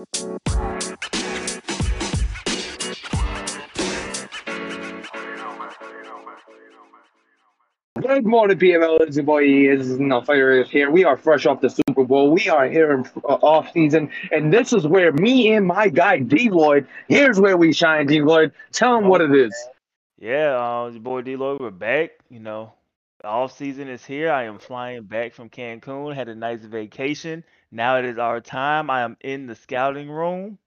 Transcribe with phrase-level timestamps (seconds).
[0.00, 0.06] Good
[8.24, 9.02] morning, PML.
[9.02, 10.90] It's your boy is no fire is here.
[10.90, 12.30] We are fresh off the Super Bowl.
[12.30, 16.20] We are here in uh, off season, and this is where me and my guy
[16.20, 16.86] D Lloyd.
[17.08, 18.52] Here's where we shine, D Lloyd.
[18.72, 19.54] Tell him what it is.
[20.18, 22.12] Yeah, uh, your boy D Lloyd, we're back.
[22.30, 22.72] You know,
[23.22, 24.32] off season is here.
[24.32, 26.14] I am flying back from Cancun.
[26.14, 27.44] Had a nice vacation.
[27.72, 28.90] Now it is our time.
[28.90, 30.58] I am in the scouting room.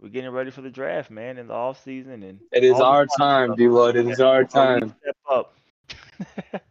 [0.00, 3.06] We're getting ready for the draft, man, in the off season, and It is our
[3.18, 3.54] time.
[3.56, 3.96] D Lloyd.
[3.96, 4.94] It is our time.
[5.02, 5.54] Step up.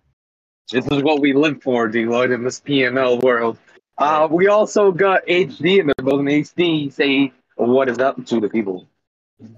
[0.72, 3.60] This is what we live for, D Lloyd, in this PML world.
[4.00, 6.26] Uh, we also got HD in the building.
[6.26, 8.88] HD, say what is up to the people.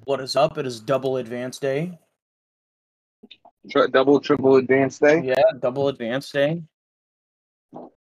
[0.03, 0.57] What is up?
[0.57, 1.97] It is double advance day.
[3.71, 5.21] Tri- double, triple advanced day.
[5.23, 6.61] Yeah, double advance day.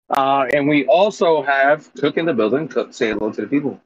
[0.09, 2.67] Uh, and we also have Cook in the building.
[2.67, 3.79] Cook, say hello to the people.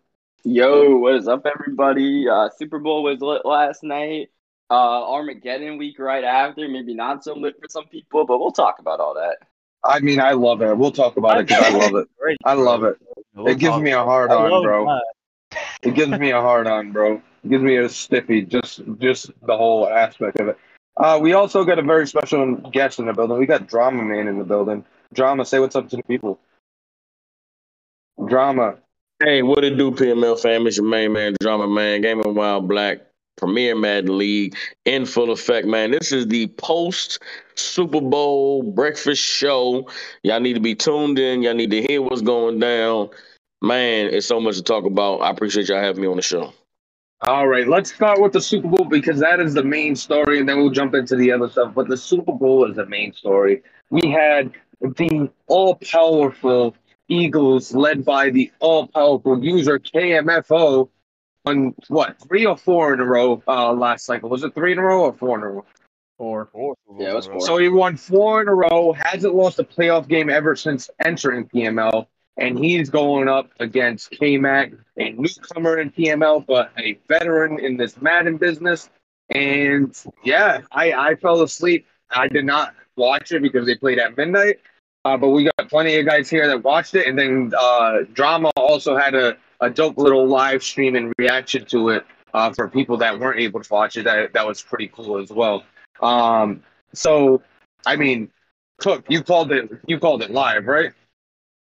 [0.44, 2.28] Yo, what is up, everybody?
[2.28, 4.30] Uh, Super Bowl was lit last night.
[4.70, 6.68] Uh, Armageddon week right after.
[6.68, 9.38] Maybe not so lit for some people, but we'll talk about all that.
[9.84, 10.78] I mean, I love it.
[10.78, 12.08] We'll talk about it 'cause I love it.
[12.46, 12.98] I love it.
[13.36, 14.86] We'll It gives me a hard on, bro.
[14.86, 15.02] mine.
[15.82, 17.22] It gives me a hard on, bro.
[17.44, 20.58] It gives me a stiffy, just just the whole aspect of it.
[20.96, 23.38] Uh, we also got a very special guest in the building.
[23.38, 24.86] We got Drama Man in the building.
[25.14, 26.40] Drama, say what's up to the people.
[28.26, 28.76] Drama.
[29.24, 30.68] Hey, what it do, PML fam?
[30.68, 33.02] It's your main man, Drama Man, Game of Wild Black,
[33.38, 35.92] Premier Madden League, in full effect, man.
[35.92, 37.20] This is the post
[37.56, 39.88] Super Bowl breakfast show.
[40.24, 41.42] Y'all need to be tuned in.
[41.44, 43.10] Y'all need to hear what's going down.
[43.62, 45.20] Man, it's so much to talk about.
[45.20, 46.54] I appreciate y'all having me on the show.
[47.26, 50.50] All right, let's start with the Super Bowl because that is the main story, and
[50.50, 51.74] then we'll jump into the other stuff.
[51.74, 53.64] But the Super Bowl is the main story.
[53.90, 54.52] We had
[54.84, 56.76] the all powerful
[57.08, 60.90] Eagles, led by the all powerful user KMFO,
[61.46, 64.30] on what three or four in a row uh, last cycle.
[64.30, 65.66] Was it three in a row or four in a row?
[66.18, 66.50] Four.
[66.52, 67.40] Four Yeah, it was Bowls in a row.
[67.40, 67.48] four.
[67.48, 71.48] So he won four in a row, hasn't lost a playoff game ever since entering
[71.48, 72.08] PML,
[72.38, 77.78] and he's going up against K Mac, a newcomer in PML, but a veteran in
[77.78, 78.90] this Madden business.
[79.30, 81.88] And yeah, I, I fell asleep.
[82.12, 84.60] I did not watch it because they played at midnight.
[85.06, 88.52] Uh, but we got plenty of guys here that watched it, and then uh, Drama
[88.56, 92.98] also had a, a dope little live stream and reaction to it uh, for people
[92.98, 94.04] that weren't able to watch it.
[94.04, 95.64] That that was pretty cool as well.
[96.02, 96.64] Um,
[96.94, 97.42] so,
[97.86, 98.32] I mean,
[98.80, 99.70] Cook, you called it.
[99.88, 100.92] You called it live, right?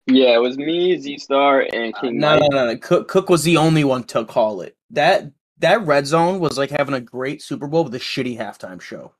[0.08, 2.78] Yeah, it was me, Z Star, and King No, no, no, no.
[2.78, 4.76] Cook, Cook was the only one to call it.
[4.92, 8.82] That that red zone was like having a great Super Bowl with a shitty halftime
[8.82, 9.14] show.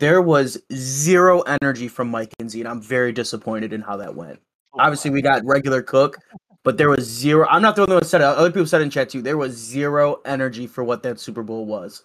[0.00, 4.14] There was zero energy from Mike and Z, and I'm very disappointed in how that
[4.14, 4.40] went.
[4.72, 6.16] Oh, Obviously, we got regular Cook,
[6.64, 7.46] but there was zero.
[7.50, 8.24] I'm not the only one that said it.
[8.24, 9.20] Other people said in chat too.
[9.20, 12.02] There was zero energy for what that Super Bowl was.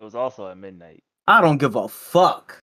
[0.00, 1.02] It was also at midnight.
[1.26, 2.60] I don't give a fuck.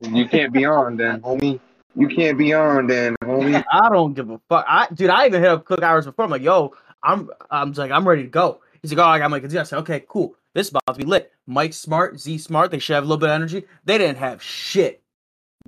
[0.00, 1.58] You can't be on then, homie.
[1.96, 3.64] You can't be on then, homie.
[3.72, 4.66] I don't give a fuck.
[4.68, 6.26] I dude, I even hit up Cook hours before.
[6.26, 8.60] I'm like, yo, I'm I'm like, I'm ready to go.
[8.82, 9.58] He's like, oh, I got Mike and Z.
[9.58, 10.34] I said, okay, cool.
[10.54, 11.32] This is about to be lit.
[11.46, 13.64] Mike Smart, Z Smart, they should have a little bit of energy.
[13.84, 15.02] They didn't have shit.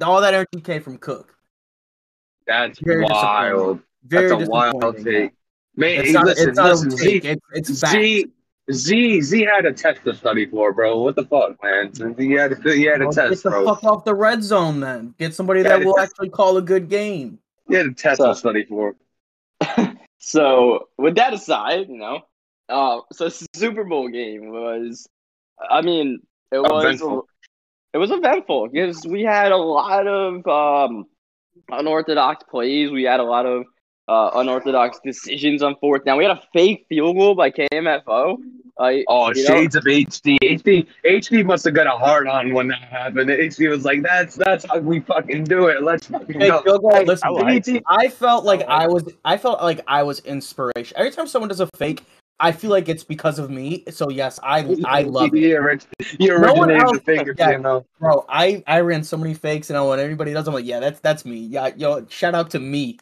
[0.03, 1.35] All that energy came from Cook.
[2.47, 3.81] That's Very wild.
[4.05, 5.33] Very That's a wild take.
[5.77, 7.23] Man, It's not, listen, it's not listen, a take.
[7.23, 7.93] Z, It's, it's fact.
[7.93, 8.27] Z,
[8.73, 10.99] Z, Z had a test to study for, bro.
[11.03, 11.93] What the fuck, man?
[12.19, 13.65] He had, he had a Well, test, get the bro.
[13.67, 15.15] fuck off the red zone then.
[15.19, 17.39] Get somebody that will it's- actually call a good game.
[17.69, 18.97] He had a test So- to study for.
[20.25, 22.21] So, with that aside, you know,
[22.73, 25.07] uh, so Super Bowl game was,
[25.71, 27.27] I mean, it was Eventful.
[27.93, 31.05] it was eventful because we had a lot of um,
[31.71, 32.91] unorthodox plays.
[32.91, 33.65] We had a lot of
[34.09, 36.19] uh, unorthodox decisions on fourth down.
[36.19, 38.37] We had a fake field goal by KMFO.
[38.79, 40.39] Like, Oh, you know, shades of HD.
[40.43, 43.29] HD, HD must have got a hard on when that happened.
[43.29, 45.83] HD was like, "That's that's how we fucking do it.
[45.83, 49.61] Let's fucking Hey, go." field goal, listen, I I felt like I was I felt
[49.63, 50.97] like I was inspiration.
[50.97, 52.03] Every time someone does a fake,
[52.43, 53.85] I feel like it's because of me.
[53.91, 55.39] So yes, I I love it.
[55.39, 55.85] You, orig-
[56.19, 57.51] you No one originated else- the finger, yeah.
[57.53, 57.87] you know.
[58.01, 60.81] Bro, I I ran so many fakes and I want everybody does, I'm like, yeah,
[60.81, 61.39] that's that's me.
[61.39, 62.99] Yeah, yo, shout out to me.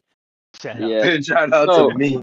[0.61, 0.89] Shout out.
[0.91, 1.21] yeah.
[1.23, 2.23] Shout out So- to me.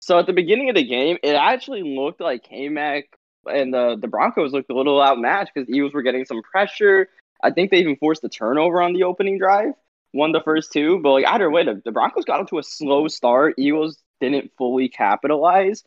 [0.00, 3.04] So at the beginning of the game, it actually looked like K-Mac
[3.46, 7.08] and the the Broncos looked a little outmatched because Eagles were getting some pressure.
[7.42, 9.72] I think they even forced a turnover on the opening drive,
[10.14, 10.98] won the first two.
[11.02, 13.54] But like either way, the, the Broncos got off to a slow start.
[13.58, 15.84] Eagles didn't fully capitalize,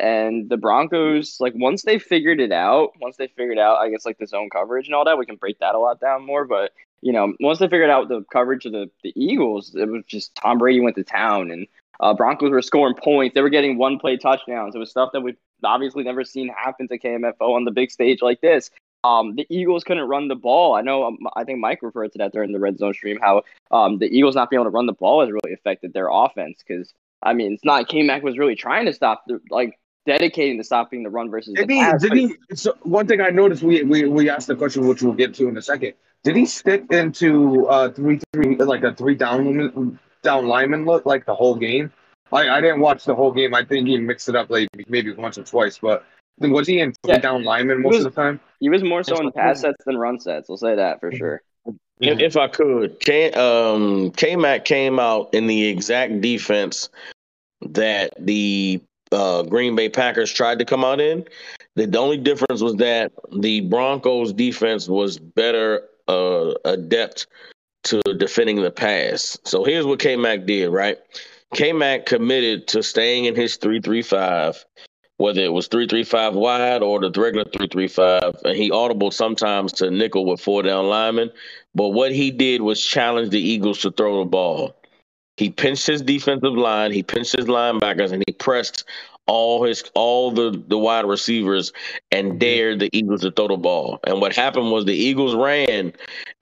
[0.00, 4.06] and the Broncos like once they figured it out, once they figured out, I guess
[4.06, 6.44] like the zone coverage and all that, we can break that a lot down more.
[6.44, 10.04] But you know, once they figured out the coverage of the the Eagles, it was
[10.06, 11.66] just Tom Brady went to town and
[12.00, 13.34] Uh, Broncos were scoring points.
[13.34, 14.74] They were getting one play touchdowns.
[14.74, 18.20] It was stuff that we've obviously never seen happen to KMFO on the big stage
[18.22, 18.70] like this.
[19.04, 20.74] Um, the Eagles couldn't run the ball.
[20.74, 21.04] I know.
[21.04, 23.18] Um, I think Mike referred to that during the red zone stream.
[23.20, 26.08] How um, the Eagles not being able to run the ball has really affected their
[26.10, 26.62] offense.
[26.66, 26.92] Because
[27.22, 30.64] I mean, it's not K Mac was really trying to stop the like dedicating to
[30.64, 31.80] stopping the run versus Did the he?
[31.80, 32.02] pass.
[32.02, 32.34] Did he?
[32.54, 35.48] So one thing I noticed, we, we we asked the question, which we'll get to
[35.48, 35.94] in a second.
[36.24, 41.26] Did he stick into uh three three like a three down down lineman look like
[41.26, 41.92] the whole game?
[42.32, 43.54] I, I didn't watch the whole game.
[43.54, 45.78] I think he mixed it up like maybe once or twice.
[45.78, 46.04] But
[46.38, 47.18] was he in three Yeah.
[47.18, 48.40] down lineman most was- of the time?
[48.60, 50.48] He was more so in pass sets than run sets.
[50.48, 51.42] We'll say that for sure.
[52.00, 56.88] If, if I could, K um K Mac came out in the exact defense
[57.60, 58.80] that the
[59.12, 61.24] uh, Green Bay Packers tried to come out in.
[61.76, 67.26] The, the only difference was that the Broncos defense was better uh, adept
[67.84, 69.38] to defending the pass.
[69.44, 70.98] So here's what K Mac did, right?
[71.54, 74.64] K Mac committed to staying in his three three five,
[75.16, 78.70] whether it was three three five wide or the regular three three five, and he
[78.70, 81.30] audible sometimes to nickel with four down linemen.
[81.74, 84.76] But what he did was challenge the Eagles to throw the ball.
[85.42, 88.84] He pinched his defensive line, he pinched his linebackers, and he pressed
[89.26, 91.72] all his all the the wide receivers
[92.12, 92.38] and mm-hmm.
[92.38, 93.98] dared the Eagles to throw the ball.
[94.04, 95.94] And what happened was the Eagles ran,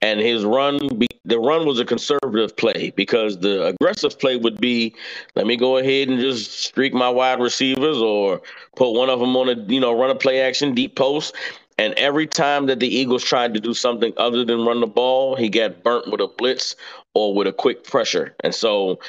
[0.03, 4.61] and his run be, the run was a conservative play because the aggressive play would
[4.61, 4.93] be
[5.35, 8.39] let me go ahead and just streak my wide receivers or
[8.75, 11.33] put one of them on a you know run a play action deep post.
[11.81, 15.35] And every time that the Eagles tried to do something other than run the ball,
[15.35, 16.75] he got burnt with a blitz
[17.15, 18.35] or with a quick pressure.
[18.43, 18.99] And so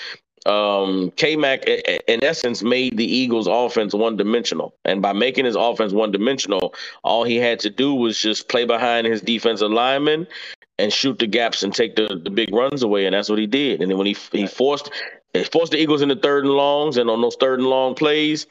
[0.47, 4.75] um, K Mac, in essence, made the Eagles' offense one dimensional.
[4.87, 6.73] And by making his offense one dimensional,
[7.05, 10.27] all he had to do was just play behind his defensive lineman
[10.79, 13.05] and shoot the gaps and take the, the big runs away.
[13.05, 13.83] And that's what he did.
[13.83, 14.91] And then when he he forced
[15.53, 18.47] forced the Eagles into third and longs, and on those third and long plays,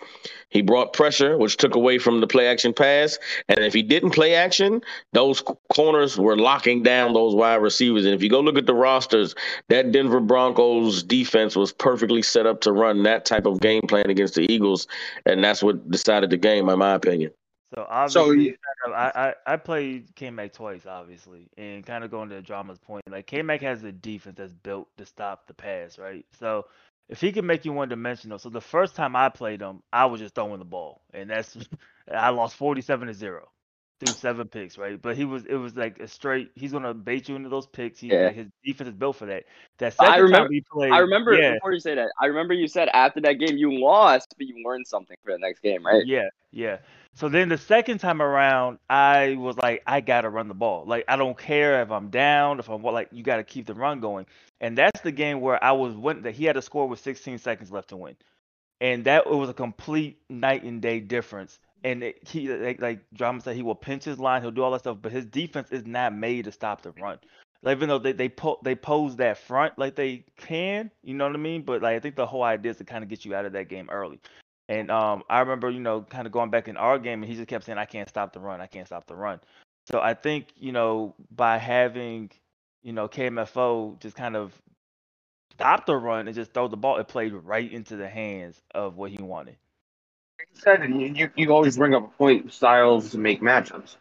[0.49, 3.17] he brought pressure, which took away from the play action pass.
[3.47, 4.81] And if he didn't play action,
[5.13, 5.41] those
[5.73, 8.05] corners were locking down those wide receivers.
[8.05, 9.33] And if you go look at the rosters,
[9.69, 14.09] that Denver Broncos defense was perfectly set up to run that type of game plan
[14.09, 14.87] against the Eagles.
[15.25, 17.31] And that's what decided the game, in my opinion.
[17.73, 22.11] So So obviously, of, I, I I played K Mac twice, obviously, and kind of
[22.11, 25.53] going to Drama's point, like K Mac has a defense that's built to stop the
[25.53, 26.25] pass, right?
[26.39, 26.65] So
[27.09, 30.05] if he can make you one dimensional, so the first time I played him, I
[30.05, 31.57] was just throwing the ball, and that's
[32.13, 33.47] I lost forty seven to zero
[34.01, 34.99] through seven picks, right?
[35.01, 36.51] But he was it was like a straight.
[36.55, 37.99] He's gonna bait you into those picks.
[37.99, 38.25] He, Yeah.
[38.25, 39.43] like, his defense is built for that.
[39.77, 42.09] That I second remember- time we played, I remember yeah, before you say that.
[42.19, 45.37] I remember you said after that game you lost, but you learned something for the
[45.37, 46.05] next game, right?
[46.05, 46.79] Yeah, yeah.
[47.13, 50.85] So then the second time around, I was like, I gotta run the ball.
[50.85, 53.73] Like I don't care if I'm down, if I'm what, like you gotta keep the
[53.73, 54.25] run going.
[54.61, 57.37] And that's the game where I was win that he had a score with 16
[57.39, 58.15] seconds left to win,
[58.79, 61.59] and that it was a complete night and day difference.
[61.83, 64.71] And it, he like, like Drama said, he will pinch his line, he'll do all
[64.71, 67.19] that stuff, but his defense is not made to stop the run.
[67.63, 71.25] Like, even though they they po- they pose that front like they can, you know
[71.27, 71.63] what I mean.
[71.63, 73.53] But like I think the whole idea is to kind of get you out of
[73.53, 74.19] that game early.
[74.69, 77.35] And um, I remember, you know, kind of going back in our game, and he
[77.35, 78.61] just kept saying, "I can't stop the run.
[78.61, 79.39] I can't stop the run."
[79.89, 82.31] So I think, you know, by having,
[82.83, 84.53] you know, KMFO just kind of
[85.53, 88.97] stop the run and just throw the ball, it played right into the hands of
[88.97, 89.57] what he wanted.
[90.39, 93.95] Like you said, you, you, you always bring up a point styles to make matchups.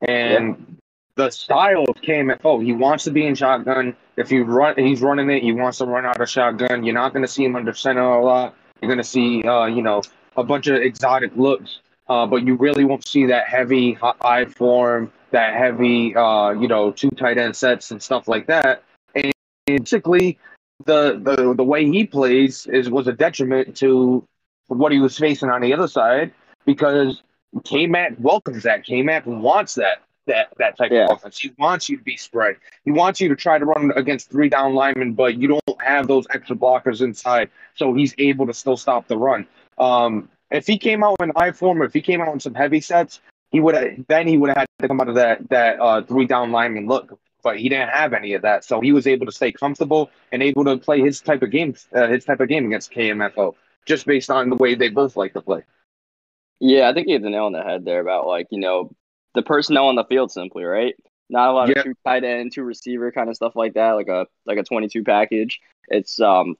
[0.00, 0.78] And
[1.14, 3.96] the style of KMFO, he wants to be in shotgun.
[4.16, 5.42] If you run, he's running it.
[5.42, 6.84] He wants to run out of shotgun.
[6.84, 8.54] You're not going to see him under center a lot.
[8.80, 10.02] You're going to see, uh, you know,
[10.36, 11.80] a bunch of exotic looks.
[12.08, 16.68] Uh, but you really won't see that heavy hi- high form, that heavy, uh, you
[16.68, 18.84] know, two tight end sets and stuff like that.
[19.16, 19.32] And
[19.66, 20.38] basically,
[20.84, 24.24] the the the way he plays is was a detriment to
[24.68, 26.32] what he was facing on the other side
[26.64, 27.22] because
[27.64, 28.84] K Mac welcomes that.
[28.84, 31.06] K Mac wants that that that type Yeah.
[31.06, 31.38] of offense.
[31.38, 32.56] He wants you to be spread.
[32.84, 36.06] He wants you to try to run against three down linemen, but you don't have
[36.06, 39.46] those extra blockers inside, so he's able to still stop the run.
[39.78, 42.80] Um, if he came out in high form, if he came out in some heavy
[42.80, 45.80] sets, he would have then he would have had to come out of that that
[45.80, 47.18] uh, three down lineman look.
[47.42, 50.42] But he didn't have any of that, so he was able to stay comfortable and
[50.42, 53.54] able to play his type of game, uh, his type of game against KMFO,
[53.84, 55.62] just based on the way they both like to play.
[56.58, 58.90] Yeah, I think he hit the nail on the head there about like, you know,
[59.36, 60.96] the personnel on the field simply, right?
[61.30, 61.78] Not a lot Yeah.
[61.78, 64.64] of two tight end, two receiver kind of stuff like that, like a like a
[64.64, 65.60] twenty two package.
[65.88, 66.56] It's um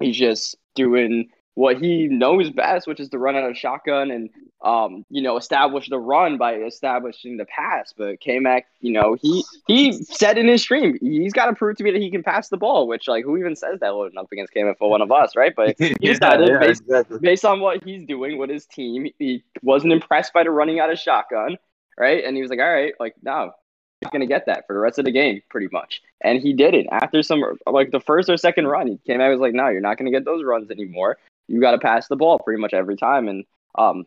[0.00, 4.28] he's just doing what he knows best, which is to run out of shotgun and
[4.64, 7.92] um, you know, establish the run by establishing the pass.
[7.96, 11.76] But K Mac, you know, he he said in his stream he's got to prove
[11.76, 12.88] to me that he can pass the ball.
[12.88, 15.36] Which like who even says that loading up against K Mac for one of us,
[15.36, 15.52] right?
[15.54, 17.18] But he decided yeah, based, exactly.
[17.20, 20.90] based on what he's doing with his team, he wasn't impressed by the running out
[20.90, 21.56] of shotgun,
[21.98, 22.24] right?
[22.24, 23.52] And he was like, all right, like no.
[24.00, 26.88] He's gonna get that for the rest of the game, pretty much, and he didn't.
[26.92, 29.80] After some, like the first or second run, he came out was like, "No, you're
[29.80, 31.16] not gonna get those runs anymore.
[31.48, 33.44] You got to pass the ball pretty much every time." And
[33.76, 34.04] um,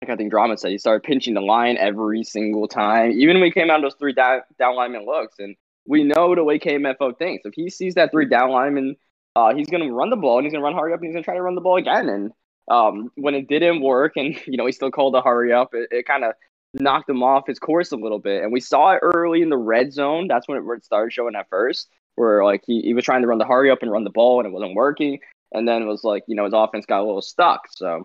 [0.00, 3.12] like I think Drama said, he started pinching the line every single time.
[3.12, 6.44] Even when we came out those three down, down lineman looks, and we know the
[6.44, 7.44] way KMFO thinks.
[7.44, 8.96] If he sees that three down lineman,
[9.36, 11.24] uh, he's gonna run the ball and he's gonna run hurry up and he's gonna
[11.24, 12.08] try to run the ball again.
[12.08, 12.32] And
[12.68, 15.88] um, when it didn't work, and you know he still called a hurry up, it,
[15.90, 16.34] it kind of
[16.74, 18.42] knocked him off his course a little bit.
[18.42, 20.28] And we saw it early in the red zone.
[20.28, 23.38] That's when it, started showing at first, where like he, he was trying to run
[23.38, 25.20] the hurry up and run the ball and it wasn't working.
[25.52, 27.68] And then it was like, you know, his offense got a little stuck.
[27.70, 28.04] So,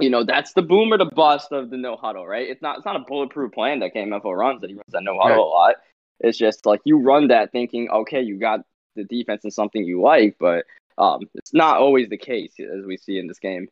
[0.00, 2.48] you know, that's the boom or the bust of the no huddle, right?
[2.48, 5.18] It's not it's not a bulletproof plan that KMFO runs that he runs that no
[5.18, 5.38] huddle Right.
[5.38, 5.74] a lot.
[6.20, 8.60] It's just like you run that thinking, okay, you got
[8.96, 10.64] the defense and something you like, but
[10.98, 13.68] um, it's not always the case as we see in this game.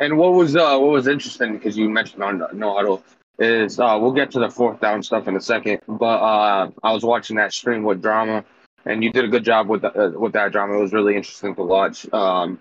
[0.00, 3.02] And what was uh what was interesting because you mentioned on no huddle
[3.38, 6.92] is uh we'll get to the fourth down stuff in a second, but uh I
[6.92, 8.44] was watching that stream with drama,
[8.84, 10.78] and you did a good job with the, uh, with that drama.
[10.78, 12.10] It was really interesting to watch.
[12.12, 12.60] Um,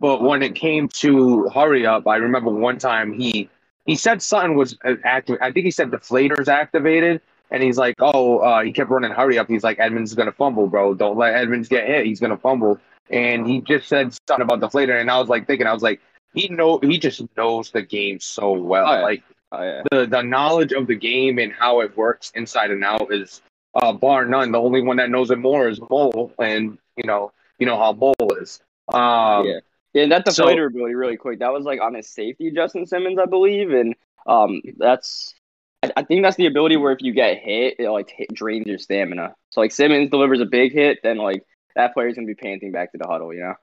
[0.00, 3.48] but when it came to hurry up, I remember one time he
[3.84, 5.38] he said something was active.
[5.40, 7.20] I think he said the deflators activated,
[7.50, 9.48] and he's like, oh, uh, he kept running hurry up.
[9.48, 10.94] He's like, Edmonds is gonna fumble, bro.
[10.94, 12.06] Don't let Edmonds get hit.
[12.06, 12.80] He's gonna fumble.
[13.10, 16.00] And he just said something about deflator, and I was like thinking, I was like
[16.36, 18.86] he know he just knows the game so well.
[18.86, 19.02] Oh.
[19.02, 22.82] Like Oh yeah, the the knowledge of the game and how it works inside and
[22.84, 23.42] out is
[23.74, 24.50] uh, bar none.
[24.52, 27.92] The only one that knows it more is Mole, and you know you know how
[27.92, 28.60] Mole is.
[28.92, 29.60] Um, Yeah.
[29.92, 30.06] yeah.
[30.08, 31.38] That so- deflator ability, really quick.
[31.38, 33.94] That was like on his safety, Justin Simmons, I believe, and
[34.26, 35.34] um, that's.
[35.82, 38.66] I, I think that's the ability where if you get hit, it like hit, drains
[38.66, 39.34] your stamina.
[39.50, 41.44] So like Simmons delivers a big hit, then like
[41.76, 43.54] that player's gonna be panting back to the huddle, you know.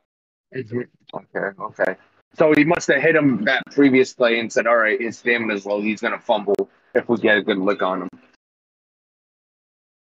[1.14, 1.96] Okay, okay.
[2.36, 5.66] So he must have hit him that previous play and said, "All right, his stamina's
[5.66, 5.82] low.
[5.82, 8.10] He's gonna fumble if we get a good lick on him,"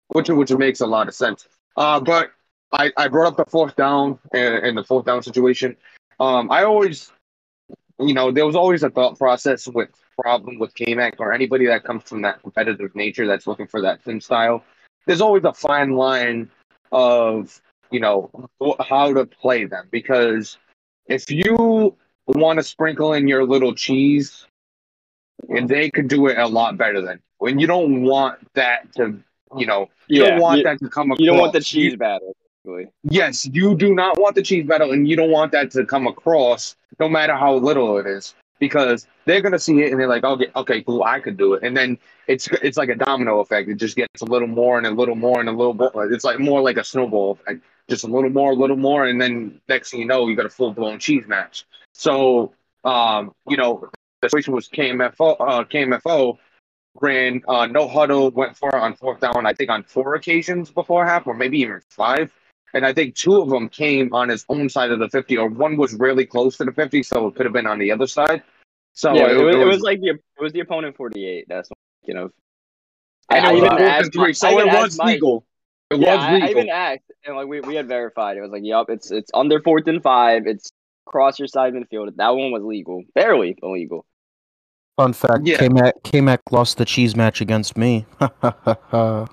[0.09, 1.47] which which makes a lot of sense.
[1.75, 2.31] Uh, but
[2.71, 5.75] I I brought up the fourth down and, and the fourth down situation.
[6.19, 7.11] Um, I always,
[7.99, 11.83] you know, there was always a thought process with problem with K-Mac or anybody that
[11.83, 14.63] comes from that competitive nature that's looking for that thin style.
[15.07, 16.51] There's always a fine line
[16.91, 17.59] of
[17.89, 18.29] you know
[18.79, 20.57] how to play them because
[21.07, 21.97] if you
[22.35, 24.45] want to sprinkle in your little cheese,
[25.49, 29.19] and they could do it a lot better than when you don't want that to,
[29.57, 31.19] you know, you don't want you, that to come across.
[31.19, 32.35] you don't want the cheese battle.
[32.63, 32.93] basically.
[33.03, 36.05] yes, you do not want the cheese battle, and you don't want that to come
[36.05, 40.23] across, no matter how little it is, because they're gonna see it and they're like,
[40.23, 41.97] okay, okay, cool, I could do it, and then
[42.27, 43.69] it's it's like a domino effect.
[43.69, 46.13] It just gets a little more and a little more and a little more.
[46.13, 47.63] It's like more like a snowball effect.
[47.89, 50.45] Just a little more, a little more, and then next thing you know, you got
[50.45, 51.65] a full blown cheese match.
[51.93, 53.89] So, um, you know,
[54.21, 55.35] the situation was KMFO.
[55.39, 56.37] Uh, KMFO
[56.99, 59.45] ran uh, no huddle, went for it on fourth down.
[59.45, 62.31] I think on four occasions before half, or maybe even five.
[62.73, 65.49] And I think two of them came on his own side of the fifty, or
[65.49, 68.07] one was really close to the fifty, so it could have been on the other
[68.07, 68.43] side.
[68.93, 71.45] So yeah, it, it, was, it was- like the it was the opponent forty eight.
[71.47, 72.31] That's what I'm thinking
[73.29, 75.45] I it even asked three, so I it was Mike- legal.
[75.89, 78.37] It yeah, was I, I even asked, and like we, we had verified.
[78.37, 80.47] It was like, yep, it's it's under fourth and five.
[80.47, 80.71] It's
[81.05, 82.15] cross your side midfield.
[82.17, 84.05] That one was legal, barely illegal.
[84.97, 85.57] Fun fact: Yeah.
[85.57, 88.05] K-Mac, K-Mac lost the cheese match against me.
[88.19, 89.25] uh,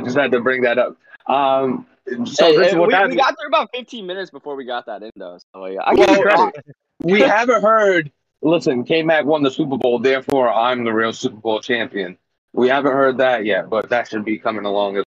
[0.00, 0.96] just had to bring that up.
[1.26, 1.86] Um,
[2.24, 4.86] so Hey, this hey, what we, we got through about fifteen minutes before we got
[4.86, 5.38] that in though.
[5.54, 6.66] So yeah, I Well, give you credit.
[7.02, 8.10] we haven't heard.
[8.40, 12.16] Listen, K Mac won the Super Bowl, therefore I'm the real Super Bowl champion.
[12.52, 14.96] We haven't heard that yet, but that should be coming along.
[14.98, 15.04] as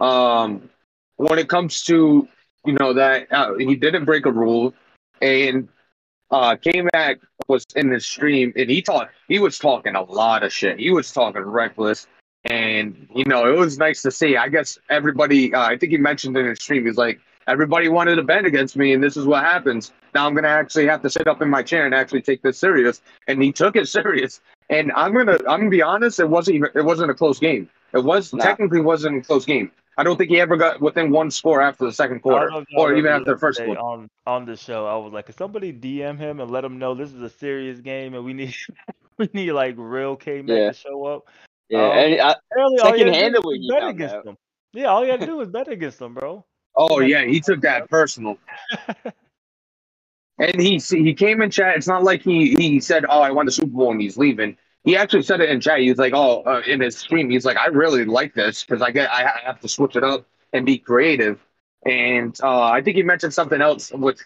[0.00, 0.10] well.
[0.10, 0.70] Um,
[1.16, 2.28] when it comes to
[2.66, 4.74] you know that uh, he didn't break a rule,
[5.22, 5.68] and
[6.30, 7.18] uh, K Mac
[7.48, 9.12] was in the stream and he talked.
[9.28, 10.78] He was talking a lot of shit.
[10.78, 12.06] He was talking reckless,
[12.44, 14.36] and you know it was nice to see.
[14.36, 15.54] I guess everybody.
[15.54, 16.86] Uh, I think he mentioned in his stream.
[16.86, 19.92] He's like, everybody wanted to bend against me, and this is what happens.
[20.14, 22.58] Now I'm gonna actually have to sit up in my chair and actually take this
[22.58, 23.02] serious.
[23.28, 24.40] And he took it serious.
[24.70, 27.68] And I'm gonna I'm gonna be honest, it wasn't even it wasn't a close game.
[27.92, 28.42] It was Nah.
[28.44, 29.70] technically wasn't a close game.
[29.96, 32.60] I don't think he ever got within one score after the second quarter, don't know
[32.60, 33.80] if y'all or even after the first quarter.
[33.80, 34.86] on on the show.
[34.86, 37.80] I was like, "Could somebody DM him and let him know this is a serious
[37.80, 38.54] game and we need
[39.18, 40.68] we need like real K Mac Yeah.
[40.68, 41.28] to show up."
[41.68, 44.24] Yeah, Um, and I, Apparently, all you gotta do is bet against out.
[44.24, 44.36] them.
[44.72, 46.44] Yeah, all you gotta do is bet against them, bro.
[46.76, 47.20] Oh Yeah.
[47.22, 48.38] yeah, he took that personal.
[50.38, 51.76] And he he came in chat.
[51.76, 54.58] It's not like he he said, "Oh, I won the Super Bowl," and he's leaving.
[54.86, 55.80] He actually said it in chat.
[55.80, 58.80] He was like, "Oh," uh, in his stream, he's like, "I really like this because
[58.80, 61.40] I get I have to switch it up and be creative."
[61.84, 64.20] And uh, I think he mentioned something else with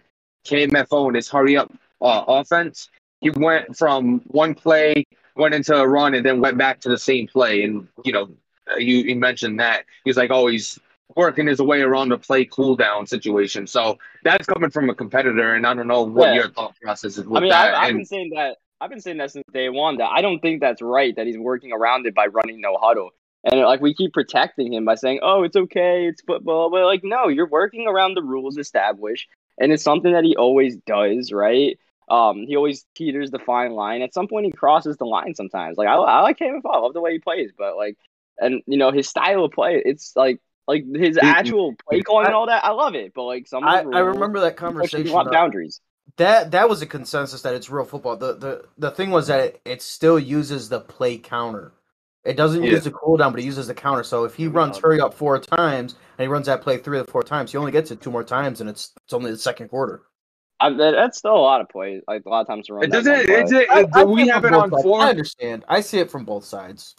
[0.46, 2.90] KMFO and his hurry up uh, offense.
[3.22, 6.98] He went from one play, went into a run, and then went back to the
[6.98, 7.64] same play.
[7.64, 8.28] And you know,
[8.76, 10.78] you, you mentioned that he's like, "Oh, he's
[11.16, 15.66] working his way around the play cooldown situation." So that's coming from a competitor, and
[15.66, 16.34] I don't know what Yeah.
[16.34, 17.74] your thought process is with I mean, that.
[17.74, 18.58] I've, I've and been saying that.
[18.80, 19.98] I've been saying that since day one.
[19.98, 21.14] That I don't think that's right.
[21.14, 23.10] That he's working around it by running no huddle,
[23.44, 27.02] and like we keep protecting him by saying, "Oh, it's okay, it's football." But like,
[27.04, 31.78] no, you're working around the rules established, and it's something that he always does, right?
[32.08, 34.02] Um, he always teeters the fine line.
[34.02, 35.34] At some point, he crosses the line.
[35.34, 36.62] Sometimes, like I, I like him.
[36.64, 37.96] I love the way he plays, but like,
[38.38, 42.34] and you know his style of play, it's like like his actual play calling and
[42.34, 42.64] all that.
[42.64, 45.08] I love it, but like some I, I remember that conversation.
[45.08, 45.80] a lot of uh, boundaries.
[46.16, 48.16] That that was a consensus that it's real football.
[48.16, 51.72] The the the thing was that it, it still uses the play counter.
[52.24, 52.72] It doesn't Yeah.
[52.72, 54.02] use the cooldown, but it uses the counter.
[54.02, 57.04] So if he runs hurry up four times and he runs that play three or
[57.04, 59.68] four times, he only gets it two more times, and it's it's only the second
[59.68, 60.02] quarter.
[60.62, 62.02] I, that's still a lot of plays.
[62.06, 62.84] Like a lot of times to run.
[62.84, 63.10] it doesn't.
[63.12, 63.42] one play.
[63.42, 64.82] Is it, I- I do we have it on sides.
[64.82, 65.00] four?
[65.00, 65.64] I understand.
[65.68, 66.94] I see it from both sides.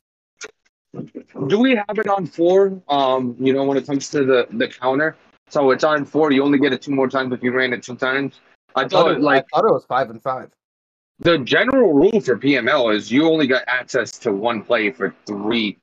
[1.48, 2.82] Do we have it on four?
[2.90, 5.16] Um, you know, when it comes to the the counter,
[5.48, 6.32] so it's on four.
[6.32, 8.40] You only get it two more times if you ran it two times.
[8.76, 10.50] I thought it, like I thought it was five and five.
[11.20, 15.78] the general rule for PML is you only got access to one play for three.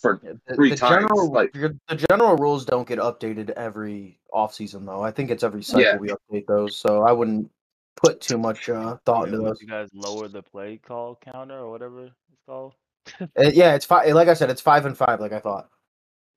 [0.00, 1.78] For The, Three the times, general like- the
[2.10, 5.00] general rules don't get updated every off season though.
[5.02, 5.96] I think it's every cycle Yeah.
[5.96, 6.76] we update those.
[6.76, 7.48] So I wouldn't
[7.96, 9.60] put too much uh, thought into Yeah, those.
[9.62, 12.74] You guys lower the play call counter or whatever it's called.
[13.20, 14.12] Uh, yeah, it's five.
[14.12, 15.20] Like I said, it's five and five.
[15.20, 15.68] Like I thought.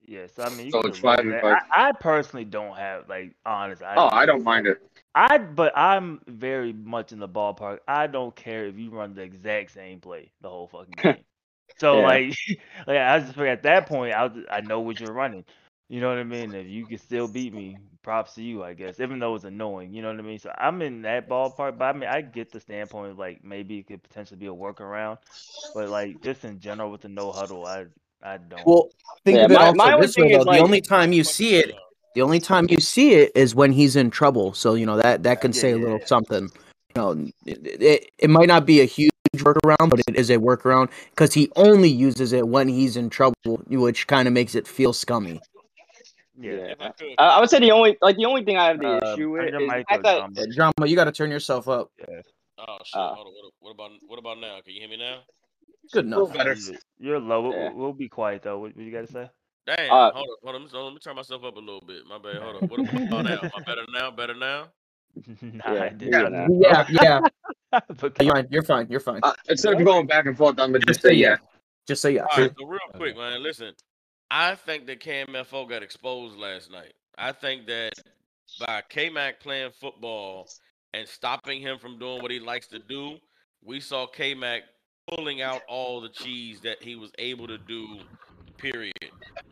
[0.06, 1.42] Yes, I mean, you So can it's lower five and that.
[1.42, 1.58] five.
[1.72, 3.82] I, I personally don't have like honest.
[3.82, 4.78] I oh, I don't mind it.
[5.14, 7.80] I but I'm very much in the ballpark.
[7.88, 11.24] I don't care if you run the exact same play the whole fucking game.
[11.78, 12.00] So Yeah.
[12.00, 12.36] like,
[12.86, 15.44] like I just at that point, I I know what you're running.
[15.88, 16.54] You know what I mean?
[16.54, 19.00] If you can still beat me, props to you, I guess.
[19.00, 20.38] Even though it's annoying, you know what I mean.
[20.38, 23.78] So I'm in that ballpark, but I mean, I get the standpoint of like maybe
[23.78, 25.18] it could potentially be a workaround,
[25.74, 27.86] but like just in general with the no huddle, I
[28.26, 28.66] I don't.
[28.66, 28.90] Well,
[29.24, 30.38] think Yeah, of it my- also my only this way though.
[30.42, 31.74] like- the only time you see it,
[32.14, 34.52] the only time you see it is when he's in trouble.
[34.52, 36.06] So you know that that can Yeah, say a little yeah.
[36.06, 36.50] something.
[36.96, 37.10] You know,
[37.44, 41.34] it, it, it might not be a huge workaround, but it is a workaround because
[41.34, 43.36] he only uses it when he's in trouble,
[43.68, 45.40] which kind of makes it feel scummy.
[46.40, 46.74] yeah.
[46.74, 48.86] If I I, I would say the only like the only thing I have the
[48.86, 50.34] Uh, issue with your is the mic fact up, that Tom.
[50.36, 51.90] Uh, Drama, you got to turn yourself up.
[52.58, 53.32] oh shit, Uh, hold on.
[53.34, 54.58] What, what about what about now?
[54.64, 55.20] Can you hear me now?
[55.92, 56.32] Good enough.
[56.32, 56.54] better.
[56.54, 57.42] You're- You're low.
[57.48, 58.58] We'll, we'll be quiet though.
[58.58, 59.30] What, what you got to say?
[59.66, 60.62] Damn, Uh, hold on, hold on.
[60.62, 62.06] Let me, let me turn myself up a little bit.
[62.06, 62.40] My bad.
[62.40, 62.68] Hold on.
[62.68, 63.40] What about now?
[63.42, 64.10] Am I better now?
[64.12, 64.68] Better now?
[65.42, 65.94] nah, Yeah, I.
[65.98, 66.28] Yeah.
[66.28, 66.84] yeah.
[66.92, 67.20] Yeah,
[67.72, 67.80] yeah.
[68.00, 68.46] But You're fine.
[68.50, 68.86] You're fine.
[68.90, 69.20] You're fine.
[69.22, 71.36] Uh, instead of going back and forth, I'm gonna just say yeah.
[71.88, 72.26] Just say yes.
[72.32, 73.42] All right, so real quick, man.
[73.42, 73.72] Listen,
[74.30, 76.92] I think that KMFO got exposed last night.
[77.18, 77.92] I think that
[78.60, 80.48] by K Mac playing football
[80.94, 83.16] and stopping him from doing what he likes to do,
[83.64, 84.62] we saw K Mac
[85.08, 87.98] pulling out all the cheese that he was able to do.
[88.58, 88.92] Period.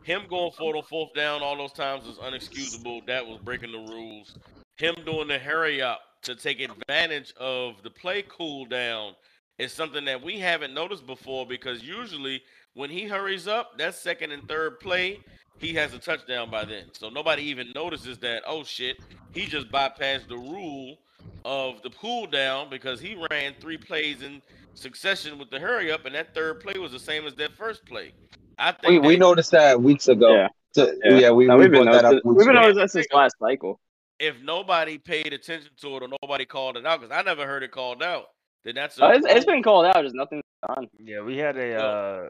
[0.03, 3.05] Him going for on fourth down all those times was unexcusable.
[3.05, 4.35] That was breaking the rules.
[4.77, 9.13] Him doing the hurry up to take advantage of the play cool down
[9.57, 12.41] is something that we haven't noticed before because usually
[12.73, 15.19] when he hurries up, that second and third play,
[15.59, 16.85] he has a touchdown by then.
[16.91, 18.97] So nobody even notices that, oh shit,
[19.33, 20.97] he just bypassed the rule
[21.45, 24.41] of the cool down because he ran three plays in
[24.75, 27.85] succession with the hurry up, and that third play was the same as that first
[27.85, 28.13] play.
[28.57, 30.33] I think We, we noticed that weeks ago.
[30.35, 30.47] Yeah.
[30.73, 31.17] So, Yeah.
[31.17, 31.31] yeah.
[31.31, 32.21] we, No, we we've been brought that up.
[32.23, 32.61] we've been ago.
[32.61, 33.79] noticing that since last cycle.
[34.19, 37.63] if nobody paid attention to it or nobody called it out, because I never heard
[37.63, 38.27] it called out,
[38.63, 39.95] then that's a Uh, it's, it's been called out.
[39.95, 40.87] There's nothing done.
[40.99, 41.77] yeah, we had a Yeah.
[41.79, 42.29] uh,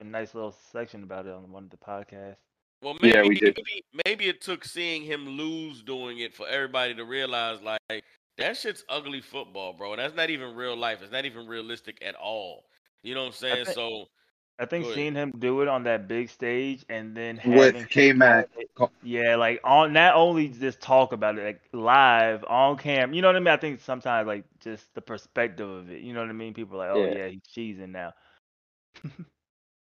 [0.00, 2.36] a nice little section about it on one of the podcasts.
[2.82, 3.56] Well, maybe, Yeah, we did.
[3.56, 8.04] maybe maybe it took seeing him lose doing it for everybody to realize like
[8.38, 9.96] that shit's ugly football, bro.
[9.96, 11.02] That's not even real life.
[11.02, 12.64] It's not even realistic at all.
[13.02, 13.64] You know what I'm saying?
[13.66, 14.06] thi- so
[14.58, 18.12] I think seeing him do it on that big stage and then With having K
[18.12, 18.48] Mac.
[19.02, 23.12] Yeah, like on not only just talk about it like live on cam.
[23.12, 23.48] You know what I mean?
[23.48, 26.00] I think sometimes like just the perspective of it.
[26.02, 26.54] You know what I mean?
[26.54, 27.24] People are like, oh Yeah.
[27.24, 28.12] yeah, he's cheesing now.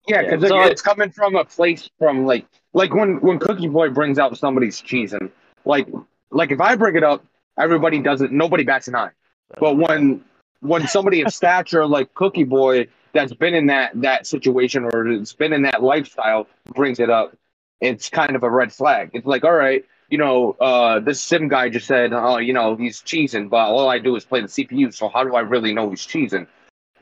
[0.07, 3.67] Yeah, Yeah, because so- it's coming from a place from like like when when Cookie
[3.67, 5.29] Boy brings out somebody's cheesing.
[5.65, 5.87] Like
[6.31, 7.25] like if I bring it up,
[7.59, 8.31] everybody does it.
[8.31, 9.11] Nobody bats an eye.
[9.59, 10.23] But when
[10.61, 15.33] when somebody of stature like Cookie Boy that's been in that that situation or has
[15.33, 17.35] been in that lifestyle brings it up,
[17.81, 19.11] it's kind of a red flag.
[19.13, 22.75] It's like, all right, you know, uh, this sim guy just said, oh, you know,
[22.75, 24.93] he's cheesing, but all I do is play the CPU.
[24.93, 26.47] So how do I really know he's cheesing?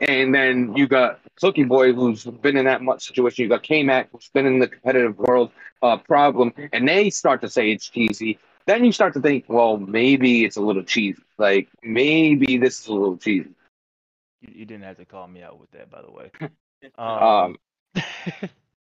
[0.00, 3.44] And then you got Cookie Boy, who's been in that much situation.
[3.44, 5.50] You got K Mac, who's been in the competitive world
[5.82, 8.38] uh, problem, and they start to say it's cheesy.
[8.66, 11.22] Then you start to think, well, maybe it's a little cheesy.
[11.38, 13.50] Like maybe this is a little cheesy.
[14.40, 16.30] You, you didn't have to call me out with that, by the way.
[16.98, 17.56] Um,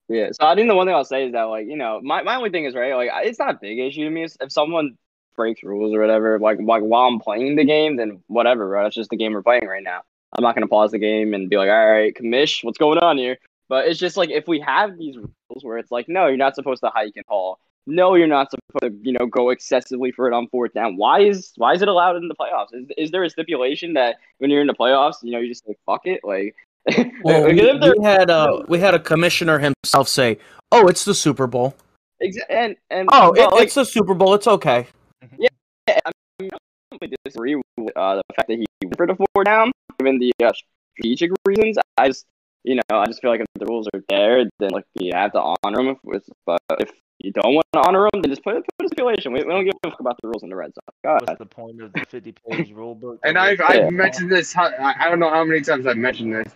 [0.09, 2.23] Yeah, so I think the one thing I'll say is that like you know my,
[2.23, 4.99] my only thing is right like it's not a big issue to me if someone
[5.35, 8.95] breaks rules or whatever like like while I'm playing the game then whatever right that's
[8.95, 10.03] just the game we're playing right now
[10.35, 13.17] I'm not gonna pause the game and be like all right commish what's going on
[13.17, 16.37] here but it's just like if we have these rules where it's like no you're
[16.37, 20.11] not supposed to hike and haul no you're not supposed to you know go excessively
[20.11, 22.87] for it on fourth down why is why is it allowed in the playoffs is,
[22.97, 25.79] is there a stipulation that when you're in the playoffs you know you just like
[25.87, 26.55] fuck it like
[27.25, 30.39] Well, we, we had uh, we had a commissioner himself say,
[30.71, 31.75] "Oh, it's the Super Bowl.
[32.23, 34.35] Exa- and and Oh, but, it, like, it's the Super Bowl.
[34.35, 34.87] It's okay."
[35.39, 35.49] Yeah,
[35.89, 37.65] I don't disagree with
[37.97, 40.53] uh, the fact that he went for the four down, given the uh,
[40.95, 41.79] strategic reasons.
[41.97, 42.27] I just,
[42.65, 45.33] you know, I just feel like if the rules are there, then like you have
[45.33, 45.97] to honor them.
[46.03, 49.33] With, but if you don't want to honor them, then just put, put a stipulation.
[49.33, 50.83] We, we don't give a fuck about the rules in the red zone.
[51.05, 51.21] God.
[51.27, 53.21] What's the point of the 50 page rule book?
[53.23, 53.91] And I've, I've Yeah.
[53.91, 56.53] mentioned this, I I don't know how many times I've mentioned this.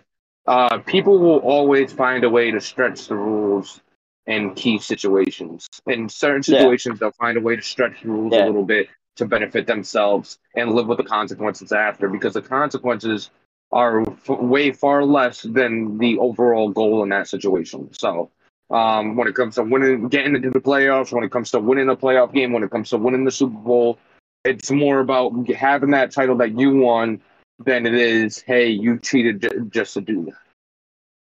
[0.47, 3.79] Uh, people will always find a way to stretch the rules
[4.25, 5.67] in key situations.
[5.85, 6.59] In certain Yeah.
[6.59, 8.45] situations, they'll find a way to stretch the rules Yeah.
[8.45, 13.29] a little bit to benefit themselves and live with the consequences after because the consequences
[13.71, 17.93] are f- way far less than the overall goal in that situation.
[17.93, 18.31] So,
[18.69, 21.89] um, when it comes to winning, getting into the playoffs, when it comes to winning
[21.89, 23.99] a playoff game, when it comes to winning the Super Bowl,
[24.43, 27.21] it's more about having that title that you won
[27.59, 30.37] than it is, hey, you cheated j- just to do that.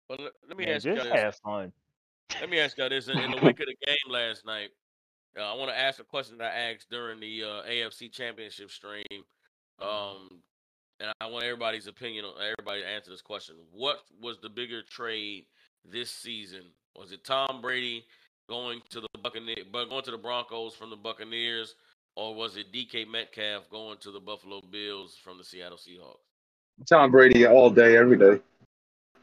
[0.07, 1.19] But let, let me Man, ask you just this.
[1.19, 1.71] have fun.
[2.39, 3.07] Let me ask you this.
[3.07, 4.69] In, in the wake of the game last night,
[5.37, 8.69] uh, I want to ask a question that I asked during the uh, AFC Championship
[8.71, 9.03] stream.
[9.81, 10.41] Um,
[11.01, 13.55] and I want everybody's opinion on everybody to answer this question.
[13.71, 15.45] What was the bigger trade
[15.83, 16.61] this season?
[16.97, 18.05] Was it Tom Brady
[18.47, 21.75] going to the Buccaneers, but going to the Broncos from the Buccaneers,
[22.15, 26.19] or was it DK Metcalf going to the Buffalo Bills from the Seattle Seahawks?
[26.87, 28.41] Tom Brady all day, every day.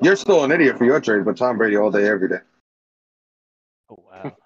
[0.01, 2.41] You're still an idiot for your trade, but Tom Brady all day, every day.
[3.91, 4.37] Oh, wow.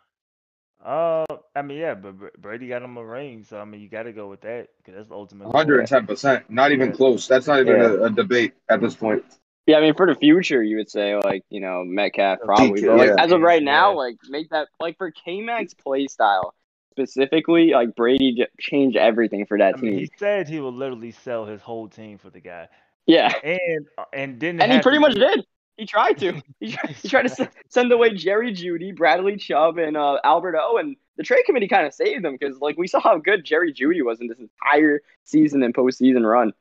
[0.85, 4.03] Uh, I mean, yeah, but Brady got him a ring, so I mean, you got
[4.05, 5.49] to go with that because that's the ultimate.
[5.49, 6.45] 110%.
[6.49, 6.97] Not even Yeah.
[6.97, 7.29] close.
[7.29, 7.83] That's not even Yeah.
[7.87, 9.25] a, a debate at this point.
[9.66, 12.87] Yeah, I mean, for the future, you would say like you know Metcalf probably, DK,
[12.87, 13.25] but like yeah.
[13.25, 13.97] as of right now, Yeah.
[13.97, 16.53] like make that like for K Mac's play style
[16.90, 20.01] specifically, like Brady j- changed everything for that I mean, team.
[20.01, 22.66] he said he would literally sell his whole team for the guy,
[23.07, 24.62] yeah, and uh, and didn't.
[24.62, 25.47] and he pretty to much do- did.
[25.76, 26.42] He tried to.
[26.61, 30.56] He tried, he tried to s- send away Jerry Jeudy, Bradley Chubb, and uh, Albert
[30.58, 30.76] O.
[30.76, 33.72] And the trade committee kind of saved them because like we saw how good Jerry
[33.72, 36.52] Jeudy was in this entire season and postseason run.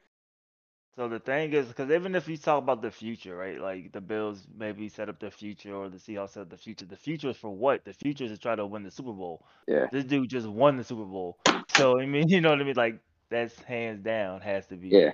[0.97, 3.60] So the thing is, because even if you talk about the future, right?
[3.62, 6.86] Like the Bills maybe set up the future, or the Seahawks set up the future.
[6.86, 7.86] The future is for what?
[7.86, 9.45] The future is to try to win the Super Bowl.
[9.67, 9.88] Yeah.
[9.91, 11.38] This dude just won the Super Bowl.
[11.76, 12.76] So I mean, you know what I mean?
[12.76, 14.89] Like that's hands down has to be.
[14.89, 15.12] Yeah.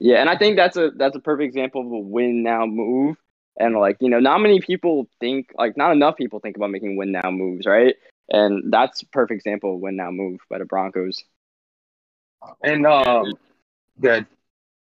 [0.00, 3.16] Yeah, and I think that's a that's a perfect example of a win now move.
[3.58, 6.96] And like, you know, not many people think like not enough people think about making
[6.96, 7.94] win now moves, right?
[8.30, 11.22] And that's a perfect example of win now move by the Broncos.
[12.62, 13.34] And, um,
[14.00, 14.26] good.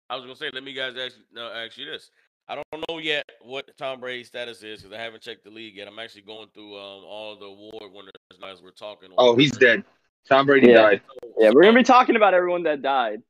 [0.10, 2.10] I was gonna say, let me guys ask no, ask you this.
[2.48, 5.76] I don't know yet what Tom Brady's status is because I haven't checked the league
[5.76, 5.88] yet.
[5.88, 8.12] I'm actually going through um, all the award winners
[8.46, 9.10] as we're talking.
[9.18, 9.84] Oh, he's dead.
[10.30, 10.82] Tom Brady Yeah.
[10.84, 11.02] died.
[11.38, 13.22] Yeah, we're gonna be talking about everyone that died.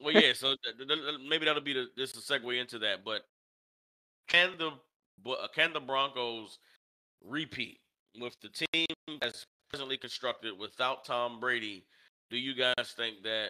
[0.00, 0.32] Well, yeah.
[0.34, 3.04] So th- th- maybe that'll be the this is a segue into that.
[3.04, 3.22] But
[4.28, 4.70] can the
[5.30, 6.58] uh, can the Broncos
[7.24, 7.80] repeat
[8.20, 8.86] with the team
[9.20, 11.84] that's presently constructed without Tom Brady?
[12.30, 13.48] Do you guys think that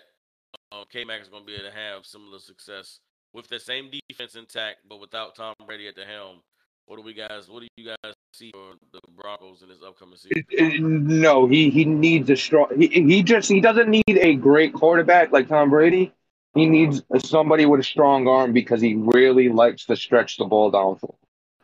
[0.73, 3.01] um, K Mac is going to be able to have similar success
[3.35, 6.41] with the same defense intact, but without Tom Brady at the helm?
[6.87, 7.51] What do we guys?
[7.51, 11.21] What do you guys see for the Broncos in this upcoming season?
[11.21, 12.69] No, he he needs a strong.
[12.79, 16.15] He, he just he doesn't need a great quarterback like Tom Brady.
[16.59, 20.73] He needs somebody with a strong arm because he really likes to stretch the ball
[20.73, 21.14] downfield.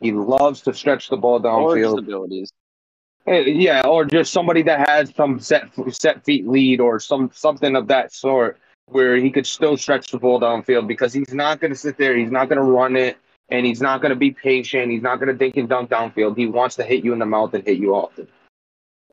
[0.00, 1.98] He loves to stretch the ball downfield.
[1.98, 2.52] abilities.
[3.26, 7.74] Eh, Yeah, or just somebody that has some set set feet lead or some something
[7.74, 11.72] of that sort where he could still stretch the ball downfield because he's not going
[11.72, 12.16] to sit there.
[12.16, 13.16] He's not going to run it,
[13.48, 14.92] and he's not going to be patient.
[14.92, 16.36] He's not going to dink and dunk downfield.
[16.36, 18.28] He wants to hit you in the mouth and hit you often.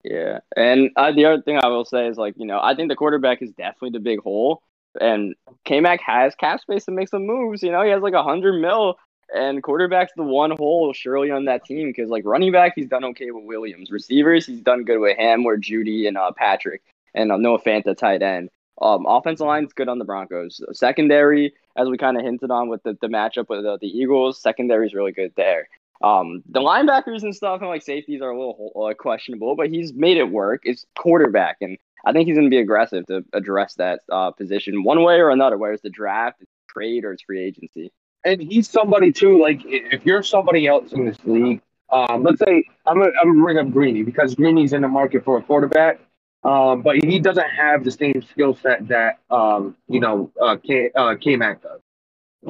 [0.04, 2.90] Yeah, and uh, the other thing I will say is like you know I think
[2.90, 4.62] the quarterback is definitely the big hole,
[5.00, 7.64] and K Mac has cap space to make some moves.
[7.64, 8.98] You know he has like a hundred mil,
[9.34, 13.06] and quarterback's the one hole surely on that team because like running back he's done
[13.06, 16.82] okay with Williams, receivers he's done good with him or Jeudy and uh, Patrick,
[17.14, 18.50] and uh, Noah Fant at tight end.
[18.82, 20.60] Um, offensive line's good on the Broncos.
[20.72, 24.42] Secondary, as we kind of hinted on with the, the matchup with the, the Eagles,
[24.42, 25.68] secondary is really good there.
[26.04, 29.94] Um, the linebackers and stuff and like safeties are a little uh, questionable, but he's
[29.94, 30.62] made it work.
[30.64, 34.84] It's quarterback, and I think he's going to be aggressive to address that uh, position
[34.84, 37.92] one way or another, whether it's the draft, trade, or it's free agency.
[38.24, 39.42] And he's somebody too.
[39.42, 41.62] Like if you're somebody else in this league,
[41.92, 45.38] um, let's say I'm gonna, I'm bring up Greeny because Greeny's in the market for
[45.38, 46.00] a quarterback.
[46.44, 50.90] Um, but he doesn't have the same skill set that um, you know uh, K
[50.96, 51.82] uh, K-Mac does.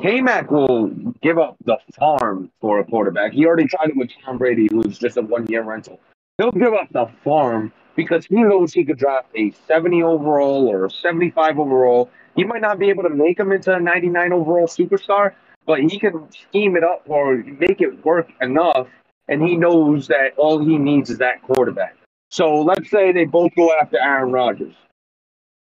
[0.02, 0.88] K-Mac will
[1.22, 3.34] give up the farm for a quarterback.
[3.34, 6.00] He already tried it with Tom Brady, who's just a one-year rental.
[6.38, 10.86] He'll give up the farm because he knows he could draft a 70 overall or
[10.86, 12.10] a 75 overall.
[12.36, 15.34] He might not be able to make him into a 99 overall superstar,
[15.66, 18.88] but he can scheme it up or make it work enough.
[19.28, 21.96] And he knows that all he needs is that quarterback.
[22.30, 24.74] So let's say they both go after Aaron Rodgers.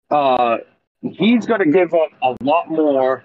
[0.10, 0.58] Uh,
[1.02, 3.24] he's going to give up a lot more.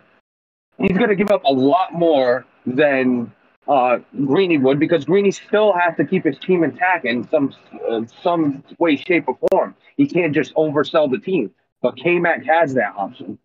[0.78, 3.32] He's going to give up a lot more than
[3.70, 7.54] uh, Greeny would because Greeny still has to keep his team intact in some
[7.88, 9.76] uh, some way, shape, or form.
[9.96, 11.52] He can't just oversell the team.
[11.80, 13.38] But K Mac has that option.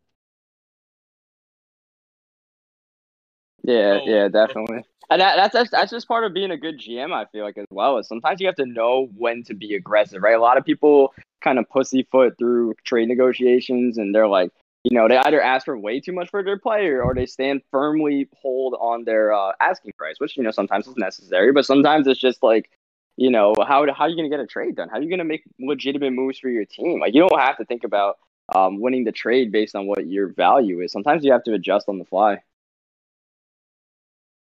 [3.63, 4.83] Yeah, yeah, definitely.
[5.11, 7.13] And that, that's, that's that's just part of being a good GM.
[7.13, 7.99] I feel like as well.
[7.99, 10.35] Is sometimes you have to know when to be aggressive, right?
[10.35, 14.51] A lot of people kind of pussyfoot through trade negotiations, and they're like,
[14.86, 17.62] you know, they either ask for way too much for their player, or they stand
[17.71, 22.06] firmly hold on their uh, asking price, which you know sometimes is necessary, but sometimes
[22.06, 22.69] it's just like,
[23.17, 24.88] you know, how how are you gonna get a trade done?
[24.89, 27.00] How are you gonna make legitimate moves for your team?
[27.00, 28.19] Like you don't have to think about
[28.54, 30.91] um, winning the trade based on what your value is.
[30.91, 32.38] Sometimes you have to adjust on the fly.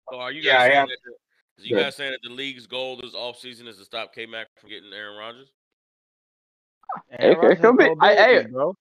[0.10, 2.28] So are you Yeah, I guys saying have- that the, is you guys saying that
[2.28, 5.50] the league's goal this offseason is to stop K Mac from getting Aaron Rodgers?
[7.20, 7.84] Aaron it Rodgers could be.
[7.84, 8.76] has no I- hey, bro.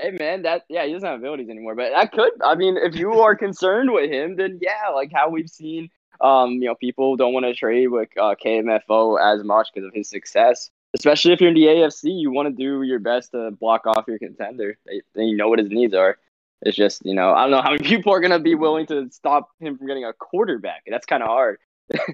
[0.00, 1.74] Hey man, that yeah, he doesn't have abilities anymore.
[1.74, 5.28] But that could I mean, if you are concerned with him, then yeah, like how
[5.28, 9.68] we've seen um, you know, people don't want to trade with uh, KMFO as much
[9.72, 10.70] because of his success.
[10.92, 14.04] Especially if you're in the AFC, you want to do your best to block off
[14.08, 14.76] your contender.
[14.86, 16.18] They, they you know what his needs are.
[16.62, 19.08] It's just, you know, I don't know how many people are gonna be willing to
[19.10, 20.82] stop him from getting a quarterback.
[20.86, 21.58] That's kind of hard.
[21.90, 22.08] like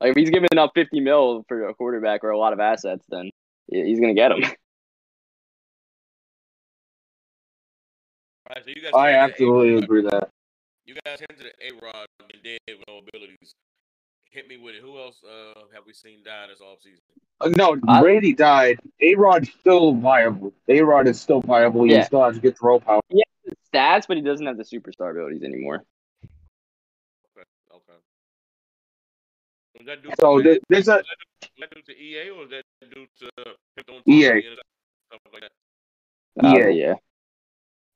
[0.00, 3.30] if he's giving up 50 mil for a quarterback or a lot of assets, then
[3.68, 4.44] he's gonna get him.
[8.62, 9.84] So you guys I absolutely A-Rod.
[9.84, 10.28] agree that.
[10.84, 13.54] You guys hinted at A Rod being dead with no abilities.
[14.30, 14.80] Hit me with it.
[14.82, 16.98] Who else uh, have we seen die this offseason?
[17.40, 18.78] Uh, no, I- Brady died.
[19.00, 20.52] A Rod's still viable.
[20.68, 21.84] A Rod is still viable.
[21.84, 23.00] He still has good throw power.
[23.74, 25.84] Stats, but he doesn't have the superstar abilities anymore.
[27.36, 27.46] Okay.
[27.74, 27.98] Okay.
[29.78, 31.02] Was that due to, So was there- there's a
[31.58, 32.62] that due to EA or was that
[32.94, 33.30] due to
[33.88, 34.32] him EA.
[35.32, 35.52] like that?
[36.44, 36.68] Uh, Yeah.
[36.68, 36.94] yeah.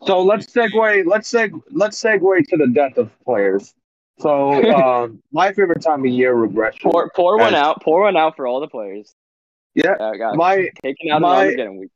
[0.04, 1.06] So let's segue.
[1.06, 1.58] Let's seg.
[1.70, 3.74] Let's segue to the death of players.
[4.18, 6.90] So um, my favorite time of year regression.
[6.90, 7.82] Pour, pour one out.
[7.82, 9.14] Pour one out for all the players.
[9.74, 11.90] Yeah, Uh, got my taken out my- Armageddon week.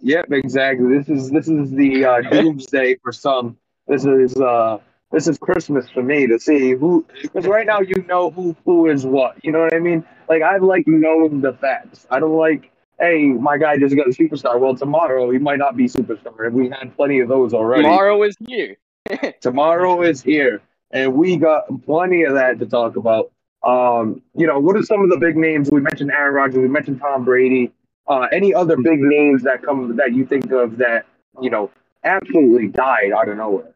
[0.00, 0.98] Yep, exactly.
[0.98, 3.56] This is this is the uh, doomsday for some.
[3.86, 4.78] This is uh
[5.12, 8.86] this is Christmas for me to see who because right now you know who who
[8.90, 9.36] is what.
[9.42, 10.04] You know what I mean?
[10.28, 12.06] Like I like knowing the facts.
[12.10, 14.58] I don't like hey my guy just got a superstar.
[14.58, 16.50] Well tomorrow he might not be superstar.
[16.52, 17.82] We had plenty of those already.
[17.82, 18.76] Tomorrow is here.
[19.40, 23.30] Tomorrow is here, and we got plenty of that to talk about.
[23.62, 25.70] Um, you know, what are some of the big names?
[25.70, 26.58] We mentioned Aaron Rodgers.
[26.58, 27.70] We mentioned Tom Brady.
[28.06, 31.06] Uh, any other big names that come that you think of that
[31.40, 31.70] you know
[32.04, 33.74] absolutely died out of nowhere?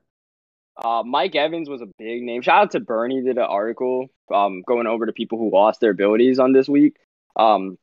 [0.77, 2.41] Uh, Mike Evans was a big name.
[2.43, 5.91] Shout out to Bernie did an article um, going over to people who lost their
[5.91, 6.97] abilities on this week.
[7.37, 7.79] Um,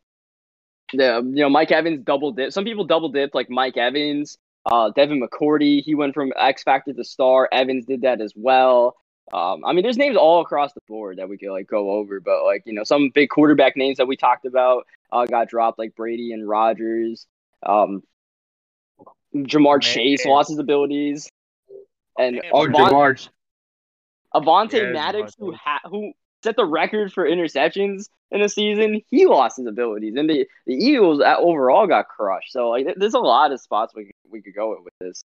[0.95, 2.51] the you know Mike Evans double dip.
[2.51, 5.81] Some people double dipped like Mike Evans, uh, Devin McCourty.
[5.83, 7.49] He went from X Factor to star.
[7.51, 8.95] Evans did that as well.
[9.33, 12.19] Um, I mean, there's names all across the board that we could like go over,
[12.19, 15.79] but like you know some big quarterback names that we talked about uh, got dropped
[15.79, 17.25] like Brady and Rodgers.
[17.65, 18.03] Um,
[19.33, 19.81] Ja'Marr Man.
[19.81, 21.29] Chase lost his abilities,
[22.17, 23.29] and Oh, Oh, Ja'Marr.
[24.33, 26.11] Avonte Yeah, Maddox, who ha- who
[26.45, 30.73] set the record for interceptions in a season, he lost his abilities, and the, the
[30.73, 32.51] Eagles uh, overall got crushed.
[32.51, 35.23] So like, there's a lot of spots we could, we could go with this.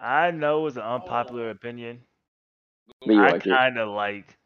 [0.00, 2.00] I know it's an unpopular opinion.
[3.06, 4.36] But you I like kind of like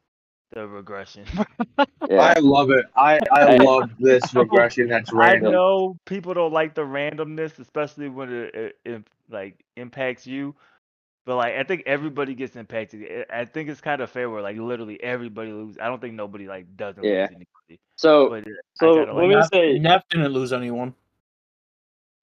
[0.53, 1.24] the regression.
[2.11, 2.85] Yeah, I love it.
[2.94, 4.88] I I love this regression.
[4.88, 5.48] That's random.
[5.48, 10.55] I know people don't like the randomness, especially when it, it, it like impacts you.
[11.27, 13.27] But like, I think everybody gets impacted.
[13.31, 15.79] I I think it's kind of fair where like literally everybody loses.
[15.79, 17.23] I don't think nobody like doesn't Yeah.
[17.23, 17.29] lose
[17.69, 17.81] anybody.
[17.97, 20.95] so But so kinda let like me say Neff didn't lose anyone.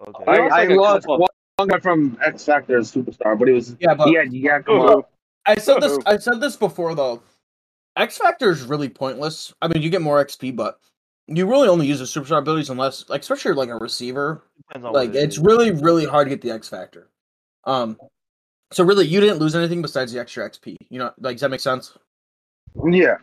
[0.08, 0.24] Okay.
[0.28, 3.54] I, lost I like lost one one guy from X Factor as superstar, but he
[3.54, 5.02] was Yeah, but he had Yakima.
[5.46, 5.98] I said this.
[6.06, 7.24] I said this before though.
[7.98, 9.54] X Factor is really pointless.
[9.62, 10.80] I mean, you get more XP, but
[11.28, 14.44] you really only use the superstar abilities unless, like, especially like a receiver.
[14.58, 15.44] Depends on what Like, it it's is.
[15.44, 17.10] really, really hard to get the X Factor.
[17.66, 17.98] Um,
[18.71, 20.75] so really, you didn't lose anything besides the extra XP.
[20.89, 21.97] You know, like, does that make sense?
[22.89, 23.15] Yeah,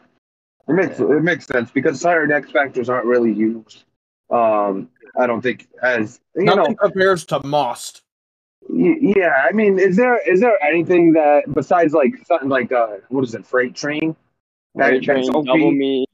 [0.69, 3.85] it makes it makes sense because sired X factors aren't really used.
[4.31, 6.75] Um, I don't think as you know.
[6.75, 8.03] Compares to Most.
[8.69, 12.97] y- Yeah, I mean, is there is there anything that besides like something like uh,
[13.09, 14.15] what is it, freight train?
[14.75, 15.47] That- Freight train, OP?
[15.47, 16.05] double me.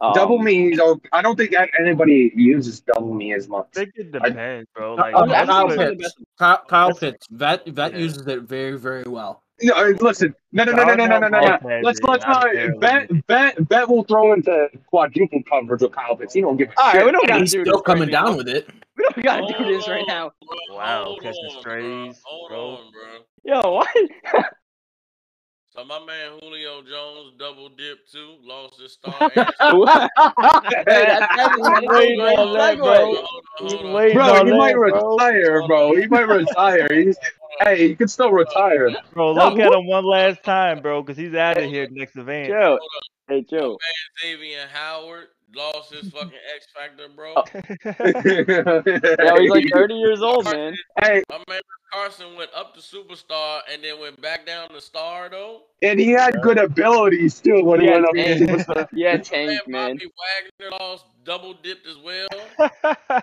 [0.00, 0.74] Um, Double me.
[0.74, 3.68] though, I don't think anybody uses double me as much.
[3.76, 4.94] I think it depends, bro.
[4.94, 6.02] Uh, Like, uh, I Kyle think
[6.38, 6.66] it's one of the Pitts.
[6.66, 7.26] best- Kyle, Kyle That's- Pitts.
[7.30, 7.98] Vet Vet Yeah.
[7.98, 9.42] uses it very, very well.
[9.62, 11.40] No, listen, no, no, no, no, no, no, no, no.
[11.62, 11.80] no.
[11.84, 12.80] Let's let's I'm not.
[12.80, 16.34] Bet bet bet will throw into quadruple coverage with Kyle Pitts.
[16.34, 17.04] He don't give a All right, shit.
[17.06, 18.24] we don't gotta he's do still this coming right now.
[18.26, 18.68] down with it.
[18.96, 20.32] We don't gotta do this right now.
[20.70, 23.60] Wow, Hold catching strays, Hold on, bro.
[23.62, 23.88] Yo, what?
[25.76, 29.30] So my man Julio Jones double dip too, lost his star.
[30.86, 32.36] Hey, bro.
[32.36, 35.96] Hold on, Waiting Bro, on he might retire, bro.
[35.96, 36.88] He might retire.
[36.92, 37.18] He's,
[37.60, 38.90] hey, he could still retire.
[39.12, 42.48] Bro, look at him one last time, bro, because he's out of here next event.
[42.48, 42.78] Joe.
[43.28, 43.78] Hey, Joe.
[44.20, 45.26] Xavier Howard
[45.56, 47.34] lost his fucking X Factor, bro.
[47.36, 47.44] Oh.
[49.24, 50.74] Yeah, he's like 30 years old, man.
[51.02, 51.60] hey, My man
[51.92, 55.62] Carson went up to superstar and then went back down to star though.
[55.82, 58.38] and he had good abilities too when he Yeah, went up man.
[58.38, 58.88] to superstar.
[58.92, 59.90] Yeah, Man, tank, man.
[59.96, 60.10] Bobby
[60.60, 62.28] Wagner lost double dipped as well.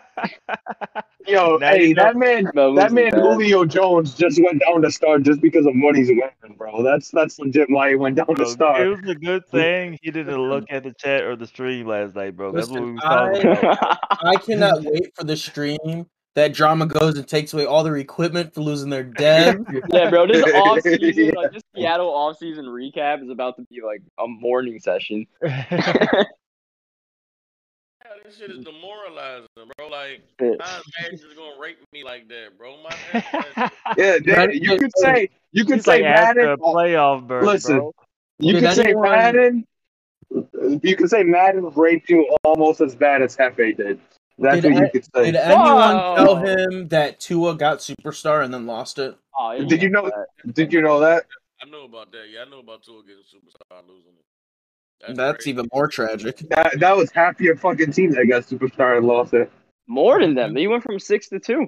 [1.27, 3.13] Yo, Now hey, you know- that man, that man bad.
[3.19, 6.81] Julio Jones just went down to star just because of what he's wearing, bro.
[6.83, 8.83] That's that's legit why he went down to Bro, star.
[8.83, 12.15] it was a good thing he didn't look at the chat or the stream last
[12.15, 12.51] night, bro.
[12.51, 13.97] That's what we Listen, was talking I- about.
[14.25, 18.53] I cannot wait for the stream that drama goes and takes away all their equipment
[18.53, 19.59] for losing their dev.
[19.89, 20.25] yeah, bro.
[20.25, 24.27] This off season, like this Seattle off season recap is about to be like a
[24.27, 25.27] morning session.
[28.23, 29.87] Yeah, this shit is demoralizing, bro.
[29.87, 30.51] Like, Yeah.
[30.59, 32.75] how Madden's gonna rape me like that, bro?
[32.83, 32.95] My
[33.57, 36.53] man, Yeah, Dan, you could say you could say like after Madden.
[36.53, 37.95] a playoff burn, Listen, bro.
[38.39, 39.67] You Did could say anyone- Madden.
[40.83, 43.99] You could say Madden raped you almost as bad as Hefe did.
[44.39, 45.25] That's Did what I- you could say.
[45.25, 46.15] Did anyone Whoa.
[46.15, 49.15] tell him that Tua got superstar and then lost it?
[49.37, 50.09] Oh, Did you know?
[50.53, 51.25] Did you know that?
[51.61, 52.29] I know about that.
[52.33, 54.20] Yeah, I know about Tua getting superstar losing it.
[55.09, 55.49] That's, crazy.
[55.51, 56.37] even more tragic.
[56.49, 59.51] That that was half your fucking team that got superstar and lost it.
[59.87, 60.55] More than them.
[60.55, 61.67] He went from six to two.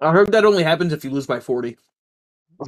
[0.00, 1.76] I heard that only happens if you lose by 40.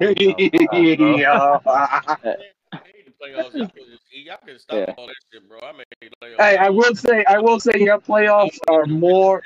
[0.00, 0.08] Yeah.
[1.66, 3.52] I hate the playoffs.
[3.54, 3.70] Y'all can,
[4.12, 4.94] y'all can stop Yeah.
[4.96, 5.58] all that shit, bro.
[5.60, 5.84] I made
[6.22, 6.36] playoffs.
[6.38, 9.42] hey, I will say, I will say, your playoffs are more.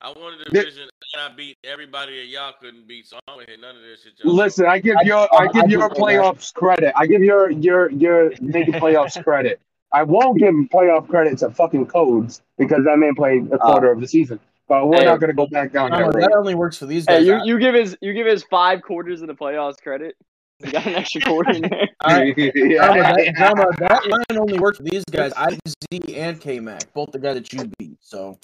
[0.00, 3.32] I won the There- division and I beat everybody that y'all couldn't beat, so I
[3.36, 4.12] don't hit none of this shit.
[4.24, 6.92] Listen, I give your, I give your playoffs credit.
[6.96, 9.60] I give your your your making playoffs credit.
[9.92, 14.00] I won't give playoff credit to fucking codes because that man played a quarter of
[14.00, 14.40] the season.
[14.66, 15.04] But we're Hey.
[15.04, 16.22] not gonna go back down Oh, that road.
[16.22, 17.26] that only works for these Hey, guys.
[17.26, 20.16] you, you give his you give his five quarters of the playoffs credit.
[20.64, 21.88] He got an extra quarter in there.
[22.04, 22.86] Alright, Yeah.
[22.86, 25.32] Drama, that, drama, that line only works for these guys.
[25.36, 25.74] IZ
[26.14, 27.98] and K Mac, both the guys that you beat.
[28.00, 28.38] So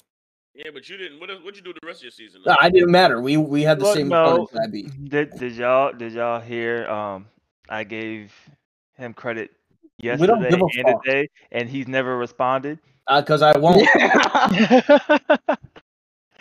[0.53, 1.19] Yeah, but you didn't.
[1.19, 2.41] What what you do the rest of your season?
[2.45, 3.21] no, I didn't matter.
[3.21, 4.49] We we had the Look, same no.
[4.61, 5.09] I beat.
[5.09, 6.85] Did did y'all did y'all hear?
[6.87, 7.27] Um,
[7.69, 8.33] I gave
[8.97, 9.51] him credit
[9.97, 11.03] yesterday and fuck.
[11.03, 12.79] today, and he's never responded.
[13.07, 13.87] Because Uh, I won't.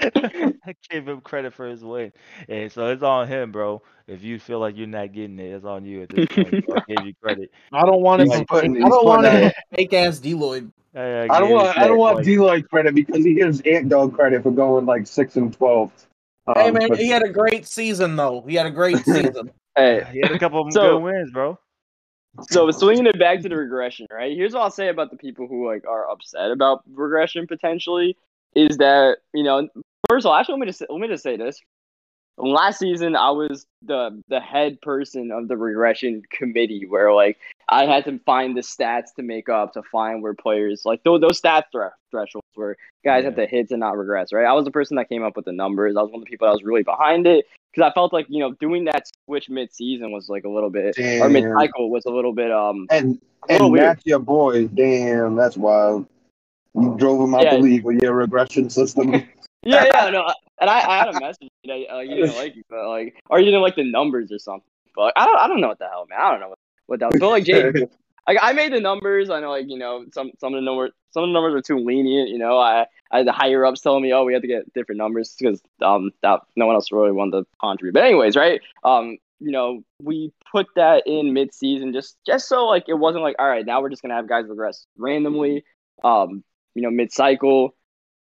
[0.67, 2.13] I gave him credit for his win,
[2.49, 3.83] and so it's on him, bro.
[4.07, 6.65] If you feel like you're not getting it, it's on you at this point.
[6.75, 7.51] I gave you credit.
[7.73, 8.45] I don't want He's to.
[8.47, 10.71] putting- I don't want to fake ass Deloitte.
[10.95, 13.89] I, I don't want you I don't want credit, Deloitte credit because he gives Ant
[13.89, 15.93] Dog credit for going like six and twelve.
[16.55, 18.43] Hey Um, man, but- he had a great season though.
[18.49, 19.51] He had a great season.
[19.77, 21.59] hey, He had a couple of So- good wins, bro.
[22.49, 24.37] so swinging it back to the regression, right?
[24.37, 28.17] Here's what I'll say about the people who like are upset about regression potentially
[28.57, 29.69] is that you know,
[30.11, 31.61] first of all, actually, let me just let me just say this.
[32.37, 37.85] Last season, I was the the head person of the regression committee, where like I
[37.85, 41.39] had to find the stats to make up to find where players like those those
[41.39, 44.33] stat thre- thresholds where guys have to hit to not regress.
[44.33, 44.47] Right?
[44.47, 45.97] I was the person that came up with the numbers.
[45.97, 48.27] I was one of the people that was really behind it because I felt like
[48.31, 51.91] you know doing that switch mid season was like a little bit or mid cycle
[51.91, 53.21] was a little bit um And
[53.51, 53.85] and weird.
[53.85, 54.67] that's your boy.
[54.69, 56.07] Damn, that's wild.
[56.75, 57.57] You drove him out Yeah.
[57.57, 59.23] the league with your regression system.
[59.63, 60.27] yeah yeah no
[60.61, 63.39] and I, I had a message that uh, you didn't like it, but like or
[63.39, 65.89] you didn't like the numbers or something but I don't I don't know what the
[65.89, 67.73] hell man I don't know what, what that was but like Jay
[68.27, 69.31] I, I made the numbers.
[69.31, 71.63] I know, like you know, some some of the numbers some of the numbers are
[71.63, 72.29] too lenient.
[72.29, 74.73] You know, I I had the higher ups telling me, oh, we have to get
[74.73, 77.95] different numbers because um that no one else really wanted to contribute.
[77.95, 78.61] But anyways, right?
[78.85, 83.25] Um, you know, we put that in mid season just just so like it wasn't
[83.25, 85.65] like all right, now we're just gonna have guys regress randomly.
[86.05, 86.45] Um,
[86.75, 87.75] you know, mid cycle,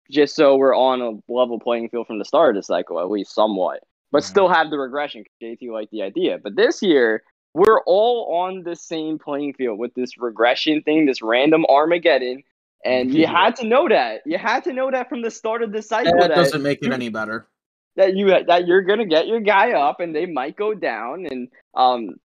[0.09, 3.09] just so we're on a level playing field from the start of the cycle at
[3.09, 4.27] least somewhat, but Mhm.
[4.27, 5.23] still have the regression.
[5.41, 9.93] JT liked the idea, but this year we're all on the same playing field with
[9.93, 12.43] this regression thing, this random Armageddon.
[12.83, 14.21] And you had to know that.
[14.25, 16.11] You had to know that from the start of the cycle.
[16.19, 17.47] That that doesn't make it any better.
[17.95, 21.47] that you that you're gonna get your guy up and they might go down and
[21.75, 22.15] um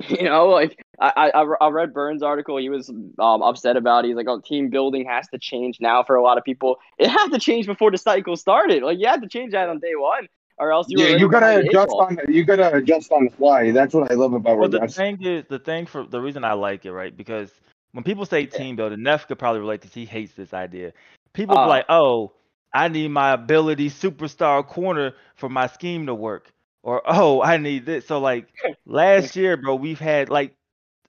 [0.08, 4.08] you know like I I, I read Burns article he was um upset about it.
[4.08, 7.08] he's like oh team building has to change now for a lot of people it
[7.08, 9.94] had to change before the cycle started like you had to change that on day
[9.96, 10.26] one
[10.58, 12.00] or else you were Yeah, already you gotta behind the eight adjust ball.
[12.02, 13.70] on you gotta adjust on the fly.
[13.70, 14.94] That's what I love about Well, the regress.
[14.96, 17.16] thing is, the thing for the reason I like it, right?
[17.16, 17.50] Because
[17.92, 20.92] when people say team building, Neff could probably relate because he hates this idea.
[21.32, 22.32] People be like, "Oh,
[22.72, 26.50] I need my ability superstar corner for my scheme to work,"
[26.84, 28.48] or "Oh, I need this." So like
[28.86, 30.54] last year, bro, we've had like,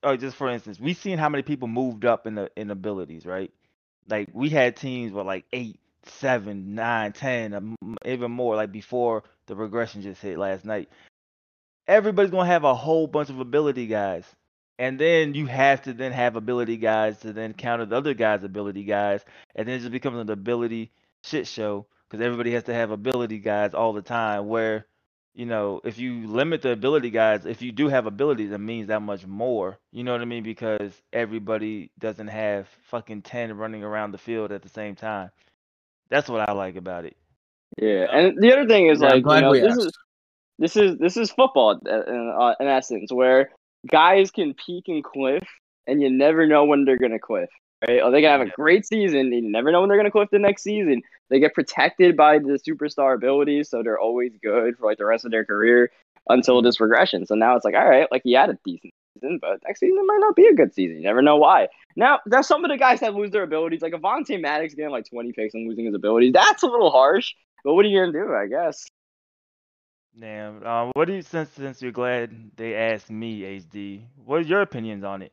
[0.02, 3.24] oh, just for instance, we've seen how many people moved up in the in abilities,
[3.26, 3.52] right?
[4.08, 8.56] Like we had teams with like eight, seven, nine, ten, even more.
[8.56, 10.90] Like before the regression just hit last night
[11.88, 14.24] everybody's gonna have a whole bunch of ability guys.
[14.78, 18.44] And then you have to then have ability guys to then counter the other guys'
[18.44, 19.24] ability guys,
[19.54, 20.92] and then it just becomes an ability
[21.24, 24.48] shit show because everybody has to have ability guys all the time.
[24.48, 24.86] Where,
[25.36, 28.88] you know, if you limit the ability guys, if you do have abilities, it means
[28.88, 29.78] that much more.
[29.92, 30.44] You know what I mean?
[30.44, 35.30] Because everybody doesn't have fucking ten running around the field at the same time.
[36.10, 37.16] That's what I like about it.
[37.78, 39.76] yeah and the other thing is Yeah, like you know this asked.
[39.76, 39.92] is
[40.58, 43.50] this is this is football uh, in, uh, in essence where
[43.90, 45.44] guys can peak and cliff
[45.86, 47.50] and you never know when they're gonna cliff
[47.86, 48.02] right?
[48.02, 49.32] Or they can have a great season.
[49.32, 51.02] You never know when they're gonna cliff the next season.
[51.30, 55.24] They get protected by the superstar abilities so they're always good for like the rest
[55.24, 55.90] of their career
[56.28, 57.26] until this regression.
[57.26, 60.06] So now it's like all right like he had a decent season but next season
[60.06, 60.96] might not be a good season.
[60.96, 61.68] You never know why.
[61.96, 65.08] Now there's some of the guys that lose their abilities like Avonte Maddox getting like
[65.08, 66.32] 20 picks and losing his abilities.
[66.32, 67.32] That's a little harsh
[67.66, 68.86] but what are you gonna do i guess?
[70.18, 70.64] Damn.
[70.64, 74.02] Uh, what do you since since you're glad they asked me, HD?
[74.24, 75.32] What are your opinions on it?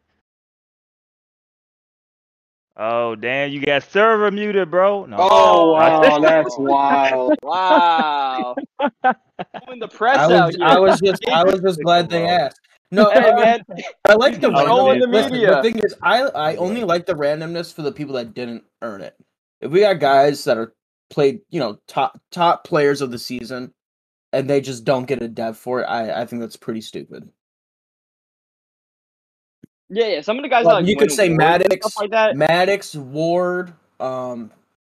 [2.75, 5.05] Oh damn, you got server muted, bro.
[5.05, 7.37] No, Oh I'm wow, that's wild.
[7.43, 8.55] Wow.
[9.65, 10.65] Pulling the press I out was, here.
[10.65, 12.59] I was just, I was just glad they asked.
[12.91, 13.63] No, Hey man,
[14.07, 15.01] I like the controlling randomness.
[15.01, 15.55] the Listen, media.
[15.55, 19.01] the thing is, I, I only like the randomness for the people that didn't earn
[19.01, 19.15] it.
[19.61, 20.73] If we got guys that are
[21.09, 23.71] played, you know, top top players of the season,
[24.31, 27.29] and they just don't get a dev for it, I, I think that's pretty stupid.
[29.93, 30.21] Yeah, yeah.
[30.21, 32.35] Some of the guys Well, that, like, you could say Maddox, stuff like that.
[32.35, 33.73] Maddox, Ward.
[33.99, 34.51] Um,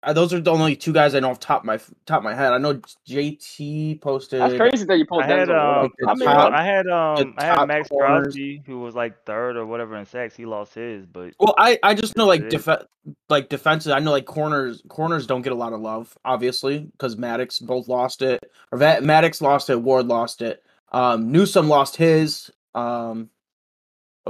[0.05, 2.23] uh, those are the only two guys I know off top of my top of
[2.23, 2.53] my head.
[2.53, 4.39] I know JT posted.
[4.39, 6.87] That's crazy that you pulled I had Denzel um, like I mean, top- I had
[6.87, 8.25] um, I had Max corners.
[8.25, 10.35] Crosby who was like third or whatever in sacks.
[10.35, 12.85] He lost his, but Well, I, I just know like def-
[13.29, 13.91] like defenses.
[13.91, 17.87] I know like corners corners don't get a lot of love, obviously, because Maddox both
[17.87, 18.51] lost it.
[18.71, 19.81] Or Va- Maddox lost it.
[19.81, 20.63] Ward lost it.
[20.91, 22.51] Um, Newsom lost his.
[22.75, 23.31] Um,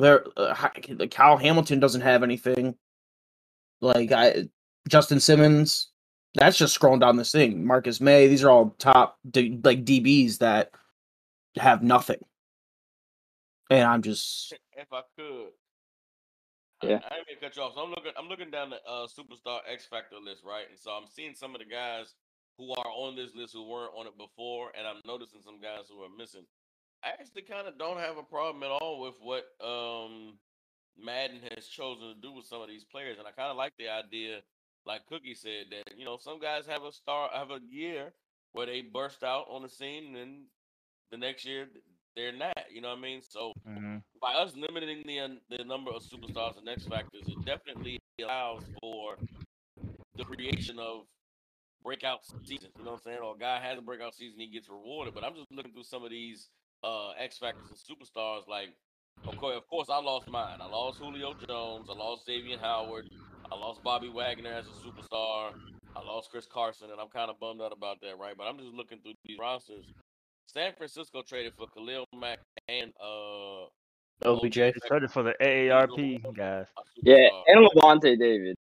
[0.02, 0.54] there, uh,
[1.12, 2.76] Kyle Hamilton doesn't have anything.
[3.82, 4.50] Like I,
[4.88, 5.92] Justin Simmons.
[6.36, 7.66] That's just scrolling down this thing.
[7.66, 8.28] Marcus Maye.
[8.28, 10.72] These are all top D- like DBs that
[11.58, 12.20] have nothing.
[13.70, 15.48] And I'm just if I could.
[16.84, 17.00] I- Yeah.
[17.10, 17.74] I, ain't gonna cut you off.
[17.76, 18.12] So I'm looking.
[18.18, 20.66] I'm looking down the uh, superstar X Factor list, right?
[20.70, 22.14] And so I'm seeing some of the guys
[22.58, 25.88] who are on this list who weren't on it before, and I'm noticing some guys
[25.90, 26.44] who are missing.
[27.06, 30.40] I actually kind of don't have a problem at all with what um,
[30.98, 33.74] Madden has chosen to do with some of these players, and I kind of like
[33.78, 34.40] the idea,
[34.88, 38.12] like Cookie said, that you know some guys have a star, have a year
[38.54, 40.46] where they burst out on the scene, and
[41.12, 41.68] the next year
[42.16, 42.58] they're not.
[42.74, 43.22] You know what I mean?
[43.22, 44.02] So mhm.
[44.20, 49.18] by us limiting the the number of superstars and X factors, it definitely allows for
[50.18, 51.04] the creation of
[51.84, 52.74] breakout seasons.
[52.80, 53.20] You know what I'm saying?
[53.24, 55.14] Or a guy has a breakout season, he gets rewarded.
[55.14, 56.50] But I'm just looking through some of these
[56.84, 58.48] uh, X factors and superstars.
[58.48, 58.70] Like,
[59.28, 60.60] okay, of course, I lost mine.
[60.62, 61.88] I lost Julio Jones.
[61.90, 63.10] I lost Xavier Howard.
[63.52, 65.52] I lost Bobby Wagner as a superstar.
[65.96, 68.36] I lost Chris Carson, and I'm kind of bummed out about that, right?
[68.38, 69.86] But I'm just looking through these rosters.
[70.48, 73.66] San Francisco traded for Khalil Mack and uh
[74.24, 74.56] OBJ.
[74.56, 76.68] They traded for the AARP guys.
[77.02, 78.56] Yeah, and Lavonte David.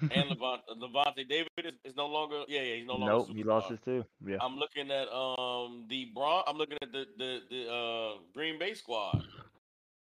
[0.00, 2.42] And Levant, Lavonte David is, is no longer.
[2.48, 3.12] Yeah, yeah, he's no longer.
[3.12, 3.70] nope, he lost superstar.
[3.70, 4.04] his too.
[4.26, 4.36] Yeah.
[4.40, 6.42] I'm looking at um the Bron.
[6.46, 9.22] I'm looking at the the the uh Green Bay squad.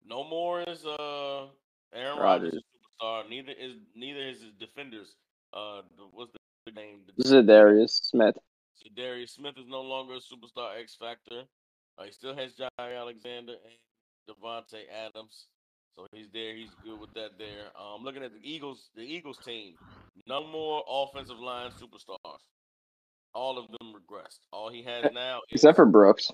[0.06, 1.48] No more is uh
[1.94, 3.30] Aaron Rodgers is a superstar.
[3.30, 5.16] Neither is neither is his defenders.
[5.54, 5.82] Uh,
[6.12, 6.32] what's
[6.66, 7.00] the name?
[7.18, 8.38] The Za'Darius Smith.
[8.86, 11.44] Za'Darius Smith is no longer a superstar X Factor.
[11.98, 13.80] Uh, he still has Jaire Alexander and
[14.30, 15.48] Davante Adams.
[16.00, 16.56] So he's there.
[16.56, 17.66] He's good with that there.
[17.78, 19.74] Um, looking at the Eagles, the Eagles team,
[20.28, 22.40] no more offensive line superstars.
[23.34, 24.40] All of them regressed.
[24.54, 26.32] All he has now is Except for Brooks.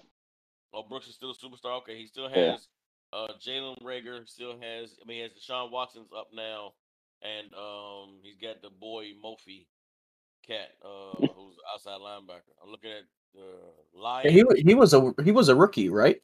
[0.71, 1.79] Oh, Brooks is still a superstar.
[1.79, 2.51] Okay, he still Yeah.
[2.51, 2.67] has
[3.11, 4.27] uh Jalen Reagor.
[4.29, 4.95] Still has.
[5.01, 6.73] I mean, he has Deshaun Watson's up now,
[7.23, 9.65] and um he's got the boy Mofi
[10.45, 10.87] Cat, uh,
[11.35, 12.53] who's outside linebacker.
[12.63, 14.31] I'm looking at the Lions.
[14.31, 16.21] He he was a he was a rookie, right?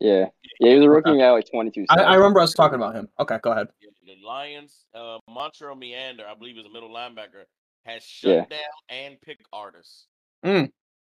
[0.00, 0.26] Yeah.
[0.60, 2.16] Yeah, he was a rookie and got like 22 I, I sacks.
[2.16, 3.08] remember us talking about him.
[3.20, 3.68] Okay, go ahead.
[4.04, 7.44] The Lions, uh, Montreal Meander, I believe is a middle linebacker,
[7.86, 8.44] has shut Yeah.
[8.46, 10.06] down and pick artists.
[10.44, 10.70] Mm.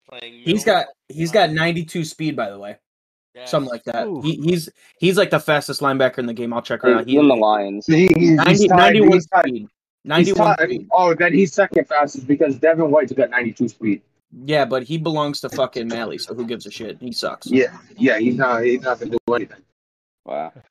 [0.09, 2.77] Playing He's middle got he's got 92 speed, by the way,
[3.35, 4.07] That's- something like that.
[4.25, 6.53] He, he's he's like the fastest linebacker in the game.
[6.53, 7.05] I'll check right now.
[7.05, 7.87] He's in the Lions.
[7.87, 9.55] He, he's 90, tied- 91 he's tied- speed.
[9.63, 9.69] he's
[10.05, 10.89] 91 tied- speed.
[10.93, 14.03] Oh, then he's second fastest because Devin White's got 92 speed.
[14.45, 16.97] Yeah, but he belongs to fucking Mally, so who gives a shit?
[17.01, 17.47] He sucks.
[17.51, 18.63] Yeah, yeah, he's not.
[18.65, 19.63] He's not gonna do anything.
[20.25, 20.53] Wow.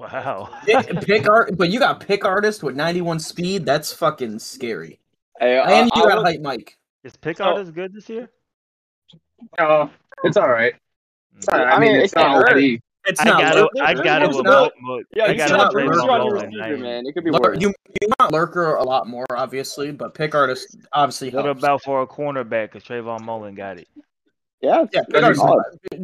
[0.00, 0.48] Wow.
[0.64, 3.64] Pick, pick art, but you got pick artist with 91 speed.
[3.66, 4.98] That's fucking scary.
[5.38, 6.76] Hey, uh, And you I got was- height, Mike.
[7.04, 8.30] Is pick So- artist good this year?
[9.58, 9.88] Uh,
[10.24, 10.74] it's all right.
[11.36, 11.68] It's all right.
[11.68, 12.80] I I mean, mean, it's it can't not hurt.
[13.04, 13.12] Elite.
[13.12, 13.40] It's I not.
[13.40, 13.68] got Lurker.
[13.76, 15.76] to I got to It's with not- Mo- Mo- Yeah, I got got got to
[15.76, 17.06] Lurker with Bruce on your receiver, man.
[17.06, 17.58] It could be Lur- worse.
[17.60, 17.68] you,
[18.00, 21.60] you want Lurker a lot more, obviously, but pick artist obviously What helps.
[21.60, 22.72] about for a cornerback?
[22.72, 23.88] Because Trayvon Mullen got it.
[24.60, 24.84] Yeah.
[24.92, 25.42] Yeah, pick artist.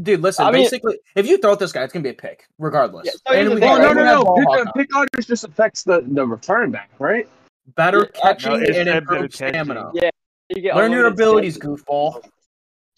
[0.02, 0.44] Dude, listen.
[0.44, 3.06] I mean- basically, if you throw at this guy, it's gonna be a pick, regardless.
[3.06, 3.96] Yeah, so And we thing, got- Well, right?
[3.96, 4.34] no, no, no.
[4.56, 7.28] Pick, uh, pick artist just affects the, the return back, right?
[7.76, 9.90] Better Yeah, catching No, and improved stamina.
[9.94, 10.08] Yeah,
[10.48, 12.24] You get Learn your abilities, goofball.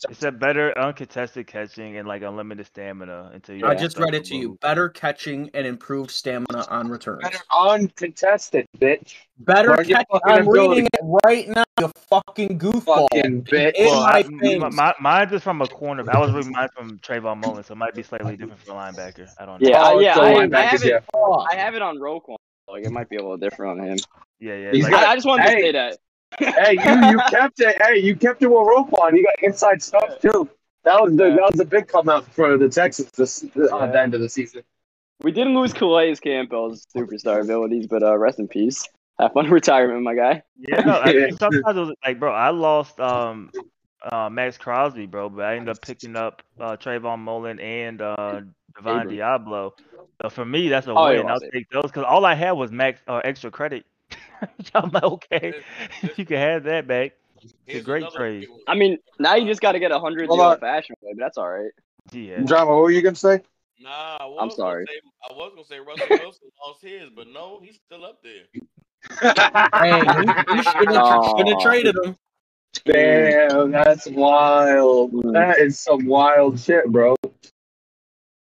[0.08, 3.66] It said better uncontested catching and like unlimited stamina until you.
[3.66, 4.56] I just read it to you.
[4.62, 7.22] Better catching and improved stamina on returns.
[7.22, 9.16] Better uncontested, bitch.
[9.40, 10.06] Better Learn your catch.
[10.24, 11.64] I'm reading it right now.
[11.78, 13.08] You fucking goofball.
[13.12, 13.74] Fucking bitch.
[13.78, 14.24] Well, my
[14.66, 16.04] I, my, mine is from a corner.
[16.10, 18.80] I was reading mine from Trayvon Mullen, so it might be slightly different from a
[18.80, 19.28] linebacker.
[19.38, 19.68] I don't know.
[19.68, 20.48] Oh, yeah, Oh, yeah.
[20.56, 20.88] I, I have it.
[20.88, 21.00] yeah.
[21.50, 22.36] I have it on Roquan.
[22.68, 23.98] Like it might be a little different on him.
[24.38, 24.82] yeah, yeah.
[24.82, 25.56] Like- got- I, I just wanted Hey.
[25.56, 25.98] to say that.
[26.38, 27.80] Hey, you you kept it.
[27.82, 29.16] Hey, you kept it with Roquan.
[29.16, 30.48] You got inside stuff too.
[30.84, 33.52] That was the that was a big come out for the Texans this, at
[33.92, 34.62] the end of the season.
[35.22, 38.88] We didn't lose Calais Campbell's superstar abilities, but uh, rest in peace.
[39.18, 40.42] Have fun retirement, my guy.
[40.56, 43.52] Yeah, no, I mean, sometimes it was like, bro, I lost um
[44.02, 48.40] uh Maxx Crosby, bro, but I ended up picking up uh Trayvon Mullen and uh
[48.74, 49.74] Devon Diablo.
[50.22, 51.30] So for me, that's a Oh, yeah, win.
[51.30, 51.50] I'll it.
[51.52, 53.84] take those because all I had was max uh, extra credit.
[54.74, 55.54] I'm like, okay,
[56.16, 57.12] you can have that back.
[57.42, 58.48] It's Here's great trade.
[58.66, 61.12] I mean, now you just got to get a hundred Hold the old fashioned way,
[61.16, 61.70] but that's all right.
[62.12, 62.72] Yeah, Drama.
[62.72, 63.42] What were you gonna say?
[63.78, 64.86] Nah, I was I'm gonna sorry.
[64.86, 68.44] Say, I was gonna say Russell Wilson lost his, but no, he's still up there.
[69.80, 71.62] Hey, you, you should have Aw.
[71.62, 72.16] traded him.
[72.84, 75.12] Damn, that's wild.
[75.32, 77.16] That is some wild shit, bro.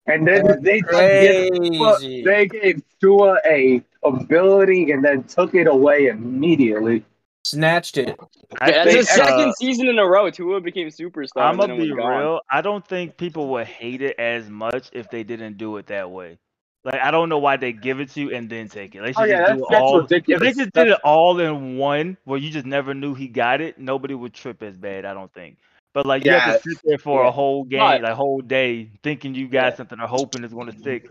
[0.06, 2.24] And then they gave Tua, Crazy.
[2.24, 7.06] they gave Tua a ability and then took it away immediately.
[7.45, 8.18] Snatched it.
[8.62, 10.30] I That's think, his second uh, season in a row.
[10.30, 11.41] Tua became superstar.
[11.43, 12.20] I'm gonna be was gone.
[12.20, 12.39] real.
[12.49, 16.10] I don't think people would hate it as much if they didn't do it that
[16.12, 16.38] way.
[16.86, 19.01] Like I don't know why they give it to you and then take it.
[19.01, 20.01] They should Oh, yeah, just do that's- it that's all.
[20.01, 20.41] ridiculous.
[20.41, 23.62] If they just did it all in one, where you just never knew he got
[23.62, 25.06] it, nobody would trip as bad.
[25.06, 25.58] I don't think.
[25.94, 27.30] But like you have to sit there for Yeah.
[27.30, 29.76] a whole game, But- like a whole day, thinking you got Yeah.
[29.76, 31.06] something or hoping it's going to stick,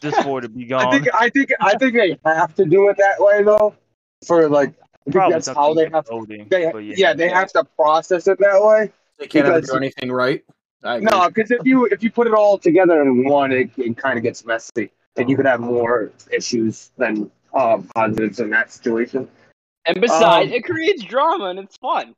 [0.00, 0.86] just for it to be gone.
[0.86, 3.74] I think I think I think they have to do it that way though.
[4.26, 4.72] For like I
[5.04, 8.28] think Probably that's how they with have coding, they but yeah, they have to process
[8.28, 8.90] it that way.
[9.18, 10.44] They can't ever Because- do anything right.
[10.84, 14.16] No, because if you if you put it all together in one, it, it kind
[14.16, 19.28] of gets messy, and you could have more issues than uh, positives in that situation.
[19.86, 22.14] And besides, Um, it creates drama and it's fun.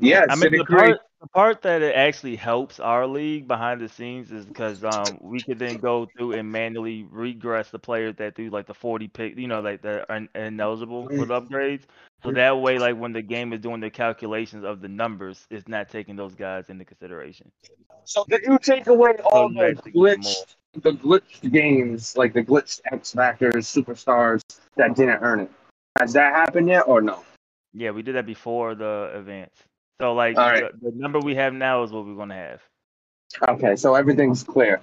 [0.00, 3.80] Yes, I mean it the part the part that it actually helps our league behind
[3.80, 8.14] the scenes is because um we could then go through and manually regress the players
[8.16, 11.82] that do like the 40 pick, you know, like that are ineligible for the upgrades.
[12.22, 15.68] So that way, like when the game is doing the calculations of the numbers, it's
[15.68, 17.50] not taking those guys into consideration.
[18.04, 22.80] So did you take away all you the glitched, the glitched games, like the glitched
[22.92, 24.40] X Factors, superstars
[24.76, 25.50] that didn't earn it?
[25.98, 27.24] Has that happened yet, or no?
[27.74, 29.67] Yeah, we did that before the events.
[30.00, 30.64] So like All right.
[30.80, 32.62] the, the number we have now is what we're gonna have.
[33.48, 34.80] Okay, so everything's clear.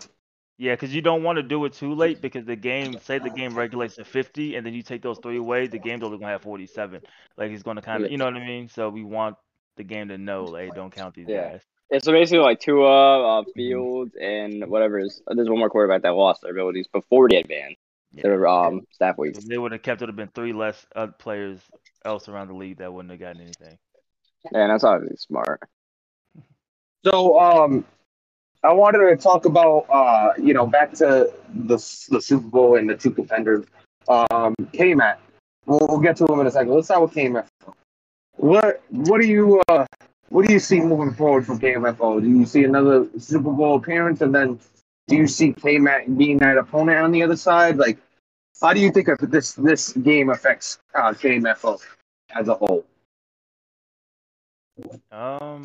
[0.58, 3.30] Yeah, because you don't want to do it too late because the game, say the
[3.30, 6.32] game regulates to 50, and then you take those three away, the game's only gonna
[6.32, 7.02] have 47.
[7.38, 8.70] Like it's gonna kind of, you know what I mean?
[8.70, 9.36] So we want
[9.76, 11.52] the game to know, like, don't count these Yeah.
[11.52, 11.62] guys.
[11.92, 15.22] Yeah, so basically, like Tua, uh, Fields, and whatever is.
[15.28, 17.76] There's one more quarterback that lost their abilities before they had banned.
[18.14, 19.40] their um staff weeks.
[19.40, 21.60] If they would have kept it, would have been three less uh, players
[22.06, 23.78] else around the league that wouldn't have gotten anything.
[24.54, 25.62] And that's obviously smart.
[27.04, 27.86] So, um,
[28.64, 31.76] I wanted to talk about, uh, you know, back to the
[32.10, 33.66] the Super Bowl and the two contenders.
[34.08, 35.20] Um, K-Mac.
[35.66, 36.74] We'll, we'll get to him in a second.
[36.74, 37.46] Let's start with KMFO.
[38.38, 39.86] What what do you uh
[40.30, 42.22] what do you see moving forward from KMFO?
[42.22, 44.60] Do you see another Super Bowl appearance, and then
[45.08, 47.78] do you see K-Mac being that opponent on the other side?
[47.78, 48.00] Like,
[48.62, 51.80] how do you think of this this game affects uh, KMFO
[52.36, 52.84] as a whole?
[55.12, 55.64] Um,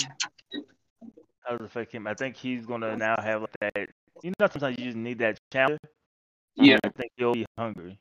[1.43, 2.07] how does it affect him?
[2.07, 3.89] I think he's gonna now have like that.
[4.23, 5.81] You know, sometimes you just need that challenge.
[6.57, 6.79] Yeah.
[6.85, 7.99] I think he'll be hungry.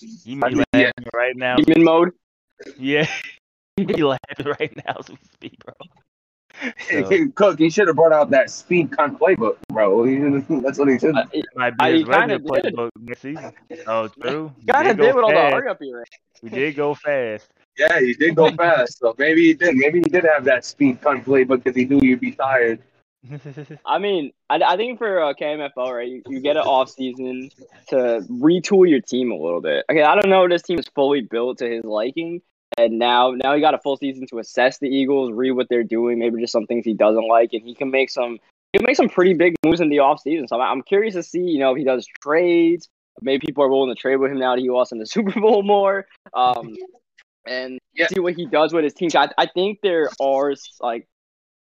[0.00, 0.80] He I may be mean, yeah.
[0.96, 1.56] laughing right now.
[1.56, 2.10] Demon mode.
[2.78, 3.06] Yeah,
[3.76, 5.74] he may be laughing right now as we speak, bro.
[6.90, 10.04] So, Cook, he should have brought out that speed con playbook, bro.
[10.60, 11.16] That's what he should.
[11.16, 13.52] Uh, it might I- be his kinda regular playbook next season.
[13.86, 14.52] Oh, true.
[14.68, 16.04] Kind of go did with all the hurry up here.
[16.42, 17.48] We did go fast.
[17.80, 18.98] Yeah, he did go fast.
[18.98, 19.74] So maybe he did.
[19.74, 22.78] Maybe he did have that speed con playbook because he knew you'd be tired.
[23.86, 27.50] I mean, I, I think for uh, KMFO, right, you, you get an off season
[27.88, 29.86] to retool your team a little bit.
[29.90, 32.42] Okay, I don't know if this team is fully built to his liking,
[32.76, 35.82] and now now he got a full season to assess the Eagles, read what they're
[35.82, 38.38] doing, maybe just some things he doesn't like, and he can make some
[38.74, 40.46] he can make some pretty big moves in the off season.
[40.48, 42.88] So I'm, I'm curious to see, you know, if he does trades.
[43.22, 45.38] Maybe people are willing to trade with him now that he lost in the Super
[45.40, 46.06] Bowl more.
[46.32, 46.76] Um,
[47.46, 48.06] and Yeah.
[48.08, 49.10] see what he does with his team.
[49.14, 51.06] I, I think there are like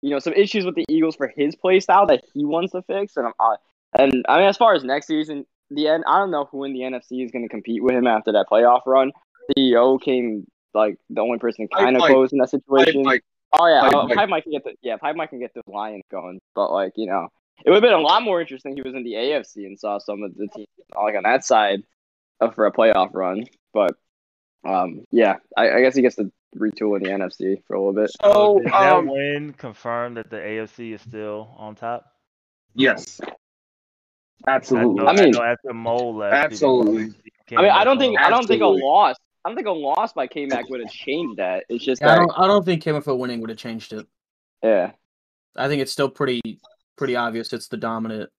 [0.02, 2.82] you know, some issues with the Eagles for his play style that he wants to
[2.84, 3.18] fix.
[3.18, 3.58] And I'm,
[3.98, 6.74] and I mean, as far as next season, the end, I don't know who in
[6.74, 9.12] the NFC is going to compete with him after that playoff run.
[9.58, 12.12] CEO came like the only person kind of Mike.
[12.12, 13.04] close in that situation.
[13.04, 13.24] Like,
[13.60, 14.16] oh yeah, Mike, uh, Mike.
[14.18, 16.40] Pipe Mike can get the yeah, Pipe Mike can get the Lions going.
[16.56, 17.28] But like you know,
[17.66, 18.74] it would have been a lot more interesting.
[18.74, 21.44] if He was in the AFC and saw some of the teams like on that
[21.44, 21.82] side
[22.54, 23.46] for a playoff run.
[23.74, 23.92] But
[24.66, 27.94] um, yeah, I, I guess he gets to retool in the NFC for a little
[27.94, 28.12] bit.
[28.22, 32.06] so, Does that um, win confirm that the AFC is still on top?
[32.76, 33.20] yes,
[34.46, 35.04] I, absolutely.
[35.04, 37.14] know, I mean- know after Mole left, Absolutely.
[37.58, 38.26] I mean, I don't think on.
[38.26, 39.16] I don't think a loss.
[39.44, 41.64] I don't think a loss by K Mac would have changed that.
[41.70, 42.32] It's just Yeah, I don't.
[42.38, 44.06] I don't think KMFO winning would have changed it.
[44.64, 44.92] yeah.
[45.56, 46.60] I think it's still pretty
[46.96, 47.52] pretty obvious.
[47.54, 48.30] It's the dominant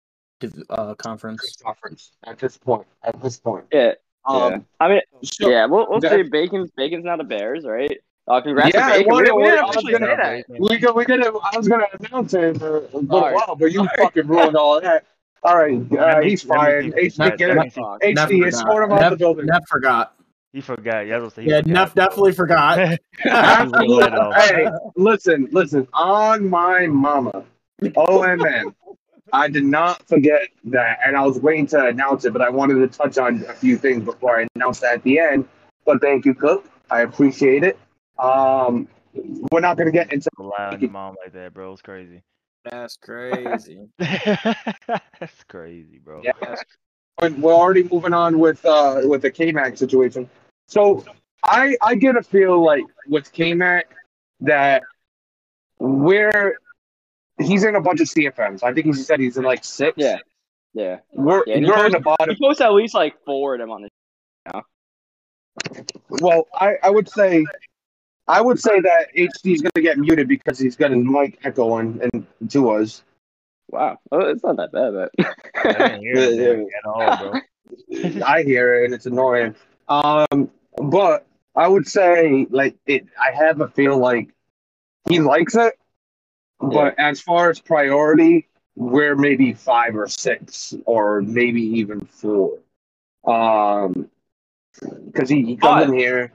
[0.71, 1.57] uh, conference.
[1.63, 2.87] conference at this point.
[3.03, 3.65] At this point.
[3.73, 3.95] Yeah,
[4.29, 4.35] yeah.
[4.37, 5.67] Um, I mean, so- yeah.
[5.67, 6.23] We'll, we'll that- see.
[6.25, 7.99] Bacon's Bacon's not a Bears, right?
[8.29, 9.07] Uh, congrats Yeah, to Bacon.
[9.13, 10.61] well, We, we well, didn't I was officially gonna- say that.
[10.61, 10.93] We go.
[10.93, 11.27] We gonna.
[11.27, 13.35] I was gonna announce it, uh, but Alright.
[13.35, 13.99] while, but you Alright.
[13.99, 15.05] fucking ruined all that.
[15.43, 16.85] All right, uh, he's that means fired.
[16.85, 17.61] he- HD, that- get that it.
[17.61, 18.03] means he- Fuck.
[18.03, 18.47] Neff HD, forgot.
[18.49, 19.47] escort him out the building.
[19.47, 20.15] Neff forgot.
[20.53, 21.07] He forgot.
[21.07, 22.79] Yeah, I was gonna say he Yeah, forgot, Neff definitely forgot.
[23.25, 25.89] Hey, listen, listen.
[25.95, 27.45] On my mama,
[27.83, 28.75] OMN.
[29.33, 32.75] I did not forget that, and I was waiting to announce it, but I wanted
[32.75, 35.49] to touch on a few things before I announced that at the end.
[35.85, 36.69] But thank you, Cook.
[36.91, 37.79] I appreciate it.
[38.19, 38.89] Um,
[39.51, 41.73] we're not going to get into Rely on your mom like that, bro.
[41.73, 42.23] It's crazy.
[42.65, 43.89] That's crazy.
[43.99, 46.23] That's crazy, bro.
[46.23, 46.57] Yeah,
[47.21, 50.29] we're already moving on with uh with the K Mac situation.
[50.69, 51.05] So
[51.45, 53.95] I I get a feel like with K Mac
[54.41, 54.83] that
[55.79, 56.59] we're
[57.41, 58.63] he's in a bunch of CFMs.
[58.63, 59.95] I think he said he's in like six.
[59.97, 60.19] Yeah,
[60.75, 60.99] yeah.
[61.13, 62.35] We're Yeah, and he we're in the bottom.
[62.35, 63.89] He posts at least like four of them on the.
[66.09, 67.45] Well, I, I would say
[68.31, 72.27] I would say that HD's gonna get muted because he's got his mic echoing and
[72.51, 73.03] to us.
[73.71, 75.11] Wow, well, it's not that bad, but.
[75.57, 77.41] I hear anything at all, bro.
[78.25, 79.55] I hear it and it's annoying.
[79.89, 81.27] Um, but
[81.57, 83.07] I would say like it.
[83.21, 84.31] I have a feel like
[85.09, 85.75] he likes it,
[86.61, 92.59] but as far as priority, we're maybe five or six, or maybe even four.
[93.25, 94.09] Um,
[95.07, 96.33] because he, he comes in here.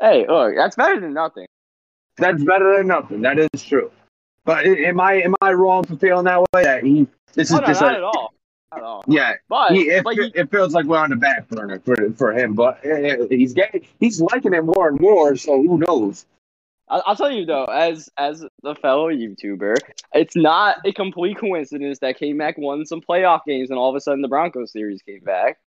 [0.00, 1.46] hey, look, that's better than nothing.
[2.16, 3.20] That's better than nothing.
[3.22, 3.92] That is true.
[4.44, 6.64] But am I am I wrong for feeling that way?
[6.64, 8.32] That he this Oh, is no, just not a, at all.
[8.72, 9.04] Not at all.
[9.06, 9.34] yeah.
[9.48, 12.32] But, He, it, but he, it feels like we're on the back burner for for
[12.32, 15.36] him, but uh, he's getting he's liking it more and more.
[15.36, 16.24] So who knows?
[16.90, 19.76] I'll, I'll tell you though, as as a fellow YouTuber,
[20.14, 23.96] it's not a complete coincidence that K Mac won some playoff games and all of
[23.96, 25.58] a sudden the Broncos series came back.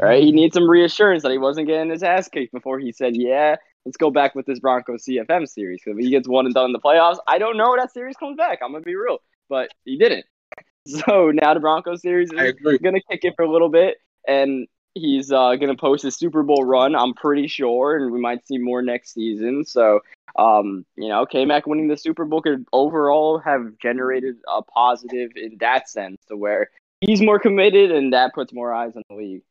[0.00, 0.22] Right?
[0.22, 3.56] he needs some reassurance that he wasn't getting his ass kicked before he said, "Yeah,
[3.84, 6.66] let's go back with this Broncos CFM series." Because if he gets one and done
[6.66, 8.60] in the playoffs, I don't know that series comes back.
[8.62, 9.18] I'm gonna be real,
[9.48, 10.24] but he didn't.
[10.86, 15.30] So now the Broncos series is gonna kick it for a little bit, and he's
[15.30, 16.94] uh, gonna post his Super Bowl run.
[16.96, 19.66] I'm pretty sure, and we might see more next season.
[19.66, 20.00] So,
[20.38, 25.32] um, you know, K Mac winning the Super Bowl could overall have generated a positive
[25.36, 26.70] in that sense, to where
[27.00, 29.42] he's more committed, and that puts more eyes on the league.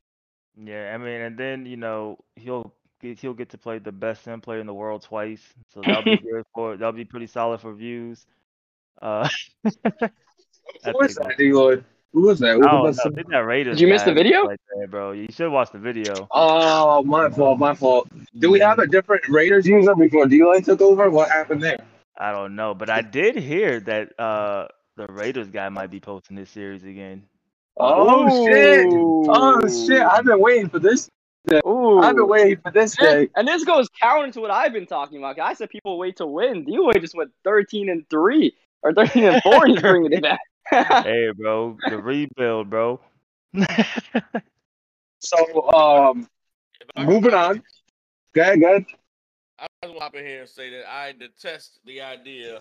[0.60, 4.24] Yeah, I mean, and then you know he'll get, he'll get to play the best
[4.24, 5.42] sim player in the world twice,
[5.74, 8.26] so that'll be good for that'll be pretty solid for views.
[9.02, 9.28] Uh,
[9.86, 11.84] I Who is think- that, Eloy?
[12.14, 12.56] Who was that?
[12.56, 13.12] Who I don't was know.
[13.12, 13.78] I think that Raiders.
[13.78, 14.46] Did you miss the video?
[14.46, 15.12] Like that, bro.
[15.12, 16.28] You should watch the video.
[16.32, 18.08] Oh, my fault, my fault.
[18.40, 21.10] Do we have a different Raiders user before D-Line took over?
[21.10, 21.78] What happened there?
[22.18, 26.36] I don't know, but I did hear that uh the Raiders guy might be posting
[26.36, 27.24] this series again.
[27.80, 28.88] Oh, shit!
[28.90, 30.02] Oh shit!
[30.02, 31.10] I've been waiting for this.
[31.66, 32.00] Ooh.
[32.00, 33.30] I've been waiting for this And, day.
[33.36, 35.40] and this goes counter to what I've been talking about.
[35.40, 36.66] I said people wait to win.
[36.66, 39.68] D-Way just went 13 and 3 or 13 and 4.
[39.68, 40.40] He's bringing it back.
[40.72, 43.00] Hey, bro, the rebuild, bro.
[45.20, 46.28] So, um,
[46.98, 47.64] moving on.
[48.34, 48.86] Go ahead, go ahead.
[49.60, 52.60] I just want to hop in here and say that I detest the idea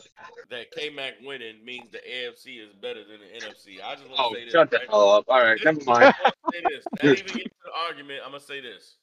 [0.51, 3.83] that K Mac winning means the AFC is better than the NFC.
[3.85, 4.53] I just want to Oh, say this.
[4.53, 4.87] shut the right?
[4.89, 5.25] hell up.
[5.29, 6.15] All right, never mind.
[6.25, 6.85] I'm gonna say this.
[7.03, 8.21] Not even get to the argument.
[8.25, 8.95] I'm gonna say this.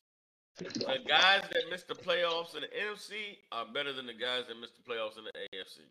[0.58, 4.60] The guys that missed the playoffs in the NFC are better than the guys that
[4.60, 5.82] missed the playoffs in the AFC.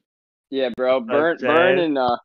[0.50, 0.98] yeah, bro.
[1.00, 1.42] Burn, Jazz.
[1.46, 2.16] Burn, and uh,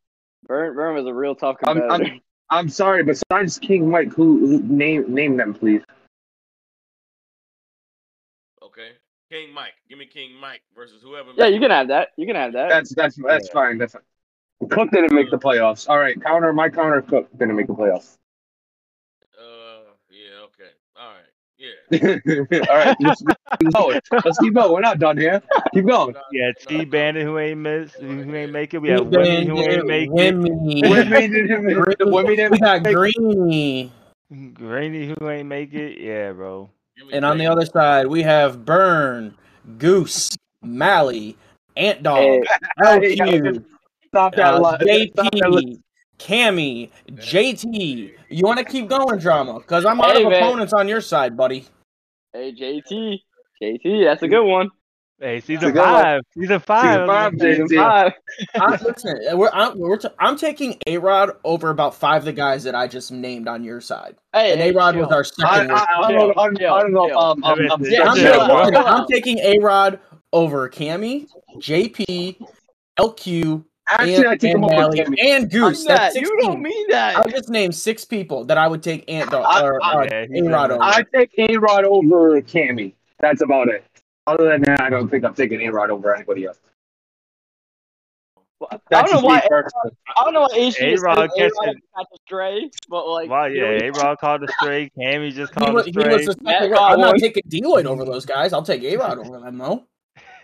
[0.47, 2.13] Burn, Burn was a real tough I'm, competitor.
[2.13, 3.03] I'm, I'm sorry.
[3.03, 5.81] Besides King Mike, who, who name name them, please?
[8.63, 8.91] Okay,
[9.29, 9.73] King Mike.
[9.89, 11.31] Give me King Mike versus whoever.
[11.35, 12.09] yeah, you can have that.
[12.17, 12.69] You can have that.
[12.69, 13.53] That's that's that's Yeah.
[13.53, 13.77] fine.
[13.77, 14.01] That's fine.
[14.69, 15.87] Cook didn't make the playoffs.
[15.87, 16.51] All right, counter.
[16.53, 17.01] My counter.
[17.01, 18.17] Cook didn't make the playoffs.
[19.37, 20.45] Uh, yeah.
[20.45, 20.71] Okay.
[20.95, 21.31] All right.
[21.58, 21.70] Yeah.
[22.70, 23.99] All right, let's, let's go.
[24.12, 24.72] Let's keep going.
[24.72, 25.41] We're not done here.
[25.74, 26.16] Keep going.
[26.32, 28.78] Yeah, T Bandit who ain't miss, who ain't make it.
[28.80, 30.36] We We have Wimmy who ain't make it.
[30.89, 33.91] Women didn't make Women We didn't got make Greeny.
[34.30, 35.99] Who ain't make it.
[35.99, 36.70] Yeah, bro.
[37.12, 39.36] And on the other side, we have Burn,
[39.78, 41.38] Goose, Mally,
[41.76, 42.43] Ant Dog, Hey,
[42.82, 43.64] LQ,
[44.08, 44.78] Stop that uh, lie.
[44.78, 45.80] Stop that JP,
[46.20, 48.13] Cammy, JT.
[48.30, 49.59] You want to keep going, drama?
[49.59, 50.41] Because I'm out Hey, of man.
[50.43, 51.65] opponents on your side, buddy.
[52.34, 53.20] hey, JT.
[53.61, 54.70] JT, that's a good one.
[55.20, 55.88] Hey, season good one.
[56.03, 56.22] five.
[56.38, 57.07] Season five.
[57.07, 58.11] five, Season Five.
[58.53, 62.34] I, listen, we're, I'm, we're t- I'm taking A Rod over about five of the
[62.34, 64.15] guys that I just named on your side.
[64.34, 65.72] Hey, And A Rod was our second.
[65.72, 65.88] I, worst.
[65.89, 67.07] I, don't, I, don't, I don't know.
[67.07, 67.91] Chill, Um, chill.
[67.91, 69.99] Yeah, I'm, chill, taking- I'm taking A Rod
[70.34, 72.39] over Cammy, JP,
[72.99, 75.85] LQ, actually, and, I take and him over Mally, and Goose.
[75.85, 76.39] That, That's you 16.
[76.51, 77.17] don't mean that.
[77.17, 80.25] I just named six people that I would take Ant Dog or I- uh, Yeah,
[80.43, 80.73] A Rod did.
[80.75, 80.83] over.
[80.83, 82.93] I take A Rod over Cammy.
[83.19, 83.83] That's about it.
[84.27, 86.59] Other than that, I don't think I'm taking A Rod over anybody else.
[88.71, 89.41] I don't know just me why.
[90.17, 93.73] I don't know why HG A-Rod saying A-Rod catching- a stray, but like, Wow, here
[93.77, 94.91] yeah, we- A Rod called a stray.
[94.97, 98.03] Cammy just He called was, a he was the Matt I'm not taking Deloitte over
[98.03, 98.53] those guys.
[98.53, 99.85] I'll take A Rod over them though.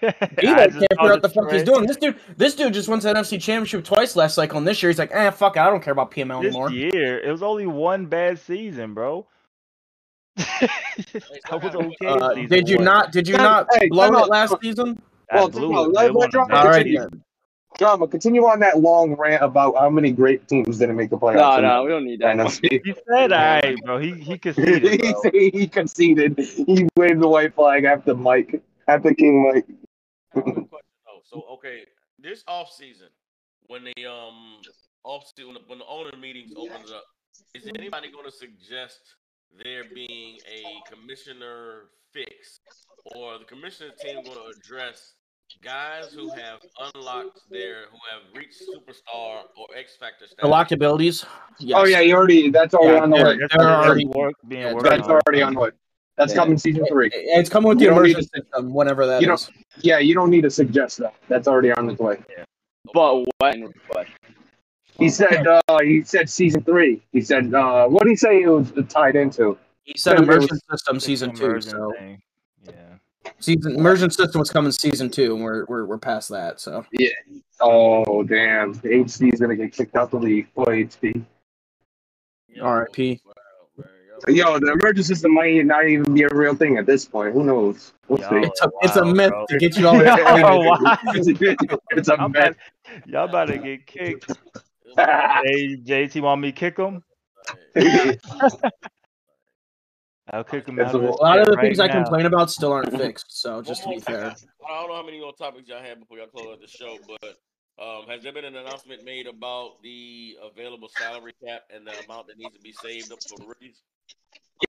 [0.21, 1.85] I Deloitte just can't figure called out the fuck he's doing.
[1.85, 4.89] This dude, this dude just won the NFC Championship twice last cycle, and this year
[4.89, 6.71] he's like, eh, fuck it, I don't care about PML This anymore.
[6.71, 9.25] year, it was only one bad season, bro.
[10.37, 10.69] I
[11.51, 11.95] was okay.
[12.07, 12.85] Uh, season did you one.
[12.85, 13.11] not?
[13.11, 14.29] Did you not hey, blow it out.
[14.29, 15.01] last season?
[15.31, 15.93] I Well, blew no, it.
[15.93, 17.09] let- It let wasn't a drop- bad All right
[17.79, 21.59] Drama, continue on that long rant about how many great teams didn't make the playoffs.
[21.59, 22.35] no, no, we don't need that.
[22.37, 22.79] NFC.
[22.85, 25.01] He said, "All right, bro." He he conceded,
[25.33, 26.37] he, he conceded.
[26.37, 29.65] He waved the white flag after Mike, after King Mike.
[30.36, 31.21] I have a question though.
[31.25, 31.84] So okay,
[32.19, 33.07] this off season,
[33.67, 34.61] when the um
[35.03, 37.03] off season when the, when the owner meetings opens up,
[37.53, 38.99] is anybody going to suggest
[39.63, 42.59] there being a commissioner fix,
[43.15, 45.13] or the commissioner team going to address
[45.63, 46.59] guys who have
[46.95, 50.36] unlocked their who have reached superstar or X factor status?
[50.41, 51.25] The locked abilities.
[51.59, 51.77] Yes.
[51.79, 52.49] Oh yeah, you already.
[52.49, 53.38] That's already Yeah, on the they're- way.
[53.39, 55.11] That's they're already- work, being yeah, worked That's on.
[55.27, 55.69] already on the way.
[56.18, 56.39] That's Yeah.
[56.39, 57.09] coming season three.
[57.14, 59.45] It's coming with the You don't need immersion to- system, whatever that you is.
[59.45, 61.16] don't- Yeah, you don't need to suggest that.
[61.28, 62.20] That's already on its way.
[62.93, 63.74] But when?
[63.91, 64.07] But
[64.99, 65.47] He said.
[65.47, 67.01] Uh, he said season three.
[67.11, 67.51] He said.
[67.53, 69.57] Uh, what did he say it was tied into?
[69.86, 71.59] He said immersion system season two.
[71.61, 72.22] So thing.
[72.66, 72.74] Yeah.
[73.39, 76.59] season immersion system was coming season two, and we're we're, we're past that.
[76.59, 77.09] So Yeah.
[77.59, 78.74] Oh damn!
[78.74, 80.53] The HC is gonna get kicked out the league.
[80.53, 81.26] Boy, HC.
[82.61, 83.20] R.I.P..
[84.28, 86.86] Wow, man, y'all- Yo, the emergency system might not even be a real thing at
[86.86, 87.34] this point.
[87.34, 87.93] Who knows?
[88.07, 88.36] We'll Yo, see.
[88.47, 89.45] it's a it's a myth bro.
[89.49, 90.43] to get you all Yo, excited.
[90.43, 90.97] wow.
[91.91, 92.41] it's a I'm myth.
[92.41, 92.55] about,
[93.07, 94.32] y'all about to get kicked.
[94.95, 97.03] Hey, JT want me to kick him?
[100.32, 102.51] I'll kick him out a- of A lot of the right things I complain about
[102.51, 103.41] still aren't fixed.
[103.41, 104.26] So just to be fair.
[104.28, 104.34] I
[104.82, 107.38] don't know how many more topics y'all had before y'all close out the show, but
[107.80, 112.28] um, has there been an announcement made about the available salary cap and the amount
[112.28, 113.82] that needs to be saved up for the rookies?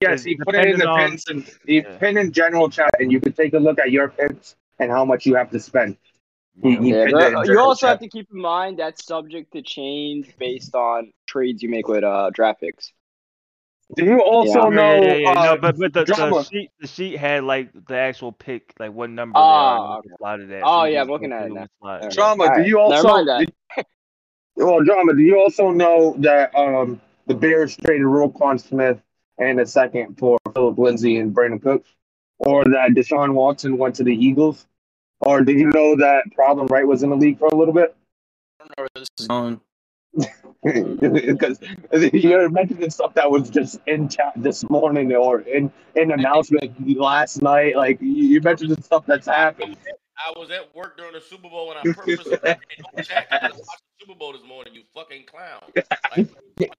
[0.00, 1.98] Yes, he put it in the Depending on- pins and he Yeah.
[1.98, 5.04] pinned in general chat, and you can take a look at your pins and how
[5.04, 5.96] much you have to spend.
[6.62, 7.90] He, he yeah, but you also chat.
[7.94, 12.04] have to keep in mind that's subject to change based on trades you make with
[12.04, 12.92] uh draft picks.
[13.96, 14.68] Do you also Yeah.
[14.68, 14.94] know?
[15.02, 15.30] yeah, yeah, yeah.
[15.30, 18.92] uh, no, but but the, the sheet the sheet had like the actual pick, like
[18.92, 20.62] what number Ah, they are, slotted at.
[20.64, 22.00] Oh, so yeah, I'm looking at through it the now.
[22.00, 22.44] one Drama.
[22.44, 23.08] Alright, Do you never also?
[23.08, 23.38] mind that.
[23.76, 23.86] did-
[24.56, 25.14] well, drama.
[25.14, 29.00] Do you also know that um the Bears traded Roquan Smith
[29.38, 31.88] and a second for Phillip Lindsay and Brandin Cooks,
[32.38, 34.66] or that Deshaun Watson went to the Eagles,
[35.20, 37.96] or did you know that Problem Right was in the league for a little bit?
[38.60, 39.60] I don't know where this is going.
[40.64, 41.58] Because
[42.12, 47.42] you're mentioning stuff that was just in chat this morning or in in announcement last
[47.42, 47.76] night.
[47.76, 49.76] Like you you mentioned the stuff that's happened.
[50.16, 53.26] I was at work during the Super Bowl and I purposely didn't check.
[53.30, 53.62] I the
[54.00, 54.74] Super Bowl this morning.
[54.74, 55.62] You fucking clown.
[56.16, 56.70] Like,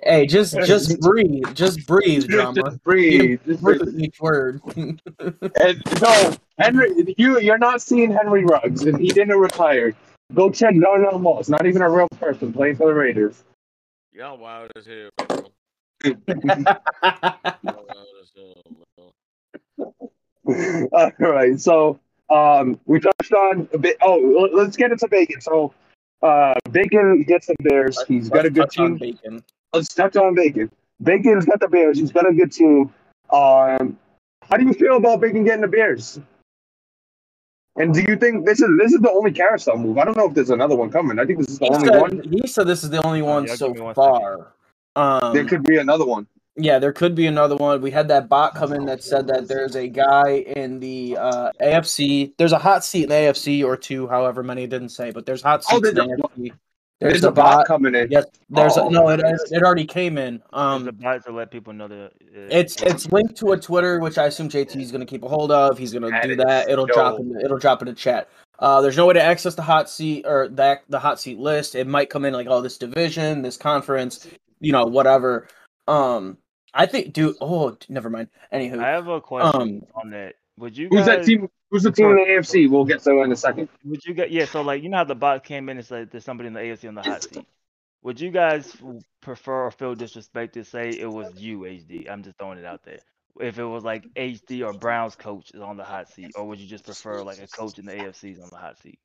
[0.00, 2.62] Hey, just just breathe, just breathe, drama.
[2.62, 3.40] Just breathe.
[3.44, 3.82] Just breathe.
[3.82, 4.60] Breathe each word.
[5.60, 9.94] And no, Henry, you you're not seeing Henry Ruggs, and he didn't retire.
[10.34, 13.44] Go check Darnell Moss, not even a real person playing for the Raiders.
[14.12, 15.08] y'all wild as hell.
[15.16, 15.52] bro.
[16.04, 16.74] Y'all
[17.64, 18.62] wild as hell,
[19.76, 20.90] bro.
[20.92, 21.98] All right, so
[22.30, 23.96] um, we touched on a bit.
[24.02, 25.40] Oh, let's get into Bacon.
[25.40, 25.72] So
[26.22, 28.02] uh, Bacon gets the Bears.
[28.06, 28.96] He's got a good team.
[28.96, 29.42] Bacon.
[29.72, 30.70] Let's touch on Bacon.
[31.02, 31.98] Bacon's got the Bears.
[31.98, 32.92] He's got a good team.
[33.30, 33.98] Um,
[34.42, 36.20] how do you feel about Bacon getting the Bears?
[37.78, 39.98] And do you think this is this is the only carousel move?
[39.98, 41.18] I don't know if there's another one coming.
[41.18, 42.22] I think this is the He only said, one.
[42.22, 44.10] he said this is the only one yeah, so give me one second.
[44.10, 44.52] far.
[44.96, 46.26] Um, There could be another one.
[46.56, 47.80] Yeah, there could be another one.
[47.80, 51.52] We had that bot come in that said that there's a guy in the uh,
[51.62, 52.32] AFC.
[52.36, 55.24] There's a hot seat in the AFC or two, however many it didn't say, but
[55.24, 56.02] there's hot Oh, seats in the
[56.36, 56.52] AFC.
[57.00, 57.66] There's, There's a a bot bot.
[57.68, 58.10] coming in.
[58.10, 58.88] Yes, there's Oh.
[58.88, 59.08] a, no.
[59.08, 59.20] It
[59.52, 60.38] it already came in.
[60.38, 62.08] There's a Um, bot to let people know that uh,
[62.50, 65.28] it's it's linked to a Twitter, which I assume JT is going to keep a
[65.28, 65.78] hold of.
[65.78, 66.68] He's going to do that.
[66.68, 67.20] It'll drop dope.
[67.20, 67.40] in.
[67.44, 68.28] It'll drop in the chat.
[68.58, 71.76] Uh, there's no way to access the hot seat or that the hot seat list.
[71.76, 74.26] It might come in like, oh, this division, this conference,
[74.58, 75.46] you know, whatever.
[75.86, 76.38] Um,
[76.74, 77.36] I think, dude.
[77.40, 78.26] Oh, never mind.
[78.52, 80.34] Anywho, I have a question Um, on that.
[80.58, 81.48] Would you Who's guys, that team?
[81.70, 82.68] Who's the team in the AFC?
[82.70, 83.68] We'll get to in a second.
[83.84, 84.28] Would you guys?
[84.30, 86.52] Yeah, so like you know how the bot came in and said there's somebody in
[86.52, 87.46] the AFC on the hot seat.
[88.02, 88.76] Would you guys
[89.20, 92.08] prefer or feel disrespected to say it was you, HD?
[92.10, 92.98] I'm just throwing it out there.
[93.40, 96.58] If it was like HD or Brown's coach is on the hot seat, or would
[96.58, 98.98] you just prefer like a coach in the AFC is on the hot seat?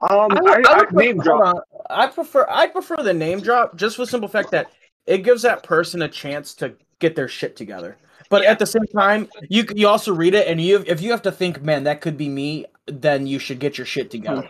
[0.00, 1.56] Um, I, I, would- I I, would name prefer, drop.
[1.56, 1.62] on.
[1.90, 4.70] I prefer I prefer the name drop just for the simple fact that
[5.06, 7.96] it gives that person a chance to get their shit together.
[8.32, 11.20] But at the same time, you you also read it and you if you have
[11.22, 14.48] to think, man, that could be me, then you should get your shit together.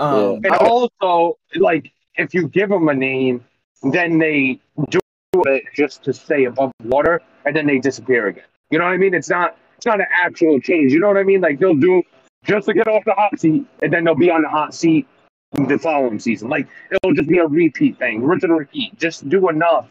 [0.00, 3.44] Um, And also, like, if you give them a name,
[3.92, 4.58] then they
[4.88, 4.98] do
[5.46, 8.50] it just to stay above water, and then they disappear again.
[8.70, 9.14] You know what I mean?
[9.14, 10.92] It's not it's not an actual change.
[10.92, 11.40] You know what I mean?
[11.40, 12.02] Like they'll do
[12.42, 15.06] just to get off the hot seat, and then they'll be on the hot seat
[15.52, 16.48] the following season.
[16.48, 18.98] Like it'll just be a repeat thing, rinse and repeat.
[18.98, 19.86] Just do enough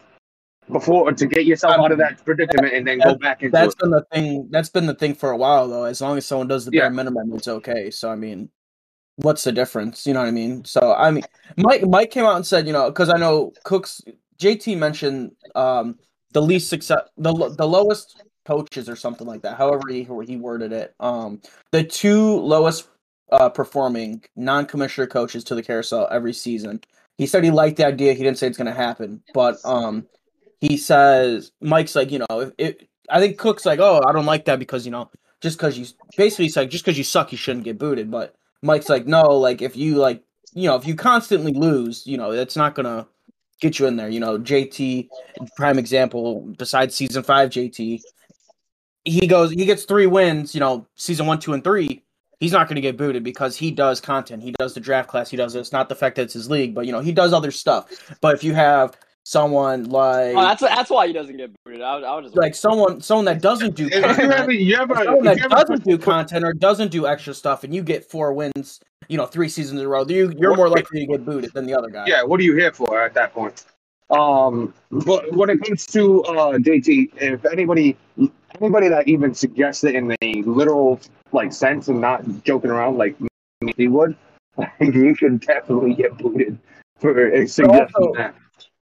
[0.70, 3.78] before to get yourself out of that predicament, and then go back into that's it.
[3.78, 4.48] been the thing.
[4.50, 5.84] That's been the thing for a while though.
[5.84, 6.88] As long as someone does the bare Yeah.
[6.90, 7.90] minimum, it's okay.
[7.90, 8.50] So I mean,
[9.16, 10.06] what's the difference?
[10.06, 10.64] You know what I mean?
[10.64, 11.24] So I mean,
[11.56, 14.00] Mike Mike came out and said, you know, because I know Cooks
[14.38, 15.98] JT mentioned um
[16.32, 19.56] the least success, the the lowest coaches or something like that.
[19.58, 20.94] However he he worded it.
[21.00, 21.40] Um,
[21.72, 22.88] the two lowest
[23.32, 26.80] uh performing non-commissioner coaches to the carousel every season.
[27.18, 28.14] He said he liked the idea.
[28.14, 30.06] He didn't say it's going to happen, but um,
[30.60, 32.76] he says Mike's like, you know, if
[33.08, 35.86] I think Cook's like, oh, I don't like that because you know, just because you
[36.16, 38.10] basically he's like, just because you suck, you shouldn't get booted.
[38.10, 42.18] But Mike's like, no, like if you like, you know, if you constantly lose, you
[42.18, 43.06] know, that's not gonna
[43.60, 44.08] get you in there.
[44.08, 45.08] You know, JT,
[45.56, 46.52] prime example.
[46.58, 48.00] Besides season five, JT,
[49.04, 50.54] he goes, he gets three wins.
[50.54, 52.02] You know, season one, two, and three.
[52.38, 54.42] He's not going to get booted because he does content.
[54.42, 55.28] He does the draft class.
[55.28, 55.72] He does this.
[55.72, 58.16] Not the fact that it's his league, but you know he does other stuff.
[58.20, 58.96] But if you have
[59.30, 61.82] someone like Oh, that's that's why he doesn't get booted.
[61.82, 64.52] I, would- I would just like someone someone that doesn't do If you content, ever,
[64.52, 67.62] you ever, someone that you ever doesn't put- do content or doesn't do extra stuff,
[67.62, 70.68] and you get four wins, you know, three seasons in a row, you, you're more
[70.68, 72.06] likely to get booted than the other guy.
[72.08, 73.64] yeah, what are you here for at that point?
[74.10, 77.96] Um, but when it comes to uh, JT, if anybody,
[78.60, 81.00] anybody that even suggests it in a literal
[81.30, 83.14] like sense and not joking around like
[83.76, 84.16] he would,
[84.80, 86.58] you should definitely get booted
[86.98, 88.34] for a suggesting also- that.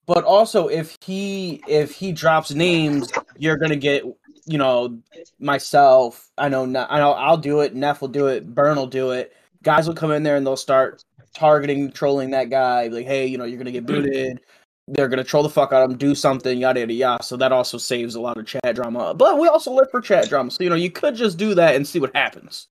[0.08, 4.04] But also, if he if he drops names, you're gonna get
[4.46, 4.98] you know
[5.38, 6.30] myself.
[6.38, 6.64] I know.
[6.64, 7.12] Ne- I know.
[7.12, 7.74] I'll do it.
[7.74, 8.54] Neff will do it.
[8.54, 9.34] Burn will do it.
[9.62, 11.04] Guys will come in there and they'll start
[11.34, 12.86] targeting, trolling that guy.
[12.86, 14.40] Like, hey, you know, you're gonna get booted.
[14.86, 17.22] They're gonna troll the fuck out of him, do something, yada yada yada.
[17.22, 19.12] So that also saves a lot of chat drama.
[19.12, 21.76] But we also live for chat drama, so you know you could just do that
[21.76, 22.68] and see what happens.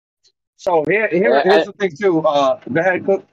[0.55, 2.19] So here, here Yeah, here's the thing too.
[2.21, 3.27] Uh, go ahead, Cook.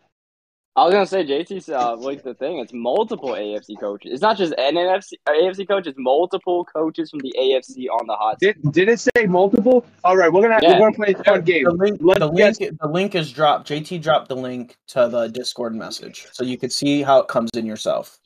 [0.76, 2.58] I was gonna say JT's uh, like the thing.
[2.58, 4.10] It's multiple AFC coaches.
[4.12, 5.86] It's not just an NFC uh, AFC coach.
[5.86, 8.40] It's multiple coaches from the AFC on the hot.
[8.40, 9.86] Did, did it say multiple?
[10.02, 10.80] All right, we're gonna Yeah.
[10.80, 11.64] we're gonna play a game.
[11.64, 13.68] The link, Let's the guess- link, the link is dropped.
[13.68, 17.50] JT dropped the link to the Discord message, so you could see how it comes
[17.54, 18.18] in yourself.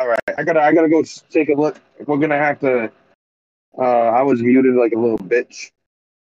[0.00, 1.80] All right, I gotta I gotta go take a look.
[2.06, 2.90] We're gonna have to.
[3.78, 5.70] Uh, I was muted like a little bitch.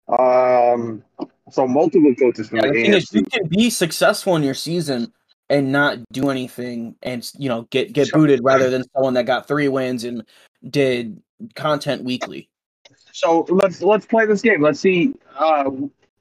[0.09, 1.01] Um,
[1.49, 4.53] so multiple coaches from Yeah, the the thing is, you can be successful in your
[4.53, 5.13] season
[5.49, 9.47] and not do anything, and you know get get booted rather than someone that got
[9.47, 10.23] three wins and
[10.69, 11.21] did
[11.55, 12.49] content weekly.
[13.11, 14.61] So let's let's play this game.
[14.61, 15.69] Let's see uh,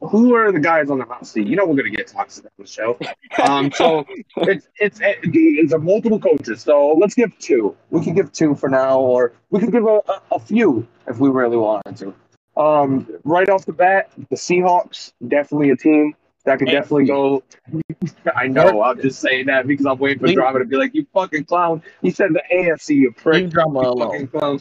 [0.01, 1.47] who are the guys on the hot seat.
[1.47, 2.99] You know we're gonna get toxic on the show.
[3.43, 4.05] Um, so
[4.37, 6.63] it's it's it's a multiple coaches.
[6.63, 7.77] So let's give two.
[7.91, 11.19] We can give two for now, or we could give a, a, a few if
[11.19, 12.15] we really wanted to.
[12.57, 16.15] Um, right off the bat, the Seahawks definitely a team
[16.45, 17.43] that could definitely go.
[18.37, 18.83] I know.
[18.83, 21.45] I'm just saying that because I'm waiting for Leave- drama to be like, "You fucking
[21.45, 23.35] clown." He said the AFC, you prick.
[23.43, 24.11] Leave drama You alone.
[24.29, 24.61] fucking clown.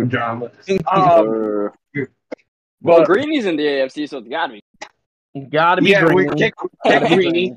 [0.00, 0.50] You drama.
[0.68, 1.68] Um, Uh,
[2.84, 4.62] well, but Greeny's in the AFC, so it's gotta be.
[5.50, 6.54] Gotta be yeah, we kick,
[6.84, 7.56] Gotta kick Greeny.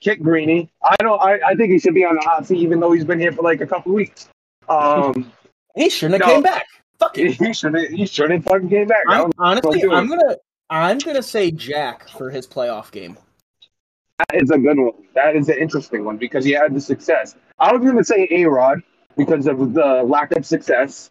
[0.00, 0.70] Kick Greeny.
[0.84, 1.20] I don't.
[1.20, 3.32] I, I think he should be on the hot seat, even though he's been here
[3.32, 4.28] for like a couple weeks.
[4.68, 5.32] Um,
[5.74, 6.34] He shouldn't have No.
[6.34, 6.66] came back.
[6.98, 7.32] Fuck it.
[7.34, 7.90] he shouldn't.
[7.94, 9.04] He shouldn't fucking came back.
[9.08, 9.82] I I'm, honestly.
[9.84, 10.36] I'm gonna
[10.70, 13.16] I'm gonna say Jack for his playoff game.
[14.28, 14.92] that is a good one.
[15.14, 17.36] That is an interesting one because he had the success.
[17.58, 18.80] I was to say A Rod
[19.16, 21.10] because of the lack of success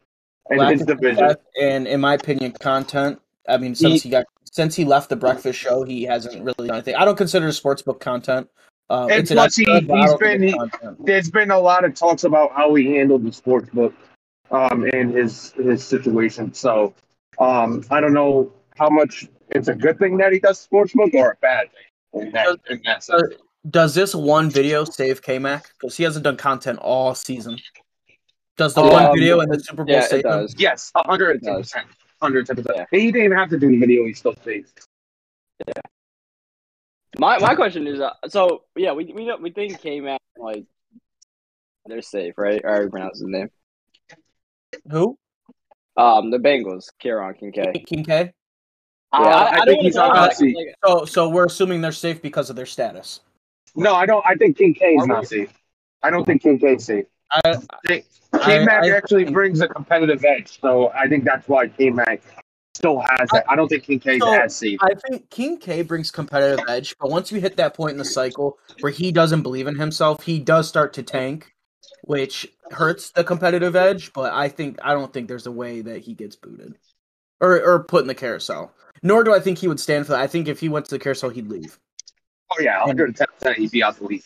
[0.50, 1.36] in Lack his division.
[1.60, 3.20] and in my opinion, content.
[3.50, 6.78] I mean, since he got since he left the breakfast show, he hasn't really done
[6.78, 6.96] anything.
[6.96, 8.50] I don't consider sportsbook content.
[8.90, 10.40] Uh, And plus he- episode, but I he's don't think
[10.82, 13.94] been- he- There's been a lot of talks about how he handled the sports book
[14.52, 16.54] um, and his his situation.
[16.54, 16.94] So
[17.40, 21.14] um, I don't know how much it's a good thing that he does sports book
[21.14, 21.70] or a bad
[22.14, 23.38] thing that, in that.
[23.70, 25.72] Does this one video save K Mac?
[25.80, 27.58] Because he hasn't done content all season.
[28.56, 30.48] Does the Um, one video in the Super Bowl Yeah, save it him?
[30.58, 31.88] Yes, a hundred percent.
[32.22, 32.68] Hundred percent.
[32.76, 32.86] Yeah.
[32.92, 34.06] He didn't even have to do the video.
[34.06, 34.74] He still stays.
[37.20, 40.66] My my question is, uh, so yeah, we we we think K Mac like
[41.86, 42.62] they're safe, right?
[42.64, 43.50] I already do you pronounce his name?
[44.90, 45.18] Who?
[45.96, 47.86] Um, the Bengals, Kieran Kincaid.
[47.88, 48.06] King
[49.14, 49.18] K.
[49.20, 50.56] Uh, Yeah, I, think wanna he's on hot seat.
[50.56, 53.22] like- So so we're assuming they're safe because of their status.
[53.76, 54.26] No, I don't.
[54.26, 55.54] I think King K is Are not we- safe.
[56.04, 57.06] I don't think King K is safe.
[57.32, 57.56] I,
[57.88, 58.04] K
[58.34, 62.22] I- Mac actually think- brings a competitive edge, so I think that's why K Mac
[62.76, 63.44] still has that.
[63.50, 64.80] I don't think King K is So- as safe.
[64.82, 68.06] I think King K brings competitive edge, but once you hit that point in the
[68.06, 71.54] cycle where he doesn't believe in himself, he does start to tank,
[72.04, 74.12] which hurts the competitive edge.
[74.14, 76.76] But I think I don't think there's a way that he gets booted
[77.42, 78.72] or or put in the carousel.
[79.04, 80.22] Nor do I think he would stand for that.
[80.22, 81.78] I think if he went to the carousel, he'd leave.
[82.52, 84.24] Oh yeah, 110 percent he'd be out the league.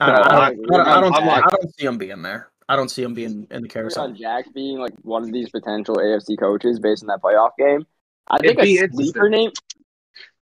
[0.00, 1.98] I, No, I, don't, I- I, don't, I, don't, I'm like- I don't see him
[1.98, 2.50] being there.
[2.68, 4.04] I don't see him being in the carousel.
[4.04, 7.84] on Jack being like one of these potential AFC coaches based on that playoff game.
[8.28, 9.06] I It'd think be a interesting.
[9.06, 9.50] sleeper name,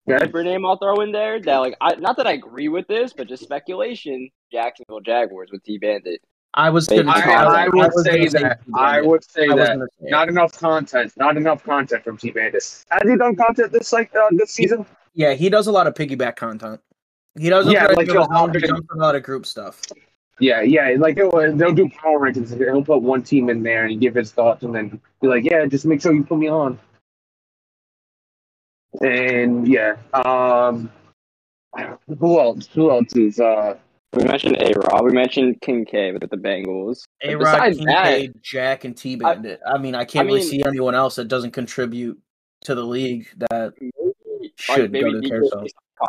[0.07, 0.17] Yeah.
[0.17, 1.39] sleeper name I'll throw in there.
[1.39, 4.31] That like, I not that I agree with this, but just speculation.
[4.51, 6.19] Jacksonville Jaguars with T Bandit.
[6.57, 7.11] I was gonna.
[7.11, 8.59] I, say- I would say that.
[8.73, 9.67] I would say I that.
[9.77, 10.11] gonna say it.
[10.11, 11.13] Not enough content.
[11.17, 12.85] Not enough content from T Bandit.
[12.89, 14.85] Has he done content this like uh, this season?
[15.13, 16.79] Yeah, he does a lot of piggyback content.
[17.37, 19.23] He doesn't Yeah, like do he'll his own, he often- jumps in a lot of
[19.23, 19.81] group stuff.
[20.39, 20.95] Yeah, yeah.
[20.97, 22.57] Like they'll, they'll do power rankings.
[22.57, 25.65] He'll put one team in there and give his thoughts, and then be like, "Yeah,
[25.65, 26.77] just make sure you put me on."
[29.01, 30.89] And yeah, um,
[32.19, 32.67] who else?
[32.67, 33.77] Who else is uh?
[34.15, 35.03] We mentioned A Rob.
[35.05, 37.03] We mentioned Kincaid with the Bengals.
[37.21, 39.59] But A Rod, besides Kincaid, Jack, and T Bandit.
[39.67, 42.19] I, mean, I can't I really mean- see anyone else that doesn't contribute
[42.61, 43.91] to the league that Maybe,
[44.57, 45.65] should like, maybe go to the DK carousel.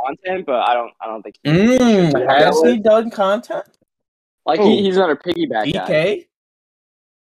[0.06, 0.92] content, but I don't.
[1.00, 1.36] I don't think.
[1.44, 3.64] Mm, has he done content?
[4.46, 4.68] Like Who?
[4.68, 5.86] he, he's another piggyback guy.
[5.88, 6.26] DK?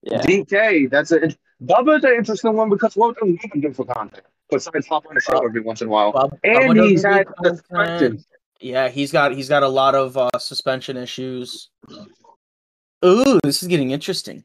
[0.02, 0.22] Yeah.
[0.22, 0.90] DK.
[0.90, 1.20] That's a
[1.62, 5.20] Bubba's an interesting one because what does Bubba do for content besides hop on the
[5.20, 6.12] show every once in a while?
[6.12, 7.58] Bub- And Bubba he's doesn't had do content.
[7.58, 8.26] suspensions.
[8.60, 11.70] Yeah, he's got he's got a lot of uh, suspension issues.
[13.04, 14.44] Ooh, this is getting interesting.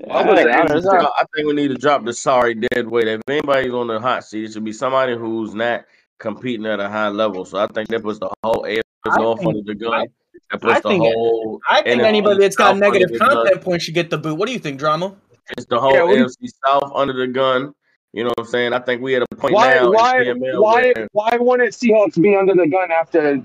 [0.00, 2.12] Yeah, Bubba the yeah, Ant- there's I a- I think we need to drop the
[2.12, 3.06] sorry dead weight.
[3.06, 5.84] If anybody's on the hot seat, it should be somebody who's not
[6.18, 7.44] competing at a high level.
[7.44, 9.92] So I think that puts the whole AFC I think- under the gun.
[9.94, 10.06] I-
[10.50, 13.18] That puts I the think- whole I think NFC anybody that's got South negative under
[13.18, 13.36] the gun.
[13.44, 14.36] content points should get the boot.
[14.36, 15.14] What do you think, drama?
[15.56, 17.72] It's the whole Yeah, what do AFC South under the gun.
[18.16, 18.72] You know what I'm saying?
[18.72, 19.74] I think we at a point Why?
[19.74, 20.22] now Why?
[20.22, 20.92] in PML Why?
[20.96, 23.42] where Why wouldn't Seahawks be under the gun after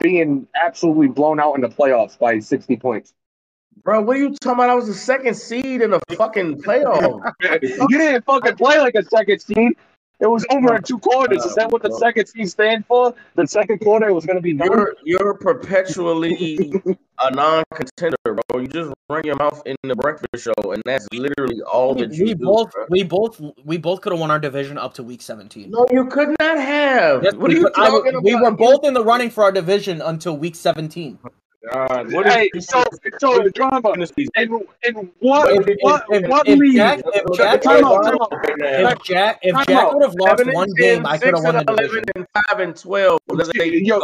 [0.00, 3.12] being absolutely blown out in the playoffs by sixty points?
[3.82, 4.70] Bro, what are you talking about?
[4.70, 7.34] I was the second seed in the fucking playoff.
[7.62, 9.76] you didn't fucking play like a second seed.
[10.24, 11.44] It was over in two quarters.
[11.44, 13.14] Is that what the second team stand for?
[13.34, 14.68] The second quarter was going to be done.
[14.72, 16.72] You're you're perpetually
[17.20, 18.60] a non-contender, bro.
[18.60, 22.24] You just run your mouth in the breakfast show, and that's literally all that you
[22.24, 22.44] We do.
[22.46, 22.86] both, bro.
[22.88, 25.70] we both, we both could have won our division up to week 17.
[25.70, 27.22] No, you could not have.
[27.22, 28.24] Yes, what are you could- I- talking about?
[28.24, 31.18] we were both in the running for our division until week 17.
[31.72, 32.84] God, what is Hey, so
[33.18, 33.94] so the drama.
[33.96, 34.30] this season?
[34.36, 34.50] And
[34.84, 36.76] and what If- if- what if- what if league?
[36.76, 38.28] Jack- if Jack Time out, time out.
[38.58, 39.94] If Jack, if Time Jack out.
[39.94, 42.04] would have lost Seven one 10, game, I could have won the and 11 division.
[42.16, 43.20] and five and twelve.
[43.54, 44.00] Yo.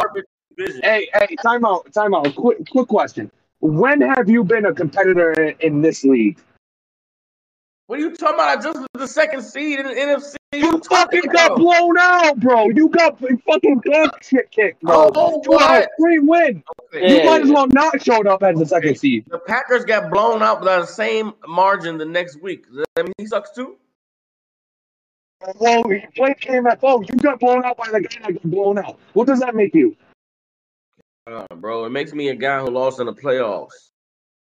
[0.83, 2.35] Hey, hey, time out, time out.
[2.35, 3.31] Quick, quick question.
[3.59, 6.39] When have you been a competitor in, in this league?
[7.87, 8.57] What are you talking about?
[8.57, 10.35] I just was the second seed in the NFC.
[10.53, 12.67] You fucking got blown out, bro.
[12.69, 15.09] You got fucking dog shit kicked, bro.
[15.15, 15.89] Oh, you had a what?
[15.97, 16.63] free win.
[16.91, 17.25] You Yeah.
[17.25, 19.25] might as well not showed up as the second seed.
[19.29, 22.65] The Packers got blown out by the same margin the next week.
[22.97, 23.77] I mean he sucks too?
[25.55, 27.07] Well, you played KMFO.
[27.09, 28.99] You got blown out by the guy that got blown out.
[29.13, 29.95] What does that make you?
[31.27, 33.91] Uh, bro, it makes me a guy who lost in the playoffs.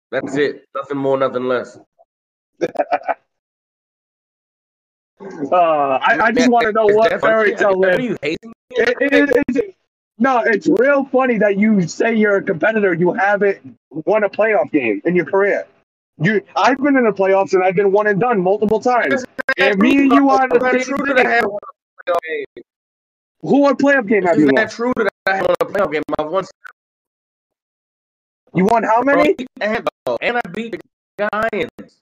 [0.09, 0.65] That's it.
[0.73, 1.77] Nothing more, nothing less.
[5.51, 5.55] Uh,
[6.01, 7.55] I, I just want to know what fairy funny?
[7.55, 8.05] tale Are is.
[8.05, 8.53] you hating?
[8.71, 9.75] It, it, it's-
[10.17, 12.93] no, it's real funny that you say you're a competitor.
[12.93, 15.65] You haven't won a playoff game in your career.
[16.19, 19.25] You, I've been in the playoffs and I've been one and done multiple times.
[19.57, 21.31] And me and you are the same true that I thing.
[21.31, 22.63] have won a playoff game?
[23.41, 24.55] Who what playoff game have Is you won?
[24.55, 26.03] that true that I have won a playoff game?
[26.19, 26.45] I've won
[28.53, 29.35] You won how many?
[29.59, 29.87] and,
[30.21, 30.73] and I beat
[31.17, 32.01] the Giants.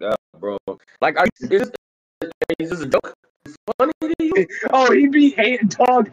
[0.00, 0.16] In the.
[0.34, 0.58] God, bro.
[1.00, 1.70] Like, are you, is,
[2.20, 3.14] this, is this a joke?
[3.78, 4.46] Funny to you?
[4.72, 6.10] Oh, he beat Ant Dog.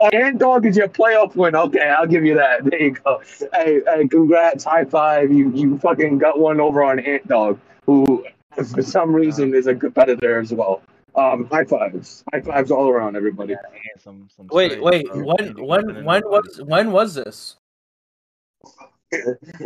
[0.00, 1.54] Oh, Ant Dog is your playoff win.
[1.54, 2.64] Okay, I'll give you that.
[2.70, 3.22] There you go.
[3.52, 5.32] Hey, hey, congrats, high five.
[5.32, 8.24] You you fucking got one over on Ant Dog, who
[8.54, 10.82] for some reason is a competitor as well.
[11.14, 13.52] Um, high fives, high fives all around, everybody.
[13.52, 15.06] And some, some Wait, wait.
[15.14, 17.56] When, when, when was, when was this?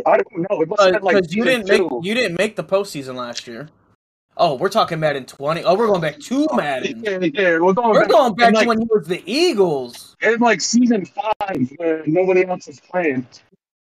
[0.05, 0.61] I don't know.
[0.61, 3.47] It must have Because been like you didn't make, you didn't make the postseason last
[3.47, 3.69] year.
[4.39, 5.63] Oh, we're talking Madden 20.
[5.63, 7.03] Oh, we're going back to oh, Madden.
[7.03, 10.15] Yeah, yeah, we're going We're back, going back to like, when he was the Eagles.
[10.21, 13.25] in like season five where nobody else is playing.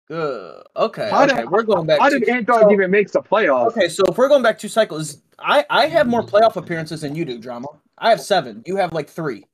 [0.08, 0.62] Good.
[0.76, 1.08] Okay.
[1.08, 2.00] How did- We're going back.
[2.00, 3.68] How to, did Ant so- even make the playoffs?
[3.68, 7.14] Okay, so if we're going back two cycles, I I have more playoff appearances than
[7.14, 7.68] you do, drama.
[7.96, 8.62] I have seven.
[8.66, 9.46] You have like three.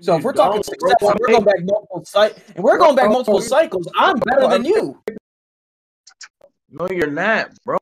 [0.00, 3.10] So if we're talking success, and we're going back multiple cycles, and we're going back
[3.10, 3.88] multiple cycles.
[3.96, 5.02] I'm better than you.
[6.70, 7.78] No, you're not, bro.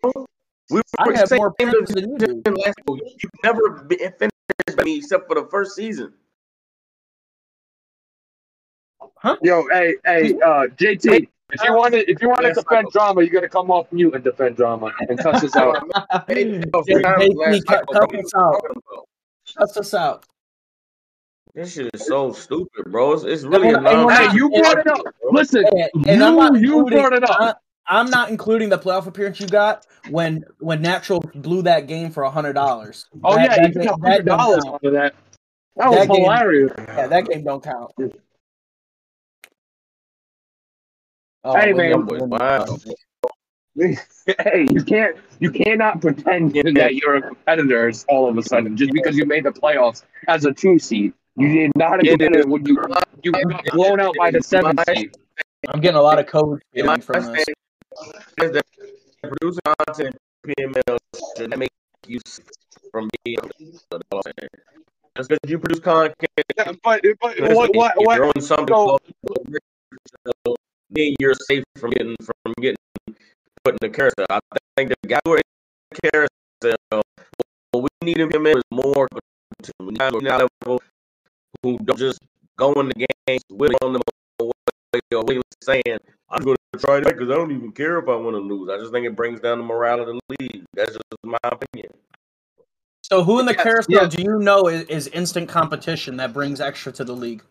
[0.70, 2.26] We I have more appearances than you do.
[2.26, 2.98] division last year.
[3.22, 4.32] You've never been finished
[4.76, 6.12] by me except for the first season.
[9.16, 9.36] Huh?
[9.42, 11.28] Yo, hey, hey, uh, JT.
[11.50, 12.90] If you want to, if you want to defend Michael.
[12.90, 15.82] drama, you got to come off mute and defend drama and cuss us out.
[16.28, 18.20] Hey, Hey, hey, cut- cut bro.
[18.20, 18.52] this out.
[18.52, 18.82] Talking
[19.56, 20.24] Cuss us out.
[21.54, 23.12] This shit is so stupid, bro.
[23.14, 25.00] It's, it's really And a we're and Hey, you brought it up.
[25.30, 27.40] Listen, And, and I'm you not you including, brought it up.
[27.40, 27.54] I,
[28.00, 32.22] I'm not including the playoff appearance you got when when Natural blew that game for
[32.24, 33.06] a hundred dollars.
[33.24, 34.74] Oh that, yeah, that, you game- got hundred don't dollars count.
[34.74, 35.14] out of that.
[35.76, 36.72] That was That game- hilarious.
[36.76, 37.92] Yeah, that game don't count.
[41.44, 42.04] Oh, Hey, man.
[42.06, 42.66] we- Wow.
[43.76, 48.92] hey, you can't you cannot pretend that you're a competitor all of a sudden just
[48.92, 51.12] because you made the playoffs as a two seed.
[51.38, 52.82] You did not a It when you
[53.22, 55.16] you got blown out by the seven seed.
[55.68, 57.46] I'm getting a lot of code feeling from this.
[57.46, 57.54] understanding
[58.42, 58.66] is that
[59.22, 60.16] producing content
[60.46, 60.98] PML
[61.36, 61.70] should make
[62.06, 62.18] you
[62.90, 63.38] from being
[65.16, 66.16] just because you produce content
[66.56, 68.16] Yeah, but but what what if what?
[68.16, 70.56] you're on something so- called-
[70.90, 72.76] then you're safe from getting from getting
[73.62, 74.26] put in the carousel.
[74.30, 74.40] I
[74.76, 75.42] think the guy who are in
[75.90, 77.02] the carousel,
[77.72, 79.06] what we need him in is more
[79.62, 80.80] to we need level
[81.62, 82.18] who don't just
[82.56, 84.02] go in the games with on them
[84.40, 84.50] away
[85.12, 85.82] or willing saying,
[86.30, 88.70] I'm going to try that because I don't even care if I want to lose.
[88.70, 90.64] I just think it brings down the morale of the league.
[90.74, 91.90] That's just my opinion.
[93.02, 94.14] So who in the Yes, carousel yes.
[94.14, 97.42] do you know is, is instant competition that brings extra to the league?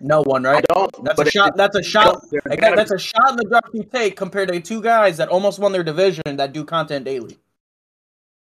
[0.00, 0.64] No one, right?
[0.68, 1.04] I don't.
[1.04, 1.56] That's but a it- shot.
[1.56, 2.20] That's a shot.
[2.30, 4.82] there Like, gotta that, that's a shot in the dark you take compared to two
[4.82, 7.38] guys that almost won their division that do content daily.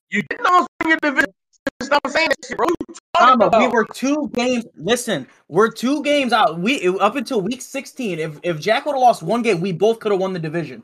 [0.10, 1.27] You didn't know in your division.
[1.82, 2.68] Stop saying that shit, bro.
[3.20, 4.66] Mama, we were two games.
[4.76, 6.60] Listen, we're two games out.
[6.60, 8.20] We up until week 16.
[8.20, 10.84] If if Jack would have lost one game, we both could have won the division.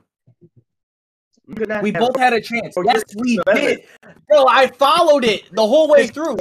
[1.48, 2.74] You could not We have both had a chance.
[2.78, 3.62] Oh, Yes, we seven.
[3.62, 3.84] did,
[4.30, 4.46] bro.
[4.48, 6.38] I followed it the whole way through.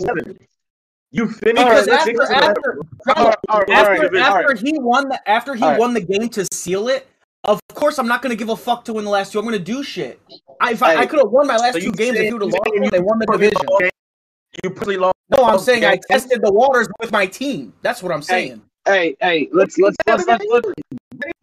[1.10, 2.78] You finished because at after after
[3.16, 5.78] All right, all right, all after, right, after he won the after he All right.
[5.80, 7.06] won the game to seal it.
[7.44, 9.38] Of course, I'm not gonna give a fuck to win the last two.
[9.40, 10.20] I'm gonna do shit.
[10.60, 12.26] I, if I, I could have won my last So two you games if saying-
[12.28, 12.90] he would have lost one.
[12.90, 13.90] They won the you division.
[14.54, 15.14] Forget You purposely lost.
[15.30, 17.72] No, I'm saying I tested the waters with my team.
[17.82, 18.62] That's what I'm saying.
[18.86, 20.66] Hey, hey, let's let's let's let's let's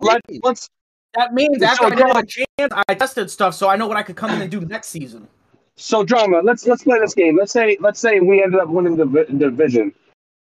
[0.02, 0.70] let's, let's
[1.16, 3.98] That means So after I got a chance, I tested stuff so I know what
[3.98, 5.28] I could come in and do next season.
[5.76, 6.42] so drama.
[6.44, 7.38] Let's let's play this game.
[7.38, 9.94] Let's say let's say we ended up winning the vi- division,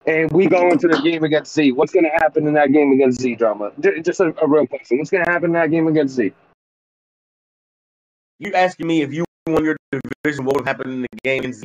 [0.05, 1.71] and we go into the game against Z.
[1.71, 3.35] What's going to happen in that game against Z?
[3.35, 3.71] Drama.
[3.79, 4.97] Just a, a real question.
[4.97, 6.33] What's going to happen in that game against Z?
[8.39, 9.77] You asking me if you won your
[10.23, 11.43] division, what would happen in the game?
[11.43, 11.63] in Z?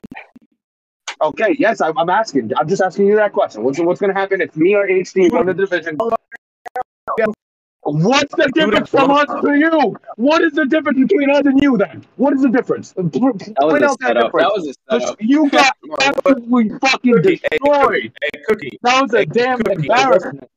[1.24, 2.52] Okay, yes, I'm, I'm asking.
[2.56, 3.62] I'm just asking you that question.
[3.62, 5.96] What's what's going to happen if me or HD won the division?
[7.84, 9.96] What's the difference from us to you?
[10.16, 12.04] What is the difference between us and you then?
[12.16, 12.92] What is the difference?
[12.92, 14.32] That was point a out that difference.
[14.32, 15.16] That was a setup.
[15.20, 18.12] You got absolutely fucking Cookie, destroyed.
[18.22, 18.78] Hey, Cookie.
[18.82, 20.50] That was a damn Cookie, embarrassment.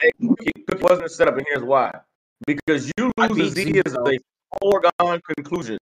[0.00, 1.98] Hey, Cookie, Cookie wasn't set up, and here's why.
[2.46, 4.18] Because you I lose beat to Z Z, is a
[4.60, 5.78] foregone conclusion.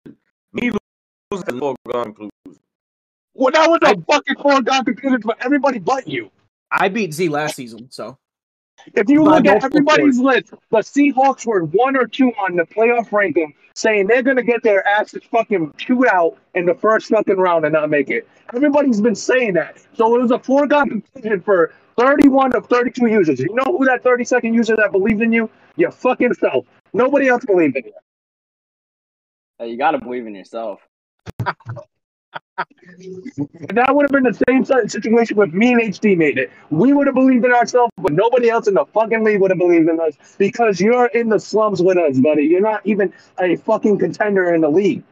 [0.52, 0.78] Me losing
[1.32, 2.30] is a foregone conclusion.
[3.34, 6.30] Well, that was a fucking foregone conclusion for everybody but you.
[6.70, 8.18] I beat Z last season, so
[8.94, 13.12] If you look at everybody's list, the Seahawks were one or two on the playoff
[13.12, 17.64] ranking, saying they're gonna get their asses fucking chewed out in the first fucking round
[17.64, 18.28] and not make it.
[18.54, 23.40] Everybody's been saying that, so it was a foregone conclusion for 31 of 32 users.
[23.40, 25.48] You know who that 32nd user that believed in you?
[25.76, 26.66] Your fucking self.
[26.92, 27.92] Nobody else believed in you.
[29.58, 30.80] Hey, you gotta believe in yourself.
[32.98, 36.50] And that would have been the same situation if me and HD made it.
[36.70, 39.58] We would have believed in ourselves, but nobody else in the fucking league would have
[39.58, 42.44] believed in us because you're in the slums with us, buddy.
[42.44, 45.02] You're not even a fucking contender in the league.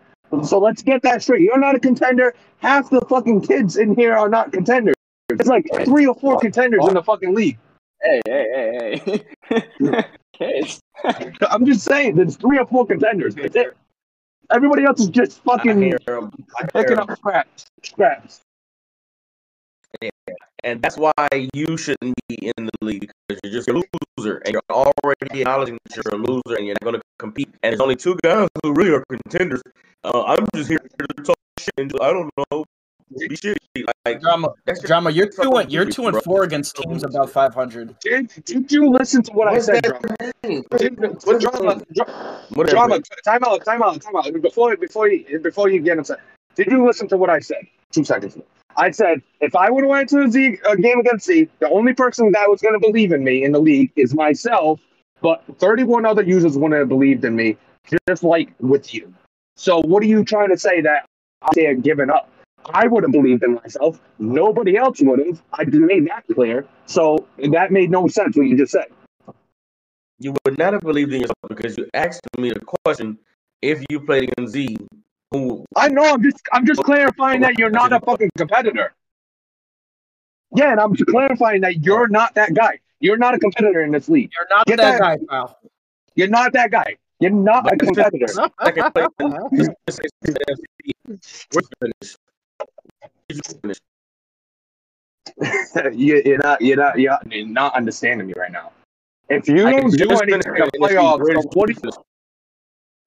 [0.45, 1.43] So let's get that straight.
[1.43, 2.35] You're not a contender.
[2.59, 4.95] Half the fucking kids in here are not contenders.
[5.31, 7.59] It's like three or four contenders in the fucking league.
[8.03, 9.01] Hey, hey,
[9.49, 9.63] hey,
[10.39, 10.71] hey.
[11.51, 13.35] I'm just saying, there's three or four contenders.
[13.35, 13.77] That's it.
[14.53, 16.33] Everybody else is just fucking hear 'em.
[16.59, 17.67] I hear picking up scraps.
[17.85, 18.41] Scraps.
[20.65, 21.13] And that's why
[21.55, 23.83] you shouldn't be in the league because you're just a
[24.19, 27.49] loser and you're already acknowledging that you're a loser and you're not going to compete.
[27.63, 29.63] And there's only two guys who really are contenders.
[30.05, 32.65] Uh, I'm just here to talk shit and I don't know.
[33.19, 33.57] Be shitty.
[34.05, 34.53] Like, drama.
[34.85, 37.99] Drama, you're two fucking and you're two and four against teams above 500.
[38.01, 40.01] Did, did you listen to what I said, that
[40.43, 40.67] drama?
[40.79, 42.77] Did- What's drama, dra- Whatever.
[42.77, 44.43] drama, time out, time out, time out.
[44.43, 46.21] Before, before you, before you get upset,
[46.55, 47.67] did you listen to what I said?
[47.93, 48.37] Two seconds.
[48.77, 51.69] I said if I would have went to the Z, a game against Z, the
[51.71, 54.81] only person that was going to believe in me in the league is myself.
[55.21, 57.57] But 31 other users wouldn't have believed in me,
[58.09, 59.13] just like with you.
[59.57, 61.05] So what are you trying to say that
[61.43, 62.31] I had given up?
[62.67, 64.01] I would have believed in myself.
[64.19, 65.43] Nobody else would have.
[65.53, 66.67] I just made that clear.
[66.87, 68.87] So that made no sense what you just said.
[70.19, 73.19] You would not have believed in yourself because you asked me the question
[73.63, 74.77] if you played against Z,
[75.31, 76.05] who I know.
[76.05, 78.93] I'm just I'm just clarifying that you're not a fucking competitor.
[80.55, 82.81] Yeah, and I'm just clarifying that you're not that guy.
[82.99, 84.31] You're not a competitor in this league.
[84.37, 85.59] You're not Get that, that- guy, pal.
[86.17, 86.97] You're not that guy.
[87.21, 88.27] You're not a competitor.
[88.65, 89.09] second place.
[89.87, 91.49] Just say NFC.
[91.55, 92.17] We're finished.
[93.35, 93.83] We're finished.
[95.99, 96.61] you, you're not.
[96.61, 96.99] You're not.
[96.99, 98.73] You're you're not understanding me right now.
[99.29, 101.91] If you I don't do anything finished in the the playoffs, Where what do you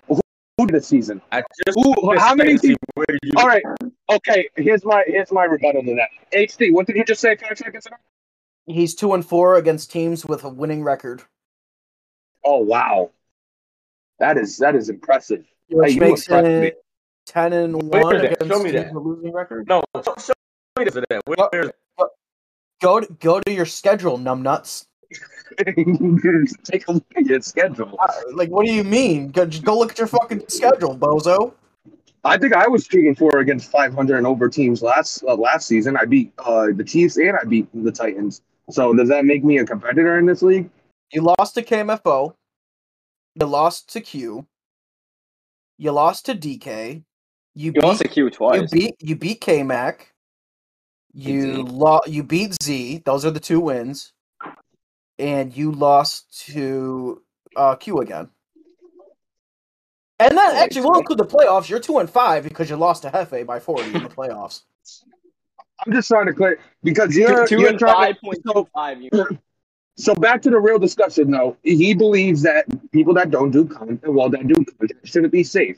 [0.08, 1.22] you do this season?
[1.32, 3.32] I just Who- finished how many teams- Where you?
[3.38, 3.64] All right.
[4.10, 4.48] Okay.
[4.56, 6.10] Here's my here's my rebuttal to that.
[6.38, 7.96] HD, what did you just say five seconds ago?
[8.66, 11.24] He's two and four against teams with a winning record,
[12.46, 13.12] Oh wow,
[14.20, 15.44] that is that is impressive.
[15.70, 16.68] which you makes impressed me.
[16.68, 16.84] it
[17.26, 18.32] ten and Where one is that?
[18.34, 18.94] against Show me teams that.
[18.94, 19.68] a losing record.
[19.68, 20.34] No, show, show
[20.80, 21.22] me that.
[21.26, 21.72] Where,
[22.82, 24.88] Go to, go to your schedule, numbnuts.
[25.58, 27.96] Take a look at your schedule.
[27.98, 29.30] Uh, Like, what do you mean?
[29.30, 31.54] Go, go look at your fucking schedule, bozo.
[32.26, 35.96] I think I was shooting for against 500 and over teams last uh, last season.
[35.96, 38.42] I beat uh, the Chiefs and I beat the Titans.
[38.70, 40.70] So does that make me a competitor in this league?
[41.12, 42.34] You lost to KMFO.
[43.36, 44.46] You lost to Q.
[45.78, 47.04] You lost to DK.
[47.56, 48.72] You You beat, lost to Q you twice.
[48.72, 49.96] beat you beat KMac.
[51.14, 51.64] You Z.
[51.64, 53.04] lo- you beat Z.
[53.06, 54.14] Those are the two wins.
[55.20, 57.22] And you lost to
[57.56, 58.30] uh, Q again.
[60.20, 61.70] And then actually we'll include the playoffs.
[61.70, 64.64] You're two and five because you lost to Hefe by forty in the playoffs.
[65.86, 68.70] I'm just trying to clear because you're two you're and trying five to, so.
[69.00, 69.28] You
[69.98, 71.58] so back to the real discussion though.
[71.64, 75.78] He believes that people that don't do content, well, that do content, shouldn't be safe.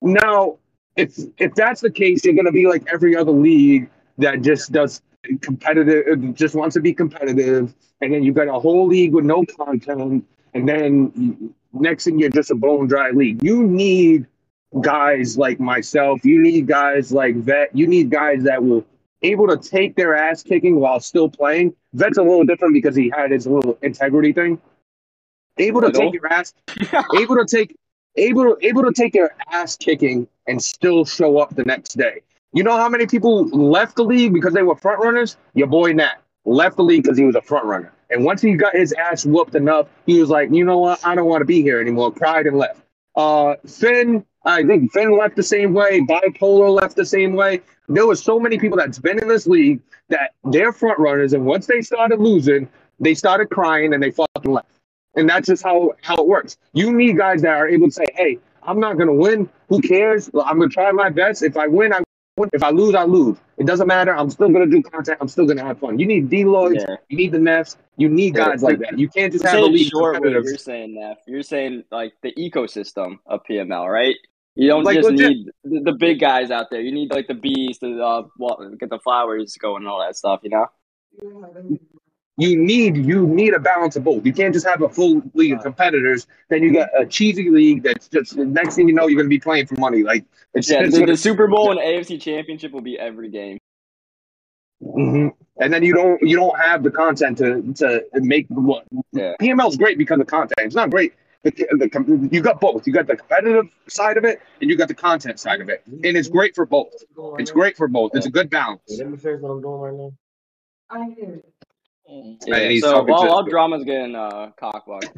[0.00, 0.58] Now,
[0.96, 3.88] if if that's the case, you're gonna be like every other league
[4.18, 5.02] that just does
[5.40, 9.44] competitive, just wants to be competitive, and then you've got a whole league with no
[9.44, 13.42] content, and then next thing you're just a bone dry league.
[13.42, 14.26] You need
[14.80, 16.24] guys like myself.
[16.24, 17.74] You need guys like Vet.
[17.74, 18.84] You need guys that will
[19.22, 21.74] able to take their ass kicking while still playing.
[21.94, 24.60] Vet's a little different because he had his little integrity thing.
[25.56, 26.52] Able to take your ass,
[27.16, 27.76] able to take,
[28.16, 32.20] able able to take your ass kicking and still show up the next day.
[32.52, 35.36] You know how many people left the league because they were front runners?
[35.54, 37.92] Your boy Nat left the league because he was a front runner.
[38.10, 41.04] And once he got his ass whooped enough, he was like, you know what?
[41.04, 42.12] I don't want to be here anymore.
[42.12, 42.80] Cried and left.
[43.16, 46.00] Uh, Finn, I think Finn left the same way.
[46.00, 47.60] Bipolar left the same way.
[47.88, 51.44] There was so many people that's been in this league that they're front runners, and
[51.44, 52.68] once they started losing,
[53.00, 54.73] they started crying and they fucking left.
[55.16, 56.56] And that's just how how it works.
[56.72, 59.48] You need guys that are able to say, "Hey, I'm not gonna win.
[59.68, 60.28] Who cares?
[60.34, 61.42] I'm gonna try my best.
[61.42, 62.00] If I win, I
[62.36, 62.50] win.
[62.52, 63.38] If I lose, I lose.
[63.58, 64.14] It doesn't matter.
[64.14, 65.18] I'm still gonna do content.
[65.20, 65.98] I'm still gonna have fun.
[65.98, 66.80] You need Deloitte.
[66.80, 66.96] Yeah.
[67.08, 67.76] You need the Neffs.
[67.96, 68.46] You need Yeah.
[68.46, 68.98] guys like that.
[68.98, 73.18] You can't just have a league short, you're saying, Neff, you're saying like the ecosystem
[73.26, 74.16] of PML, right?
[74.56, 76.80] You don't Like, just legit- need the, the big guys out there.
[76.80, 80.16] You need like the bees to uh, well, get the flowers going and all that
[80.16, 80.40] stuff.
[80.42, 80.66] You know?
[82.36, 84.26] You need you need a balance of both.
[84.26, 86.26] You can't just have a full league of competitors.
[86.48, 89.26] Then you got a cheesy league that's just the next thing you know you're going
[89.26, 90.02] to be playing for money.
[90.02, 90.24] Like
[90.54, 93.58] it's Yeah, just the, the Super Bowl and AFC Championship will be every game.
[94.82, 95.32] Mhm.
[95.60, 99.34] and then you don't you don't have the content to to make what Yeah.
[99.40, 100.54] PML is great because of content.
[100.58, 101.14] It's not great.
[101.44, 102.86] The, the, you got both.
[102.86, 105.82] You got the competitive side of it, and you got the content side of it,
[105.86, 106.94] and it's great for both.
[107.38, 108.12] It's great for both.
[108.14, 108.80] It's a good balance.
[108.98, 110.12] Let me finish what I'm doing right now.
[112.06, 115.08] Yeah, And he's so while, his- drama's getting uh, cockblocked,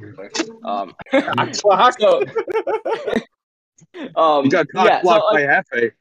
[0.64, 0.94] um,
[2.00, 2.22] So,
[4.16, 5.92] um, You got yeah, so, by Hefe.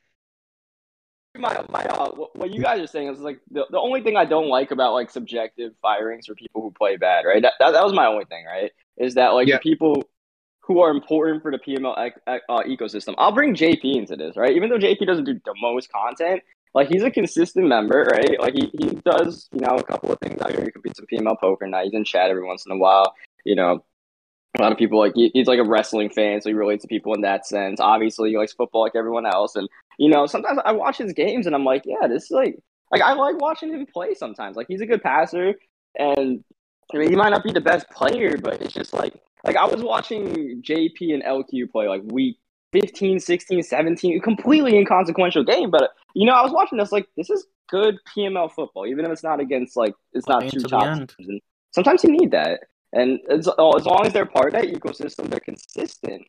[1.38, 4.26] my, my uh, what- you guys are saying is like the, the only thing I
[4.26, 7.42] don't like about like subjective firings for people who play bad, right?
[7.42, 8.72] That, that, that was my only thing, right?
[8.98, 9.56] Is that like Yeah.
[9.56, 10.04] the people
[10.62, 13.14] who are important for the PML uh, ecosystem.
[13.18, 14.56] I'll bring JP into this, right?
[14.56, 16.42] Even though JP doesn't do the most content,
[16.76, 18.40] like he's a consistent member, right?
[18.40, 20.66] Like he, he does, you know, a couple of things here.
[20.66, 21.86] He competes in PML poker night.
[21.86, 23.16] He's in chat every once in a while.
[23.46, 23.84] You know,
[24.60, 26.90] a lot of people like he, he's like a wrestling fan, so he relates to
[26.90, 27.80] people in that sense.
[27.80, 31.46] Obviously, he likes football like everyone else, and you know, sometimes I watch his games
[31.46, 32.60] and I'm like, yeah, this is like,
[32.92, 34.14] like I like watching him play.
[34.14, 35.54] Sometimes, like he's a good passer,
[35.98, 36.44] and
[36.94, 39.14] I mean, he might not be the best player, but it's just like,
[39.46, 42.38] like I was watching JP and LQ play like week
[42.82, 47.30] 15, 16, 17, completely inconsequential game, but you know, I was watching this like this
[47.30, 50.94] is good PML football, even if it's not against like it's not Playing two top
[50.94, 51.30] teams.
[51.30, 51.42] And
[51.72, 52.62] sometimes you need that.
[52.94, 56.24] And as, oh, as long as they're part of that ecosystem, they're consistent,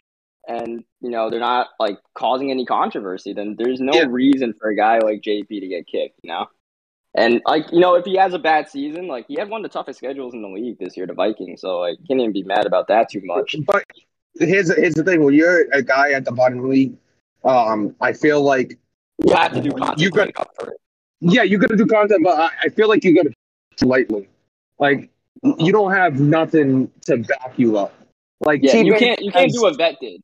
[0.48, 3.32] and you know they're not like causing any controversy.
[3.32, 4.06] Then there's no Yeah.
[4.09, 6.18] reason for a guy like JP to get kicked.
[6.23, 6.47] You know,
[7.14, 9.70] and like you know if he has a bad season, like he had one of
[9.70, 11.60] the toughest schedules in the league this year, the Vikings.
[11.60, 13.55] So like can't even be mad about that too much.
[13.64, 13.85] But
[14.38, 16.96] here's here's the thing: when you're a guy at the bottom of the league,
[17.44, 18.78] um, I feel like
[19.24, 20.76] You have to do content You to got- make up for it.
[21.20, 23.34] yeah, you're gonna do content, but I, I feel like you gotta do
[23.82, 24.28] it lightly.
[24.78, 25.10] Like
[25.58, 27.94] you don't have nothing to back you up.
[28.40, 30.20] Like Yeah, you can't you can't do what Vet did.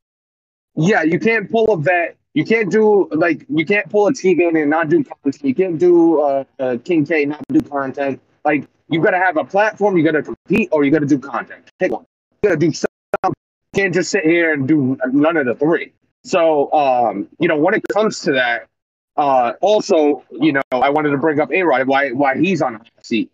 [0.74, 2.16] Yeah, you can't pull a vet.
[2.34, 5.38] You can't do like you can't pull a T-Bane and not do content.
[5.44, 8.20] You can't do uh, uh, King K not do content.
[8.44, 9.96] Like you gotta have a platform.
[9.98, 11.64] You gotta compete or you gotta do content.
[11.78, 12.04] Pick one.
[12.42, 13.34] You gotta do something.
[13.74, 15.92] Can't just sit here and do none of the three.
[16.24, 18.68] So um, you know when it comes to that,
[19.16, 22.74] uh, also you know I wanted to bring up A Rod why why he's on
[22.74, 23.30] the seat.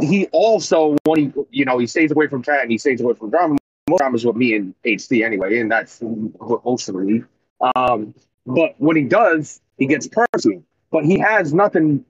[0.00, 3.14] He also when he you know he stays away from chat and he stays away
[3.14, 3.56] from drama.
[3.88, 7.26] Most dramas with me and HC anyway, and that's most of the league.
[7.74, 8.14] Um,
[8.46, 10.62] but when he does, he gets personal.
[10.90, 12.04] But he has nothing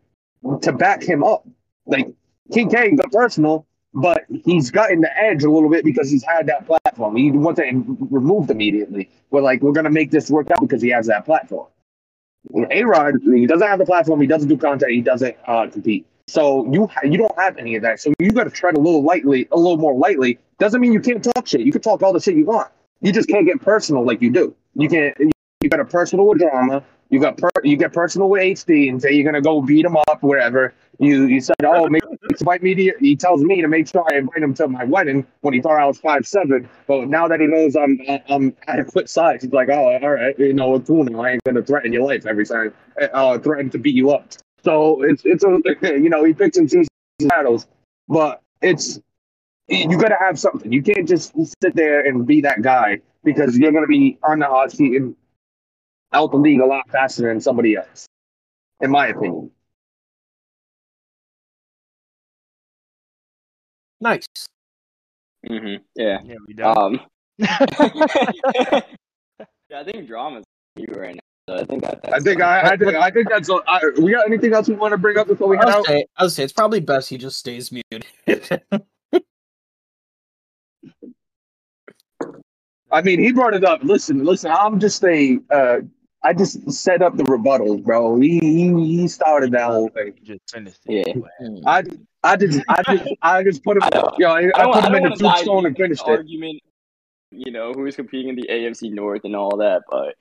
[0.62, 1.46] to back him up.
[1.86, 2.08] Like
[2.52, 6.46] King K got personal, but he's gotten the edge a little bit because he's had
[6.46, 7.16] that platform.
[7.16, 7.72] He wants it
[8.10, 9.10] removed immediately.
[9.30, 11.66] We're like, we're gonna make this work out because he has that platform.
[12.70, 14.20] A Rod, he doesn't have the platform.
[14.20, 14.92] He doesn't do content.
[14.92, 16.06] He doesn't uh, compete.
[16.26, 18.00] So you ha- you don't have any of that.
[18.00, 20.38] So you got to tread a little lightly, a little more lightly.
[20.58, 21.62] Doesn't mean you can't talk shit.
[21.62, 22.70] You can talk all the shit you want.
[23.00, 24.54] You just can't get personal like you do.
[24.74, 25.16] You can't.
[25.18, 26.84] You got a personal with drama.
[27.10, 29.96] You got per, you get personal with HD and say you're gonna go beat him
[29.96, 30.72] up wherever.
[31.00, 32.02] You you said, oh, make,
[32.38, 32.92] invite me.
[33.00, 35.80] He tells me to make sure I invite him to my wedding when he thought
[35.80, 36.68] I was five seven.
[36.86, 37.98] But now that he knows I'm
[38.28, 41.20] I'm adequate size, he's like, oh, all right, you know, it's cool now.
[41.22, 42.74] I ain't gonna threaten your life every time.
[43.14, 44.26] Uh, threaten to beat you up.
[44.62, 45.58] So it's it's a
[45.98, 46.88] you know he picks and chooses
[47.20, 47.66] battles,
[48.06, 49.00] but it's
[49.68, 50.70] you got to have something.
[50.72, 51.32] You can't just
[51.62, 55.16] sit there and be that guy because you're to be on the hot seat and
[56.12, 58.06] out the league a lot faster than somebody else,
[58.80, 59.50] in my opinion.
[64.00, 64.26] Nice.
[65.48, 65.82] Mm-hmm.
[65.96, 66.18] Yeah.
[66.24, 66.76] Yeah, we done.
[66.76, 67.00] Um.
[67.38, 67.48] yeah,
[69.74, 70.44] I think drama's
[70.76, 71.20] you right now.
[71.48, 72.00] So I think that.
[72.12, 73.48] I think I, I think I think that's.
[73.48, 75.78] all- I, we got anything else we want to bring up before we head I'll
[75.78, 75.86] out?
[75.86, 78.04] say, I'll say it's probably best he just stays muted.
[82.92, 83.82] I mean, he brought it up.
[83.82, 84.50] Listen, listen.
[84.50, 85.44] I'm just saying.
[85.50, 85.78] Uh,
[86.22, 88.20] I just set up the rebuttals, bro.
[88.20, 90.14] He he, he started that whole thing.
[90.22, 91.16] Just finished it.
[91.16, 91.48] Yeah.
[91.66, 91.82] I
[92.22, 93.84] I just I just I just put him.
[93.84, 94.02] I.
[94.18, 95.76] Yo, I, I I put I him don't in the want to dive tombstone and
[95.76, 96.10] finished it.
[96.10, 96.60] argument.
[97.30, 100.14] You know who's competing in the AFC North and all that, but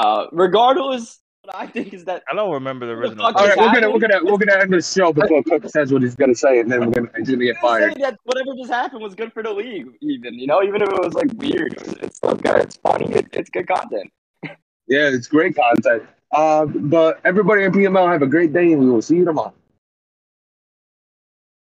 [0.00, 3.26] uh, regardless, what I think is that I don't remember the What the original.
[3.26, 6.02] All right, we're gonna we're gonna we're gonna end this show before Cook says what
[6.02, 7.92] he's gonna say, and then we're gonna he's gonna get fired.
[7.92, 10.88] saying that whatever just happened was good for the league, even you know, even if
[10.88, 12.56] it was like weird, it's still good.
[12.56, 13.06] It's funny.
[13.14, 14.12] It, it's good content.
[14.88, 16.04] Yeah, it's great content.
[16.32, 19.54] Uh, but everybody in PML have a great day, and we will see you tomorrow.